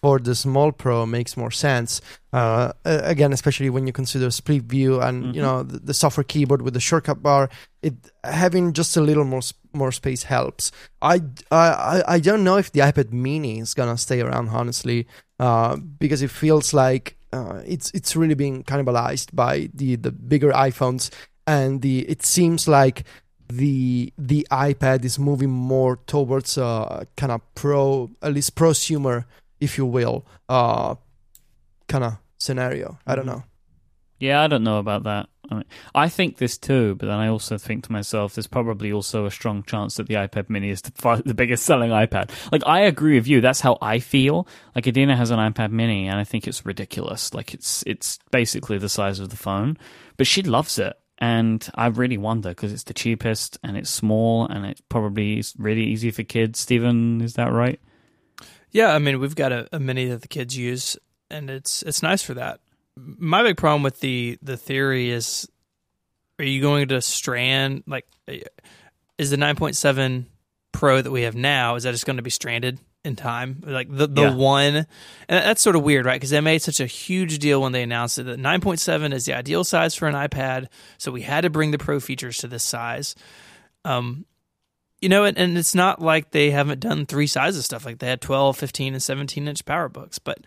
[0.07, 1.99] for the small Pro makes more sense.
[2.31, 5.45] Uh, again, especially when you consider split view and you Mhm.
[5.47, 7.49] know the, the software keyboard with the shortcut bar,
[7.87, 7.93] it
[8.23, 9.41] having just a little more
[9.73, 10.71] more space helps.
[11.01, 11.15] I,
[11.51, 14.99] I I- I don't know if the iPad Mini is gonna stay around honestly,
[15.45, 17.05] uh, because it feels like
[17.37, 21.03] uh, it's it's really being cannibalized by the the bigger iPhones,
[21.45, 22.97] and the it seems like
[23.61, 29.17] the the iPad is moving more towards a kind of pro, at least prosumer,
[29.59, 30.95] if you will, uh,
[31.87, 32.99] kind of scenario.
[33.07, 33.27] I don't Mhm.
[33.27, 33.43] know.
[34.19, 35.29] Yeah, I don't know about that.
[35.49, 35.63] I mean,
[35.95, 39.31] I think this too, but then I also think to myself, there's probably also a
[39.31, 42.31] strong chance that the iPad Mini is the, fi- the biggest selling iPad.
[42.51, 43.39] Like, I agree with you.
[43.41, 44.47] That's how I feel.
[44.75, 47.33] Like, Adina has an iPad Mini, and I think it's ridiculous.
[47.33, 49.77] Like, it's it's basically the size of the phone,
[50.17, 54.47] but she loves it, and I really wonder because it's the cheapest and it's small
[54.47, 56.59] and it's probably really easy for kids.
[56.59, 57.79] Stephen, is that right?
[58.71, 60.97] Yeah, I mean, we've got a, a mini that the kids use,
[61.29, 62.59] and it's it's nice for that.
[62.95, 65.47] My big problem with the the theory is,
[66.39, 68.05] are you going to strand like,
[69.17, 70.27] is the nine point seven
[70.73, 73.63] Pro that we have now is that just going to be stranded in time?
[73.65, 74.35] Like the the Yeah.
[74.35, 74.85] one, and
[75.29, 76.15] that's sort of weird, right?
[76.15, 79.13] Because they made such a huge deal when they announced it that nine point seven
[79.13, 80.67] is the ideal size for an iPad,
[80.97, 83.15] so we had to bring the Pro features to this size.
[83.85, 84.25] Um,
[85.01, 87.85] you know, and, and it's not like they haven't done three sizes of stuff.
[87.85, 90.39] Like they had 12, 15, and 17 inch PowerBooks, but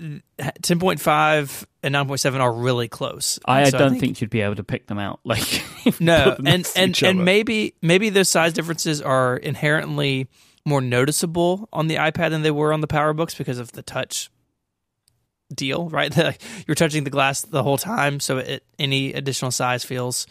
[0.00, 3.38] 10.5 and 9.7 are really close.
[3.44, 5.20] I, so don't think, you'd be able to pick them out.
[5.32, 5.64] Like,
[6.00, 10.28] no, and and and maybe maybe those size differences are inherently
[10.64, 14.30] more noticeable on the iPad than they were on the PowerBooks because of the touch
[15.52, 16.14] deal, right?
[16.66, 20.26] You're touching the glass the whole time, so it any additional size feels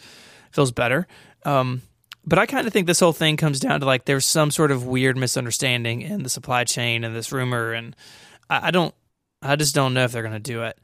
[0.52, 1.06] feels better.
[1.44, 1.82] Um,
[2.24, 4.70] but I kind of think this whole thing comes down to like there's some sort
[4.70, 7.96] of weird misunderstanding in the supply chain and this rumor, and
[8.48, 8.94] I, I don't,
[9.40, 10.78] I just don't know if they're going to do it.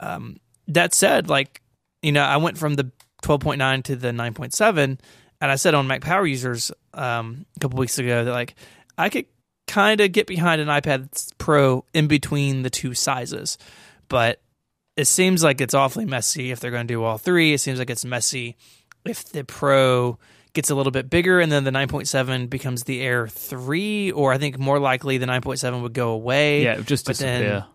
[0.00, 0.38] Um,
[0.68, 1.62] that said, like
[2.02, 2.90] you know, I went from the
[3.22, 4.98] 12.9 to the 9.7, and
[5.40, 8.54] I said on Mac Power Users um, a couple weeks ago that like
[8.98, 9.26] I could
[9.66, 13.58] kind of get behind an iPad Pro in between the two sizes,
[14.08, 14.40] but
[14.96, 17.52] it seems like it's awfully messy if they're going to do all three.
[17.52, 18.56] It seems like it's messy
[19.04, 20.18] if the Pro
[20.52, 24.38] gets a little bit bigger and then the 9.7 becomes the Air 3, or I
[24.38, 26.64] think more likely the 9.7 would go away.
[26.64, 27.66] yeah, just but then- disappear.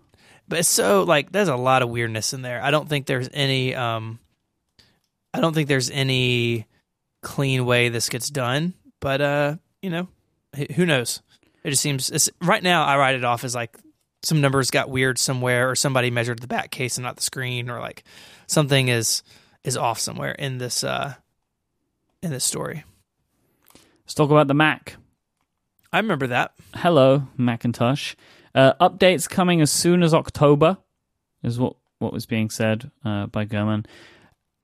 [0.47, 2.61] But it's so like there's a lot of weirdness in there.
[2.61, 4.19] I don't think there's any um
[5.34, 6.68] I don't think there's any
[7.23, 10.07] clean way this gets done, but uh, you know,
[10.76, 11.23] who knows?
[11.64, 13.76] It just seems it's right now I write it off as like
[14.22, 17.68] some numbers got weird somewhere or somebody measured the back case and not the screen
[17.69, 18.03] or like
[18.45, 19.23] something is
[19.64, 21.15] is off somewhere in this uh
[22.21, 22.83] in this story.
[24.05, 24.95] Let's talk about the Mac.
[25.91, 26.53] I remember that.
[26.75, 28.15] Hello, Macintosh.
[28.53, 30.77] Uh, updates coming as soon as October,
[31.43, 33.85] is what, what was being said uh, by Gurman.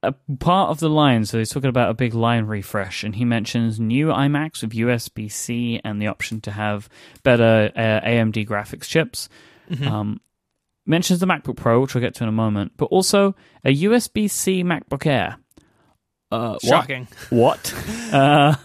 [0.04, 3.24] A part of the line, so he's talking about a big line refresh, and he
[3.24, 6.90] mentions new iMacs with USB C and the option to have
[7.24, 9.30] better uh, AMD graphics chips.
[9.86, 10.20] Um,
[10.86, 14.30] mentions the MacBook Pro, which we'll get to in a moment, but also a USB
[14.30, 15.38] C MacBook Air.
[16.32, 16.62] Uh, what?
[16.62, 17.08] Shocking.
[17.30, 17.74] What?
[18.14, 18.56] uh,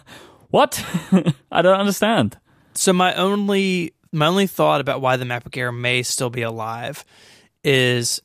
[0.50, 0.84] what?
[1.50, 2.38] I don't understand.
[2.74, 7.04] So my only my only thought about why the MacBook Air may still be alive
[7.64, 8.20] is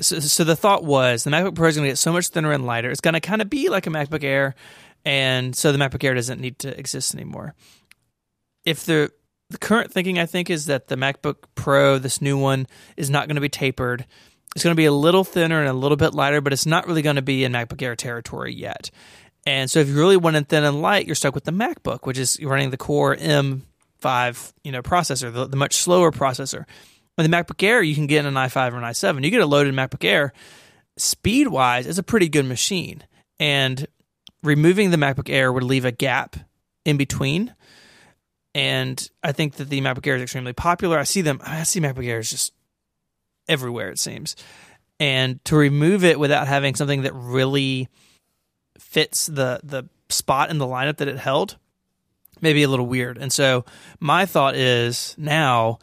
[0.00, 2.52] so, so the thought was the MacBook Pro is going to get so much thinner
[2.52, 2.90] and lighter.
[2.90, 4.54] It's going to kind of be like a MacBook Air,
[5.04, 7.54] and so the MacBook Air doesn't need to exist anymore.
[8.64, 9.10] If the
[9.48, 13.26] the current thinking, I think, is that the MacBook Pro, this new one, is not
[13.26, 14.06] going to be tapered.
[14.54, 16.86] It's going to be a little thinner and a little bit lighter, but it's not
[16.86, 18.90] really going to be in MacBook Air territory yet.
[19.46, 22.06] And so, if you really want it thin and light, you're stuck with the MacBook,
[22.06, 26.64] which is running the Core M5, you know, processor, the, the much slower processor.
[27.16, 29.24] With the MacBook Air, you can get an i5 or an i7.
[29.24, 30.32] You get a loaded MacBook Air,
[30.96, 33.04] speed wise, it's a pretty good machine.
[33.38, 33.86] And
[34.42, 36.36] removing the MacBook Air would leave a gap
[36.84, 37.54] in between.
[38.54, 40.98] And I think that the MacBook Air is extremely popular.
[40.98, 42.52] I see them, I see MacBook Airs just
[43.50, 44.36] everywhere, it seems.
[44.98, 47.88] And to remove it without having something that really
[48.78, 51.56] fits the the spot in the lineup that it held,
[52.40, 53.18] maybe a little weird.
[53.18, 53.64] And so
[53.98, 55.78] my thought is now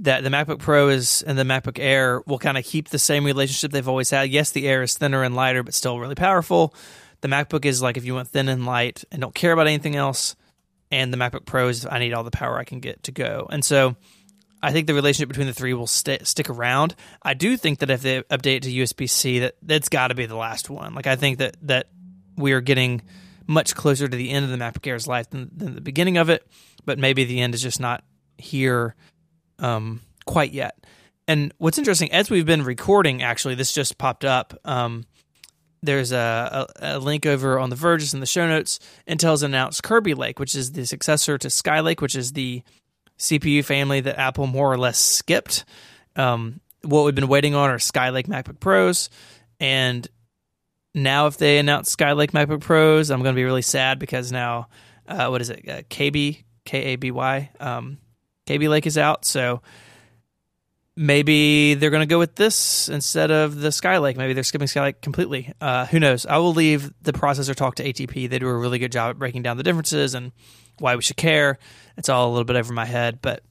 [0.00, 3.24] that the MacBook Pro is and the MacBook Air will kind of keep the same
[3.24, 4.30] relationship they've always had.
[4.30, 6.74] Yes, the Air is thinner and lighter, but still really powerful.
[7.20, 9.96] The MacBook is like if you want thin and light and don't care about anything
[9.96, 10.36] else,
[10.90, 13.46] and the MacBook Pro is I need all the power I can get to go.
[13.50, 13.94] And so
[14.62, 16.94] I think the relationship between the three will st- stick around.
[17.22, 20.26] I do think that if they update to USB C, that that's got to be
[20.26, 20.94] the last one.
[20.94, 21.88] Like I think that that
[22.36, 23.02] we are getting
[23.46, 26.46] much closer to the end of the Air's life than, than the beginning of it,
[26.84, 28.04] but maybe the end is just not
[28.38, 28.94] here
[29.58, 30.86] um, quite yet.
[31.26, 34.58] And what's interesting, as we've been recording, actually, this just popped up.
[34.64, 35.04] Um,
[35.82, 38.78] there's a, a, a, link over on the Verges in the show notes.
[39.08, 42.62] Intel's announced Kirby Lake, which is the successor to Skylake, which is the
[43.20, 45.64] CPU family that Apple more or less skipped.
[46.16, 49.10] Um, what we've been waiting on are Skylake MacBook Pros,
[49.60, 50.08] and
[50.94, 54.68] now if they announce Skylake MacBook Pros, I'm going to be really sad because now,
[55.06, 57.98] uh, what is it, uh, KB K A B Y, um,
[58.46, 59.60] Kaby Lake is out, so
[60.96, 64.16] maybe they're going to go with this instead of the Skylake.
[64.16, 65.52] Maybe they're skipping Skylake completely.
[65.60, 66.26] Uh, who knows?
[66.26, 68.28] I will leave the processor talk to ATP.
[68.28, 70.32] They do a really good job at breaking down the differences and
[70.80, 71.58] why we should care.
[71.96, 73.42] It's all a little bit over my head, but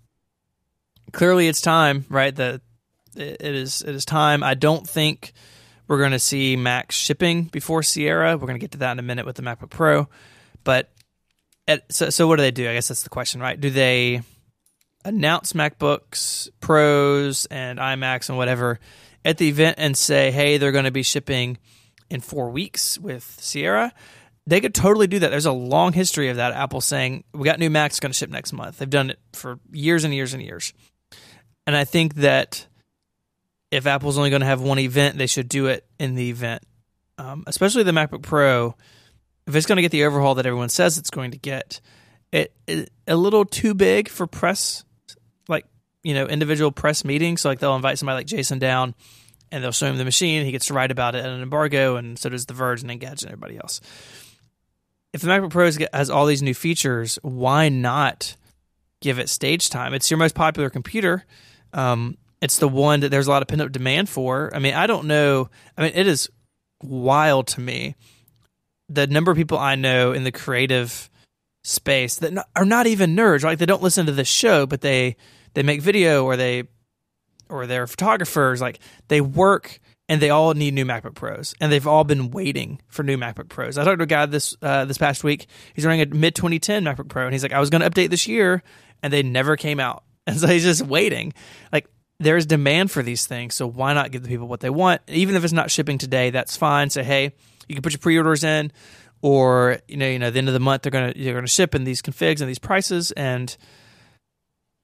[1.11, 2.35] clearly it's time, right?
[2.35, 2.61] The
[3.15, 4.43] it is it is time.
[4.43, 5.33] I don't think
[5.87, 8.37] we're going to see Macs shipping before Sierra.
[8.37, 10.07] We're going to get to that in a minute with the MacBook Pro,
[10.63, 10.91] but
[11.67, 12.69] at, so so what do they do?
[12.69, 13.59] I guess that's the question, right?
[13.59, 14.21] Do they
[15.05, 18.79] announce MacBooks Pros and iMacs and whatever
[19.23, 21.57] at the event and say, hey, they're going to be shipping
[22.09, 23.93] in four weeks with Sierra,
[24.49, 25.29] they could totally do that.
[25.29, 26.53] There's a long history of that.
[26.53, 28.79] Apple saying, we got new Macs going to ship next month.
[28.79, 30.73] They've done it for years and years and years.
[31.67, 32.65] And I think that
[33.69, 36.63] if Apple's only going to have one event, they should do it in the event,
[37.19, 38.75] um, especially the MacBook Pro.
[39.45, 41.79] If it's going to get the overhaul that everyone says it's going to get,
[42.31, 44.83] it, it a little too big for press
[45.47, 45.65] like
[46.03, 47.41] you know individual press meetings.
[47.41, 48.95] So like they'll invite somebody like Jason down,
[49.51, 50.45] and they'll show him the machine.
[50.45, 52.91] He gets to write about it at an embargo, and so does The Verge and
[52.91, 53.81] Engadget and everybody else.
[55.13, 58.35] If the MacBook Pro has all these new features, why not
[59.01, 59.93] give it stage time?
[59.93, 61.25] It's your most popular computer.
[61.73, 64.51] Um, it's the one that there's a lot of pent up demand for.
[64.53, 65.49] I mean, I don't know.
[65.77, 66.29] I mean, it is
[66.81, 67.95] wild to me
[68.89, 71.09] the number of people I know in the creative
[71.63, 73.43] space that are not even nerds.
[73.43, 75.15] Like they don't listen to this show, but they
[75.53, 76.63] they make video or they
[77.49, 79.79] or they're photographers like they work
[80.09, 83.47] and they all need new MacBook Pros, and they've all been waiting for new MacBook
[83.47, 83.77] Pros.
[83.77, 85.45] I talked to a guy this uh, this past week.
[85.75, 88.09] He's running a mid 2010 MacBook Pro, and he's like, "I was going to update
[88.09, 88.63] this year,
[89.03, 91.33] and they never came out." And so he's just waiting.
[91.73, 91.87] Like
[92.19, 95.01] there's demand for these things, so why not give the people what they want?
[95.07, 96.91] Even if it's not shipping today, that's fine.
[96.91, 97.33] Say, hey,
[97.67, 98.71] you can put your pre-orders in,
[99.23, 101.73] or you know, you know, the end of the month they're gonna they're gonna ship
[101.73, 103.57] in these configs and these prices, and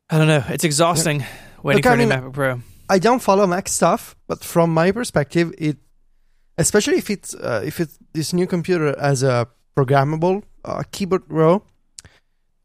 [0.10, 0.44] I don't know.
[0.48, 1.24] It's exhausting
[1.62, 2.62] waiting Look, for I mean, a new MacBook Pro.
[2.90, 5.78] I don't follow Mac stuff, but from my perspective, it,
[6.58, 11.64] especially if it's uh, if it's this new computer as a programmable uh, keyboard row,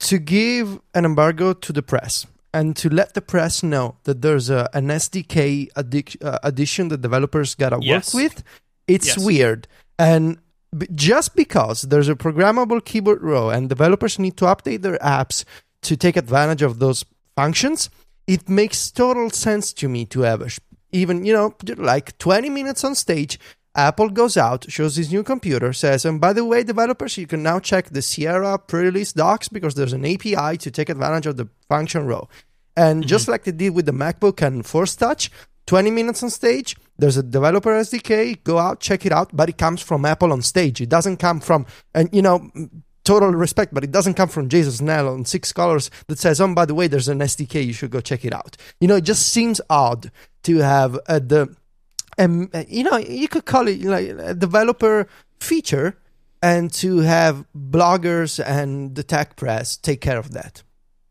[0.01, 4.51] to give an embargo to the press and to let the press know that there's
[4.51, 8.13] a, an SDK addic- uh, addition that developers gotta yes.
[8.13, 8.45] work with,
[8.89, 9.19] it's yes.
[9.19, 9.69] weird.
[9.99, 10.39] And
[10.77, 15.45] b- just because there's a programmable keyboard row and developers need to update their apps
[15.83, 17.05] to take advantage of those
[17.37, 17.89] functions,
[18.31, 20.61] it makes total sense to me to have
[20.93, 23.41] even, you know, like 20 minutes on stage.
[23.75, 27.43] Apple goes out, shows his new computer, says, and by the way, developers, you can
[27.43, 31.37] now check the Sierra pre release docs because there's an API to take advantage of
[31.39, 32.29] the function row.
[32.77, 33.09] And mm-hmm.
[33.09, 35.31] just like they did with the MacBook and Force Touch,
[35.67, 39.59] 20 minutes on stage, there's a developer SDK, go out, check it out, but it
[39.59, 40.81] comes from Apple on stage.
[40.81, 42.51] It doesn't come from, and you know,
[43.11, 46.55] total respect, but it doesn't come from Jason Snell on Six Colors that says, "Oh,
[46.55, 47.67] by the way, there's an SDK.
[47.67, 50.13] You should go check it out." You know, it just seems odd
[50.45, 51.53] to have uh, the,
[52.19, 55.09] um, you know, you could call it like a developer
[55.41, 55.99] feature,
[56.41, 60.63] and to have bloggers and the tech press take care of that.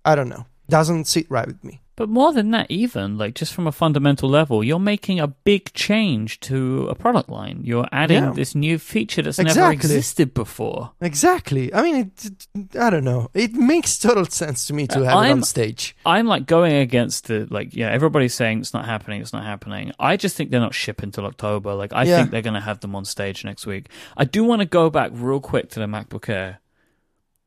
[0.06, 0.46] I don't know.
[0.70, 1.82] Doesn't sit right with me.
[2.00, 5.74] But more than that, even like just from a fundamental level, you're making a big
[5.74, 7.60] change to a product line.
[7.66, 8.32] You're adding yeah.
[8.32, 9.62] this new feature that's exactly.
[9.62, 10.94] never existed before.
[11.02, 11.74] Exactly.
[11.74, 12.14] I mean,
[12.56, 13.30] it, I don't know.
[13.34, 15.94] It makes total sense to me to have I'm, it on stage.
[16.06, 19.20] I'm like going against the like, yeah, everybody's saying it's not happening.
[19.20, 19.92] It's not happening.
[20.00, 21.74] I just think they're not shipping till October.
[21.74, 22.20] Like, I yeah.
[22.20, 23.90] think they're going to have them on stage next week.
[24.16, 26.62] I do want to go back real quick to the MacBook Air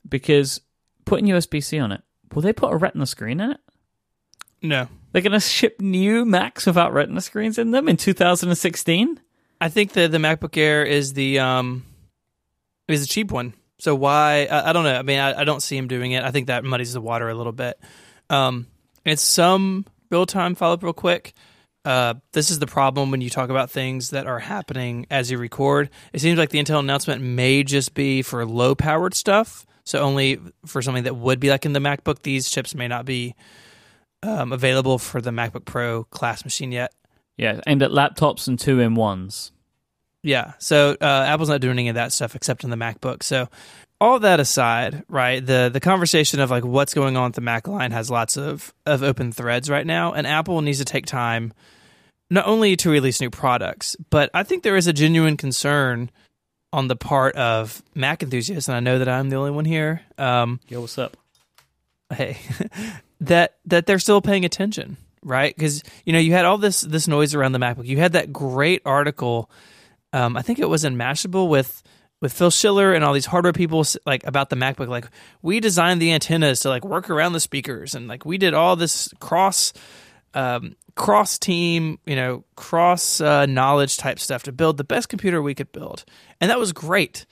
[0.07, 0.61] because
[1.07, 2.03] putting USB C on it.
[2.35, 3.61] Will they put a Retina screen in it?
[4.63, 4.89] No.
[5.13, 9.21] They're going to ship new Macs without Retina screens in them in 2016.
[9.61, 11.85] I think that the MacBook Air is the um
[12.89, 13.55] is the cheap one.
[13.79, 14.47] So why?
[14.51, 14.95] I, I don't know.
[14.95, 16.23] I mean, I, I, don't see him doing it.
[16.23, 17.81] I think that muddies the water a little bit.
[18.31, 18.67] Um,
[19.05, 21.33] it's some real time follow up real quick.
[21.85, 25.39] Uh, this is the problem when you talk about things that are happening as you
[25.39, 25.91] record.
[26.13, 29.67] It seems like the Intel announcement may just be for low powered stuff.
[29.85, 33.05] So only for something that would be like in the MacBook, these chips may not
[33.05, 33.35] be
[34.23, 36.93] um, available for the MacBook Pro class machine yet.
[37.36, 39.53] Yeah, aimed at laptops and two in ones.
[40.23, 43.23] Yeah, so uh, Apple's not doing any of that stuff except in the MacBook.
[43.23, 43.49] So
[44.01, 45.44] all that aside, right?
[45.44, 48.73] The the conversation of like what's going on with the Mac line has lots of
[48.86, 51.53] of open threads right now, and Apple needs to take time
[52.31, 56.11] not only to release new products, but I think there is a genuine concern
[56.73, 60.03] on the part of Mac enthusiasts, and I know that I'm the only one here.
[60.19, 61.16] Um, Yo, what's up?
[62.15, 62.39] hey,
[63.23, 65.55] that that they're still paying attention, right?
[65.55, 67.86] Because you know you had all this this noise around the MacBook.
[67.86, 69.51] You had that great article,
[70.12, 71.82] um, I think it was in Mashable with
[72.20, 74.89] with Phil Schiller and all these hardware people like about the MacBook.
[74.89, 75.07] Like
[75.40, 78.77] we designed the antennas to like work around the speakers, and like we did all
[78.77, 79.73] this cross.
[80.35, 85.43] Um, cross team, you know, cross uh, knowledge type stuff to build the best computer
[85.43, 86.07] we could build.
[86.40, 87.27] And that was great.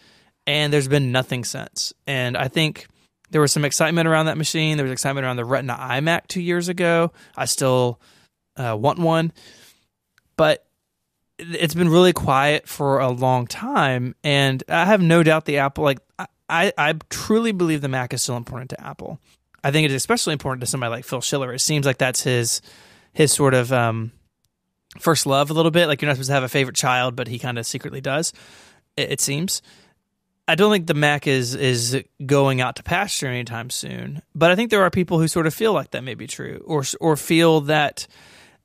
[0.46, 1.94] And there's been nothing since.
[2.06, 2.88] And I think
[3.30, 4.76] there was some excitement around that machine.
[4.76, 7.12] There was excitement around the Retina iMac two years ago.
[7.36, 8.00] I still
[8.56, 9.32] uh, want one.
[10.36, 10.66] But
[11.38, 14.14] it's been really quiet for a long time.
[14.22, 16.00] And I have no doubt the Apple, like,
[16.48, 19.20] I, I truly believe the Mac is still important to Apple.
[19.62, 21.52] I think it is especially important to somebody like Phil Schiller.
[21.52, 22.60] It seems like that's his
[23.12, 24.12] his sort of um,
[24.98, 25.86] first love a little bit.
[25.86, 28.32] Like you're not supposed to have a favorite child, but he kind of secretly does.
[28.96, 29.62] It, it, seems.
[30.50, 34.56] I don't think the Mac is is going out to pasture anytime soon, but I
[34.56, 37.16] think there are people who sort of feel like that may be true, or or
[37.16, 38.06] feel that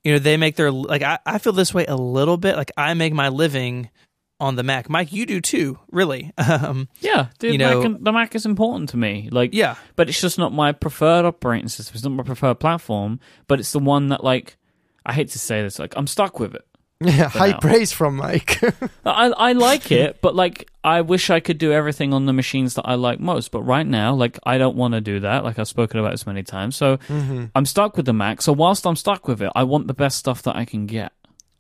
[0.04, 2.56] you know they make their like I, I feel this way a little bit.
[2.56, 3.92] Like I make my living
[4.40, 4.90] on the Mac.
[4.90, 6.32] Mike, you do too, really.
[6.46, 9.30] Um, yeah, dude, you know, Mac, the Mac is important to me.
[9.32, 11.94] Like, yeah, but it's just not my preferred operating system.
[11.96, 14.58] It's not my preferred platform, but it's the one that, like,
[15.06, 16.66] I hate to say this, like, I'm stuck with it.
[17.02, 17.60] Yeah, high now.
[17.60, 18.62] praise from Mike.
[19.06, 22.76] I I like it, but like, I wish I could do everything on the machines
[22.76, 23.52] that I like most.
[23.52, 25.44] But right now, like, I don't want to do that.
[25.44, 27.46] Like I've spoken about this many times, so mm-hmm.
[27.54, 28.42] I'm stuck with the Mac.
[28.42, 31.12] So whilst I'm stuck with it, I want the best stuff that I can get.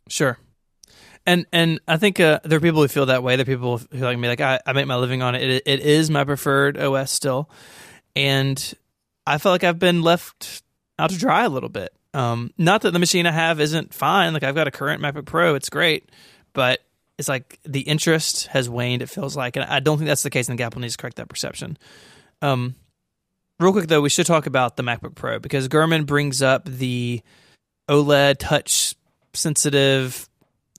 [0.08, 0.38] Sure.
[1.26, 3.36] And and I think uh, there are people who feel that way.
[3.36, 5.42] There are people who like me, like I, I make my living on it.
[5.42, 5.64] it.
[5.66, 7.50] It is my preferred OS still,
[8.16, 8.74] and
[9.28, 10.64] I feel like I've been left
[11.00, 11.94] out to dry a little bit.
[12.16, 14.34] Um, not that the machine I have isn't fine.
[14.34, 16.10] Like I've got a current MacBook Pro, it's great,
[16.54, 16.80] but
[17.18, 19.02] it's like the interest has waned.
[19.02, 20.48] It feels like, and I don't think that's the case.
[20.48, 21.78] And Apple needs to correct that perception.
[22.42, 22.76] Um,
[23.60, 27.22] real quick though, we should talk about the MacBook Pro because Gurman brings up the
[27.90, 28.96] OLED touch
[29.34, 30.30] sensitive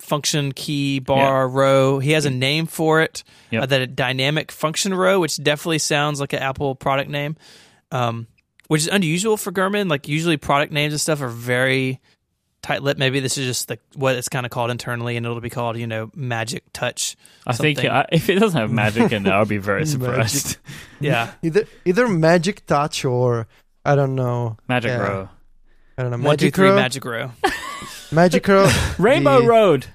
[0.01, 1.55] function key bar yeah.
[1.55, 1.99] row.
[1.99, 3.65] He has a name for it, yep.
[3.65, 7.37] uh, that dynamic function row, which definitely sounds like an Apple product name,
[7.91, 8.27] um,
[8.69, 9.89] which is unusual for Gurman.
[9.89, 12.01] Like usually product names and stuff are very
[12.67, 12.99] tight lipped.
[12.99, 15.77] Maybe this is just the, what it's kind of called internally, and it'll be called
[15.79, 17.17] you know Magic Touch.
[17.47, 20.59] I think uh, if it doesn't have magic in it, I'll be very surprised.
[21.01, 23.47] yeah, either either Magic Touch or
[23.85, 24.99] I don't know Magic yeah.
[24.99, 25.29] Row.
[25.99, 26.19] I don't know.
[26.19, 26.77] Magic One, two, three, Row?
[26.77, 27.31] Magic Row.
[28.13, 28.71] Magic Row.
[28.99, 29.87] Rainbow the, Road.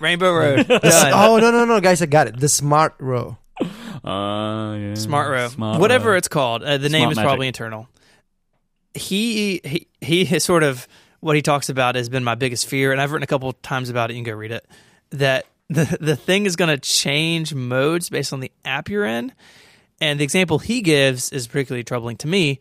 [0.00, 0.66] Rainbow Road.
[0.70, 2.38] oh no no no guys, I got it.
[2.38, 3.36] The Smart Row.
[4.04, 4.94] Uh, yeah.
[4.94, 5.48] Smart Row.
[5.48, 6.16] Smart Whatever row.
[6.16, 6.62] it's called.
[6.62, 7.26] Uh, the Smart name is magic.
[7.26, 7.88] probably internal.
[8.94, 10.86] He he he has sort of
[11.20, 13.90] what he talks about has been my biggest fear, and I've written a couple times
[13.90, 14.14] about it.
[14.14, 14.66] You can go read it.
[15.10, 19.32] That the the thing is going to change modes based on the app you're in,
[20.00, 22.60] and the example he gives is particularly troubling to me.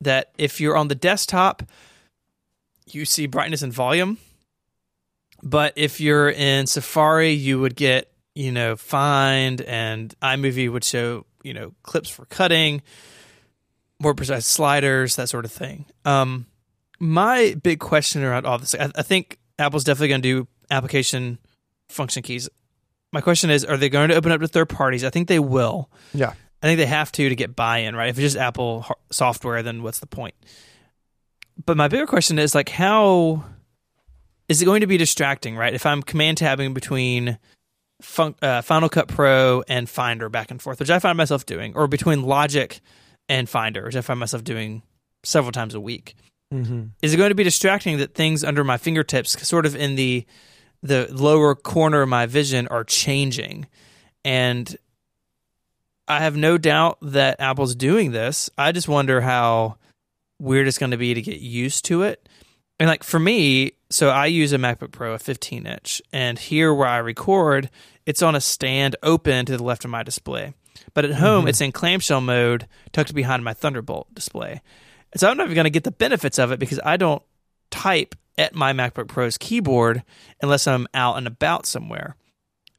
[0.00, 1.62] That if you're on the desktop,
[2.86, 4.18] you see brightness and volume
[5.44, 11.26] but if you're in Safari, you would get, you know, Find and iMovie would show,
[11.42, 12.80] you know, clips for cutting,
[14.00, 15.86] more precise sliders, that sort of thing.
[16.04, 16.46] Um,
[16.98, 21.38] my big question around all this, I, I think Apple's definitely going to do application
[21.88, 22.48] function keys.
[23.12, 25.04] My question is, are they going to open up to third parties?
[25.04, 25.90] I think they will.
[26.12, 26.32] Yeah.
[26.62, 28.08] I think they have to to get buy-in, right?
[28.08, 30.34] If it's just Apple software, then what's the point?
[31.64, 33.44] But my bigger question is like how
[34.48, 35.74] is it going to be distracting, right?
[35.74, 37.38] If I'm command tabbing between
[38.02, 41.74] Fun- uh, Final Cut Pro and Finder back and forth, which I find myself doing,
[41.74, 42.80] or between Logic
[43.28, 44.82] and Finder, which I find myself doing
[45.22, 46.14] several times a week.
[46.52, 46.84] Mm-hmm.
[47.02, 50.26] Is it going to be distracting that things under my fingertips, sort of in the
[50.82, 53.66] the lower corner of my vision, are changing?
[54.24, 54.76] And
[56.06, 58.50] I have no doubt that Apple's doing this.
[58.58, 59.78] I just wonder how
[60.38, 62.28] weird it's going to be to get used to it.
[62.78, 66.74] And like for me, so I use a MacBook Pro, a 15 inch, and here
[66.74, 67.70] where I record,
[68.04, 70.54] it's on a stand open to the left of my display.
[70.92, 71.48] But at home, mm-hmm.
[71.48, 74.60] it's in clamshell mode, tucked behind my Thunderbolt display.
[75.12, 77.22] And so I'm not even going to get the benefits of it because I don't
[77.70, 80.02] type at my MacBook Pro's keyboard
[80.42, 82.16] unless I'm out and about somewhere.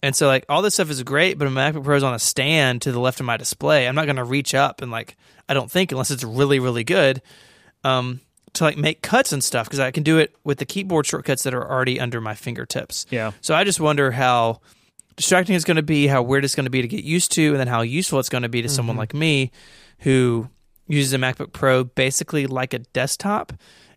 [0.04, 2.20] And so like all this stuff is great, but my MacBook Pro is on a
[2.20, 3.88] stand to the left of my display.
[3.88, 5.16] I'm not going to reach up and like
[5.48, 7.22] I don't think unless it's really really good.
[7.84, 8.22] Um,
[8.56, 11.44] to like make cuts and stuff because I can do it with the keyboard shortcuts
[11.44, 13.06] that are already under my fingertips.
[13.10, 13.32] Yeah.
[13.42, 14.62] So I just wonder how
[15.16, 17.52] distracting it's going to be, how weird it's going to be to get used to,
[17.52, 19.00] and then how useful it's going to be to someone Mhm.
[19.00, 19.52] like me
[20.00, 20.50] who
[20.88, 23.54] uses a MacBook Pro basically like a desktop.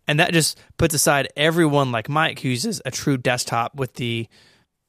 [0.07, 4.27] And that just puts aside everyone like Mike who uses a true desktop with the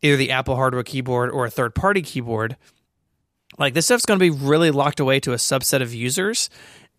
[0.01, 2.55] either the Apple hardware keyboard or a third party keyboard.
[3.57, 6.49] Like this stuff's going to be really locked away to a subset of users,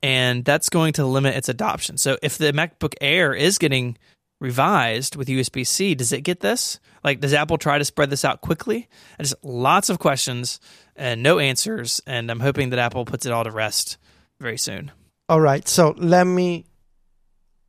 [0.03, 1.97] and that's going to limit its adoption.
[1.97, 3.97] So if the MacBook Air is getting
[4.41, 6.81] revised with USB C, does it get this?
[7.05, 8.89] Like, does Apple try to spread this out quickly?
[9.19, 10.61] And just lots of questions
[10.97, 12.01] and no answers.
[12.07, 13.99] And I'm hoping that Apple puts it all to rest
[14.41, 14.91] very soon.
[15.29, 16.67] All right, so let me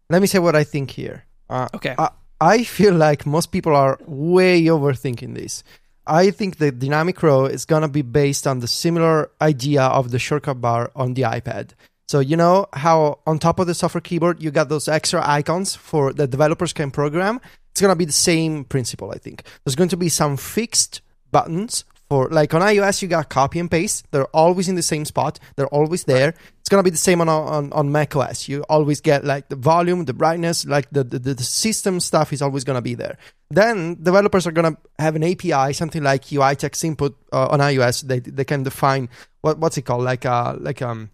[0.09, 1.25] let me say what I think here.
[1.49, 1.95] Uh, Okay.
[1.97, 5.63] I, I feel like most people are way overthinking this.
[6.07, 10.17] I think the dynamic row is gonna be based on the similar idea of the
[10.19, 11.73] shortcut bar on the iPad.
[12.11, 15.75] So you know how on top of the software keyboard you got those extra icons
[15.75, 17.39] for the developers can program.
[17.69, 19.11] It's gonna be the same principle.
[19.11, 20.99] I think there's going to be some fixed
[21.31, 24.11] buttons for like on iOS you got copy and paste.
[24.11, 25.39] They're always in the same spot.
[25.55, 26.33] They're always there.
[26.59, 28.49] It's gonna be the same on on on macOS.
[28.49, 32.41] You always get like the volume, the brightness, like the the, the system stuff is
[32.41, 33.17] always gonna be there.
[33.51, 38.01] Then developers are gonna have an API, something like UI text input uh, on iOS.
[38.01, 39.07] They they can define
[39.39, 41.09] what what's it called, like uh like um.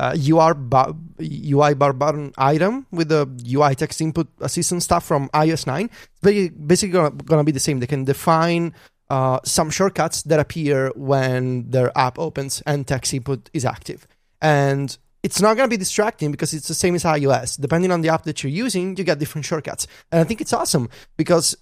[0.00, 5.28] Uh, UR bar, UI bar button item with the UI text input assistant stuff from
[5.34, 5.90] iOS 9.
[6.22, 7.80] It's basically gonna, gonna be the same.
[7.80, 8.72] They can define
[9.10, 14.06] uh, some shortcuts that appear when their app opens and text input is active.
[14.40, 17.60] And it's not going to be distracting because it's the same as iOS.
[17.60, 19.86] Depending on the app that you're using, you get different shortcuts.
[20.10, 21.54] And I think it's awesome because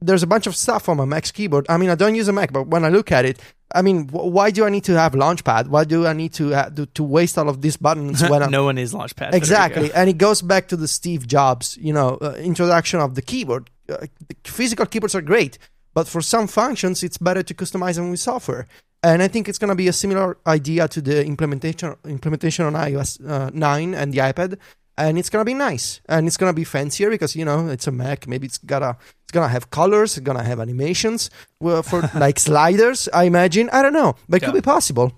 [0.00, 1.66] there's a bunch of stuff on my Mac's keyboard.
[1.68, 3.40] I mean, I don't use a Mac, but when I look at it,
[3.74, 5.68] I mean, wh- why do I need to have Launchpad?
[5.68, 8.50] Why do I need to uh, to, to waste all of these buttons when I'm
[8.50, 9.34] no one is Launchpad.
[9.34, 13.22] Exactly and it goes back to the steve jobs you know uh, introduction of the
[13.22, 15.58] keyboard uh, the physical keyboards are great
[15.94, 18.66] but for some functions it's better to customize them with software
[19.02, 22.74] and i think it's going to be a similar idea to the implementation implementation on
[22.74, 24.58] ios uh, 9 and the ipad
[24.98, 27.68] and it's going to be nice and it's going to be fancier because you know
[27.68, 30.60] it's a mac maybe it's gotta it's going to have colors it's going to have
[30.60, 31.30] animations
[31.60, 35.12] well, for like sliders i imagine i don't know but it could be possible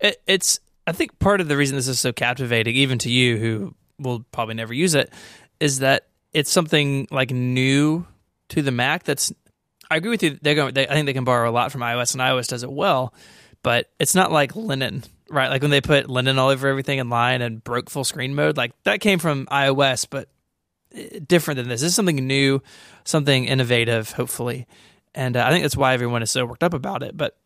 [0.00, 0.60] It, it's.
[0.86, 4.24] I think part of the reason this is so captivating, even to you who will
[4.32, 5.12] probably never use it,
[5.60, 8.04] is that it's something like new
[8.48, 9.04] to the Mac.
[9.04, 9.32] That's.
[9.90, 10.38] I agree with you.
[10.42, 10.74] They're going.
[10.74, 13.14] They, I think they can borrow a lot from iOS, and iOS does it well.
[13.62, 15.48] But it's not like Linen, right?
[15.50, 18.56] Like when they put Linen all over everything in Lion and broke full screen mode.
[18.56, 20.28] Like that came from iOS, but
[20.94, 21.80] eh, different than this.
[21.80, 22.62] This is something new,
[23.04, 24.66] something innovative, hopefully.
[25.14, 27.16] And uh, I think that's why everyone is so worked up about it.
[27.16, 27.36] But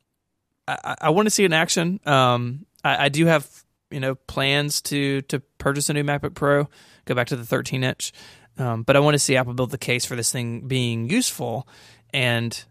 [0.68, 2.00] I, I- I want to see it in action.
[2.06, 3.48] Um, I, I do have
[3.90, 6.68] you know plans to to purchase a new MacBook Pro,
[7.04, 8.12] go back to the 13 inch,
[8.58, 11.68] um, but I want to see Apple build the case for this thing being useful,
[12.12, 12.64] and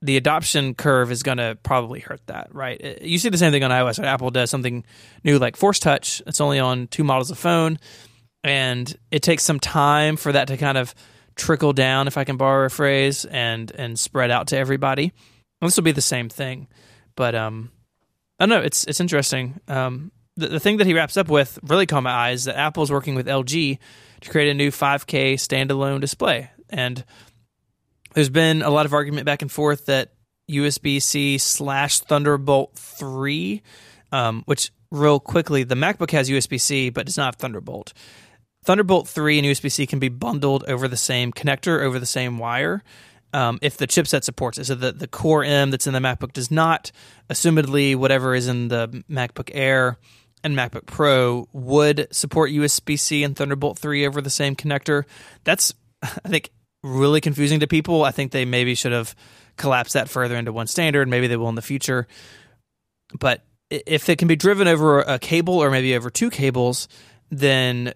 [0.00, 2.54] the adoption curve is going to probably hurt that.
[2.54, 2.80] Right?
[2.82, 4.02] Uh, You see the same thing on iOS.
[4.02, 4.84] Apple does something
[5.24, 6.22] new like Force Touch.
[6.26, 7.78] It's only on two models of phone,
[8.44, 10.94] and it takes some time for that to kind of
[11.34, 15.12] trickle down, if I can borrow a phrase, and and spread out to everybody.
[15.60, 16.68] This will be the same thing,
[17.16, 17.70] but um,
[18.38, 18.64] I don't know.
[18.64, 19.60] It's it's interesting.
[19.66, 22.92] Um, the, the thing that he wraps up with really caught my eyes that Apple's
[22.92, 23.78] working with LG
[24.20, 27.04] to create a new 5K standalone display, and
[28.18, 30.12] there's been a lot of argument back and forth that
[30.50, 33.62] USB C slash Thunderbolt three,
[34.10, 37.92] um, which real quickly the MacBook has USB C but does not have Thunderbolt.
[38.64, 42.38] Thunderbolt 3 and USB C can be bundled over the same connector, over the same
[42.38, 42.82] wire,
[43.32, 44.64] um, if the chipset supports it.
[44.64, 46.90] So the, the Core M that's in the MacBook does not.
[47.30, 49.96] Assumedly, whatever is in the MacBook Air
[50.42, 55.04] and MacBook Pro would support USB C and Thunderbolt 3 over the same connector.
[55.44, 55.72] That's,
[56.02, 56.50] I think,
[56.82, 58.04] really confusing to people.
[58.04, 59.14] I think they maybe should have
[59.56, 61.08] collapsed that further into one standard.
[61.08, 62.06] Maybe they will in the future.
[63.18, 66.88] But if it can be driven over a cable or maybe over two cables,
[67.30, 67.92] then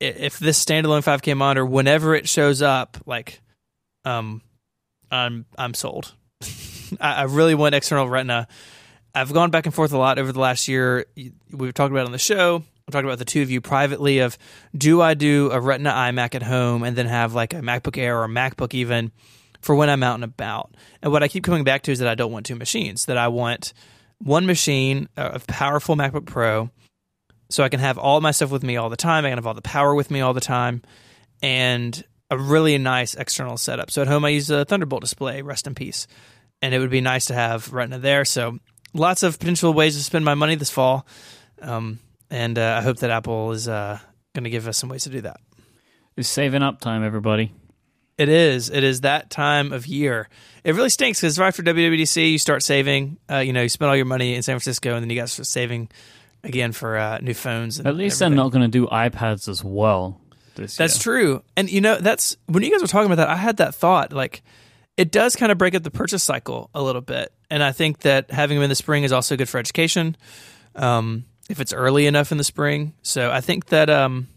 [0.00, 3.40] if this standalone 5K monitor, whenever it shows up, like,
[4.04, 4.40] um,
[5.10, 6.14] I'm I'm sold.
[7.00, 8.48] I, I really want external Retina.
[9.14, 11.06] I've gone back and forth a lot over the last year.
[11.50, 12.64] We've talked about it on the show.
[12.90, 14.18] Talked about the two of you privately.
[14.18, 14.38] Of
[14.76, 18.18] do I do a Retina iMac at home and then have like a MacBook Air
[18.18, 19.12] or a MacBook even
[19.60, 20.74] for when I'm out and about?
[21.02, 23.06] And what I keep coming back to is that I don't want two machines.
[23.06, 23.72] That I want
[24.18, 26.70] one machine, a powerful MacBook Pro,
[27.48, 29.24] so I can have all my stuff with me all the time.
[29.24, 30.82] I can have all the power with me all the time,
[31.42, 33.90] and a really nice external setup.
[33.90, 35.42] So at home, I use a Thunderbolt display.
[35.42, 36.06] Rest in peace.
[36.62, 38.24] And it would be nice to have Retina there.
[38.24, 38.58] So
[38.94, 41.06] lots of potential ways to spend my money this fall,
[41.60, 41.98] um,
[42.30, 43.98] and uh, I hope that Apple is uh,
[44.34, 45.40] going to give us some ways to do that.
[46.16, 47.52] It's saving up time, everybody.
[48.18, 48.68] It is.
[48.68, 50.28] It is that time of year.
[50.62, 53.16] It really stinks because right after WWDC, you start saving.
[53.30, 55.22] Uh, you know, you spend all your money in San Francisco, and then you got
[55.28, 55.88] to start saving
[56.44, 57.78] again for uh, new phones.
[57.78, 58.36] And At least everything.
[58.36, 60.20] they're not going to do iPads as well.
[60.56, 61.02] This That's year.
[61.14, 61.42] true.
[61.56, 64.12] And you know, that's when you guys were talking about that, I had that thought
[64.12, 64.42] like
[64.98, 67.32] it does kind of break up the purchase cycle a little bit.
[67.48, 70.16] And I think that having them in the spring is also good for education.
[70.74, 72.94] Um, if it's early enough in the spring.
[73.02, 74.28] So I think that um,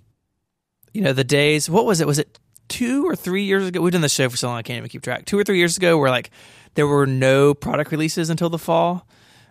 [0.93, 2.07] you know, the days what was it?
[2.07, 3.81] Was it two or three years ago?
[3.81, 5.25] We've done the show for so long I can't even keep track.
[5.25, 6.31] Two or three years ago where like
[6.73, 9.07] there were no product releases until the fall.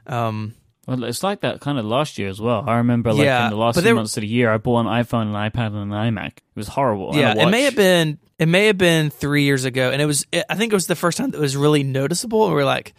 [0.07, 0.55] Um
[0.87, 2.65] Well, it's like that kind of last year as well.
[2.67, 4.87] I remember, like Yeah, in the last few months of the year, I bought an
[4.87, 6.39] iPhone, an iPad, and an iMac.
[6.39, 7.13] It was horrible.
[7.15, 10.27] Yeah, it may have been it may have been three years ago, and it was
[10.33, 12.45] it, I think it was the first time that it was really noticeable.
[12.47, 12.93] And we are like,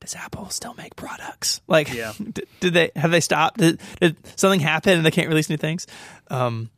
[0.00, 1.60] does Apple still make products?
[1.66, 2.12] Like, Yeah.
[2.32, 3.58] did, did they have they stopped?
[3.58, 5.86] Did, did something happen and they can't release new things?
[6.30, 6.70] Um,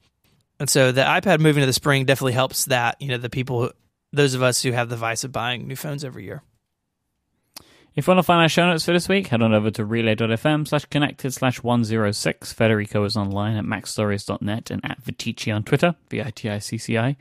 [0.59, 3.01] and so the iPad moving to the spring definitely helps that.
[3.01, 3.73] You know, the people,
[4.13, 6.43] those of us who have the vice of buying new phones every year.
[7.97, 9.85] If you want to find our show notes for this week, head on over to
[9.85, 12.53] relay.fm slash connected slash 106.
[12.53, 17.17] Federico is online at macstories.net and at Viticci on Twitter, V-I-T-I-C-C-I.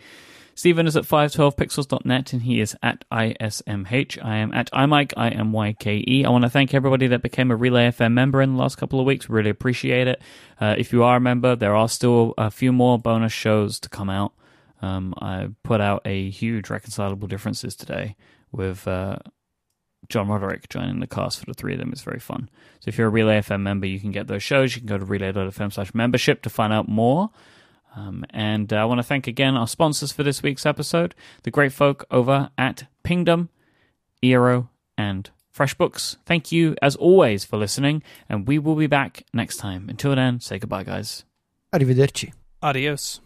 [0.60, 4.22] Stephen is at 512pixels.net and he is at ISMH.
[4.22, 6.26] I am at iMyke, I-M-Y-K-E.
[6.26, 9.00] I want to thank everybody that became a Relay FM member in the last couple
[9.00, 9.30] of weeks.
[9.30, 10.22] Really appreciate it.
[10.60, 13.88] Uh, if you are a member, there are still a few more bonus shows to
[13.88, 14.34] come out.
[14.82, 18.18] Um, I put out a huge Reconcilable Differences today
[18.52, 18.86] with...
[18.86, 19.20] Uh,
[20.08, 22.50] John Roderick joining the cast for the three of them is very fun.
[22.80, 24.76] So if you're a Relay FM member, you can get those shows.
[24.76, 27.30] You can go to relay.fm slash membership to find out more.
[27.96, 31.74] Um, and I want to thank again our sponsors for this week's episode, the great
[31.74, 33.50] folk over at Pingdom,
[34.24, 36.18] Eero, and FreshBooks.
[36.26, 39.90] Thank you, as always, for listening, and we will be back next time.
[39.90, 41.26] Until then, say goodbye, guys.
[41.74, 42.34] Arrivederci.
[42.62, 43.22] Adios.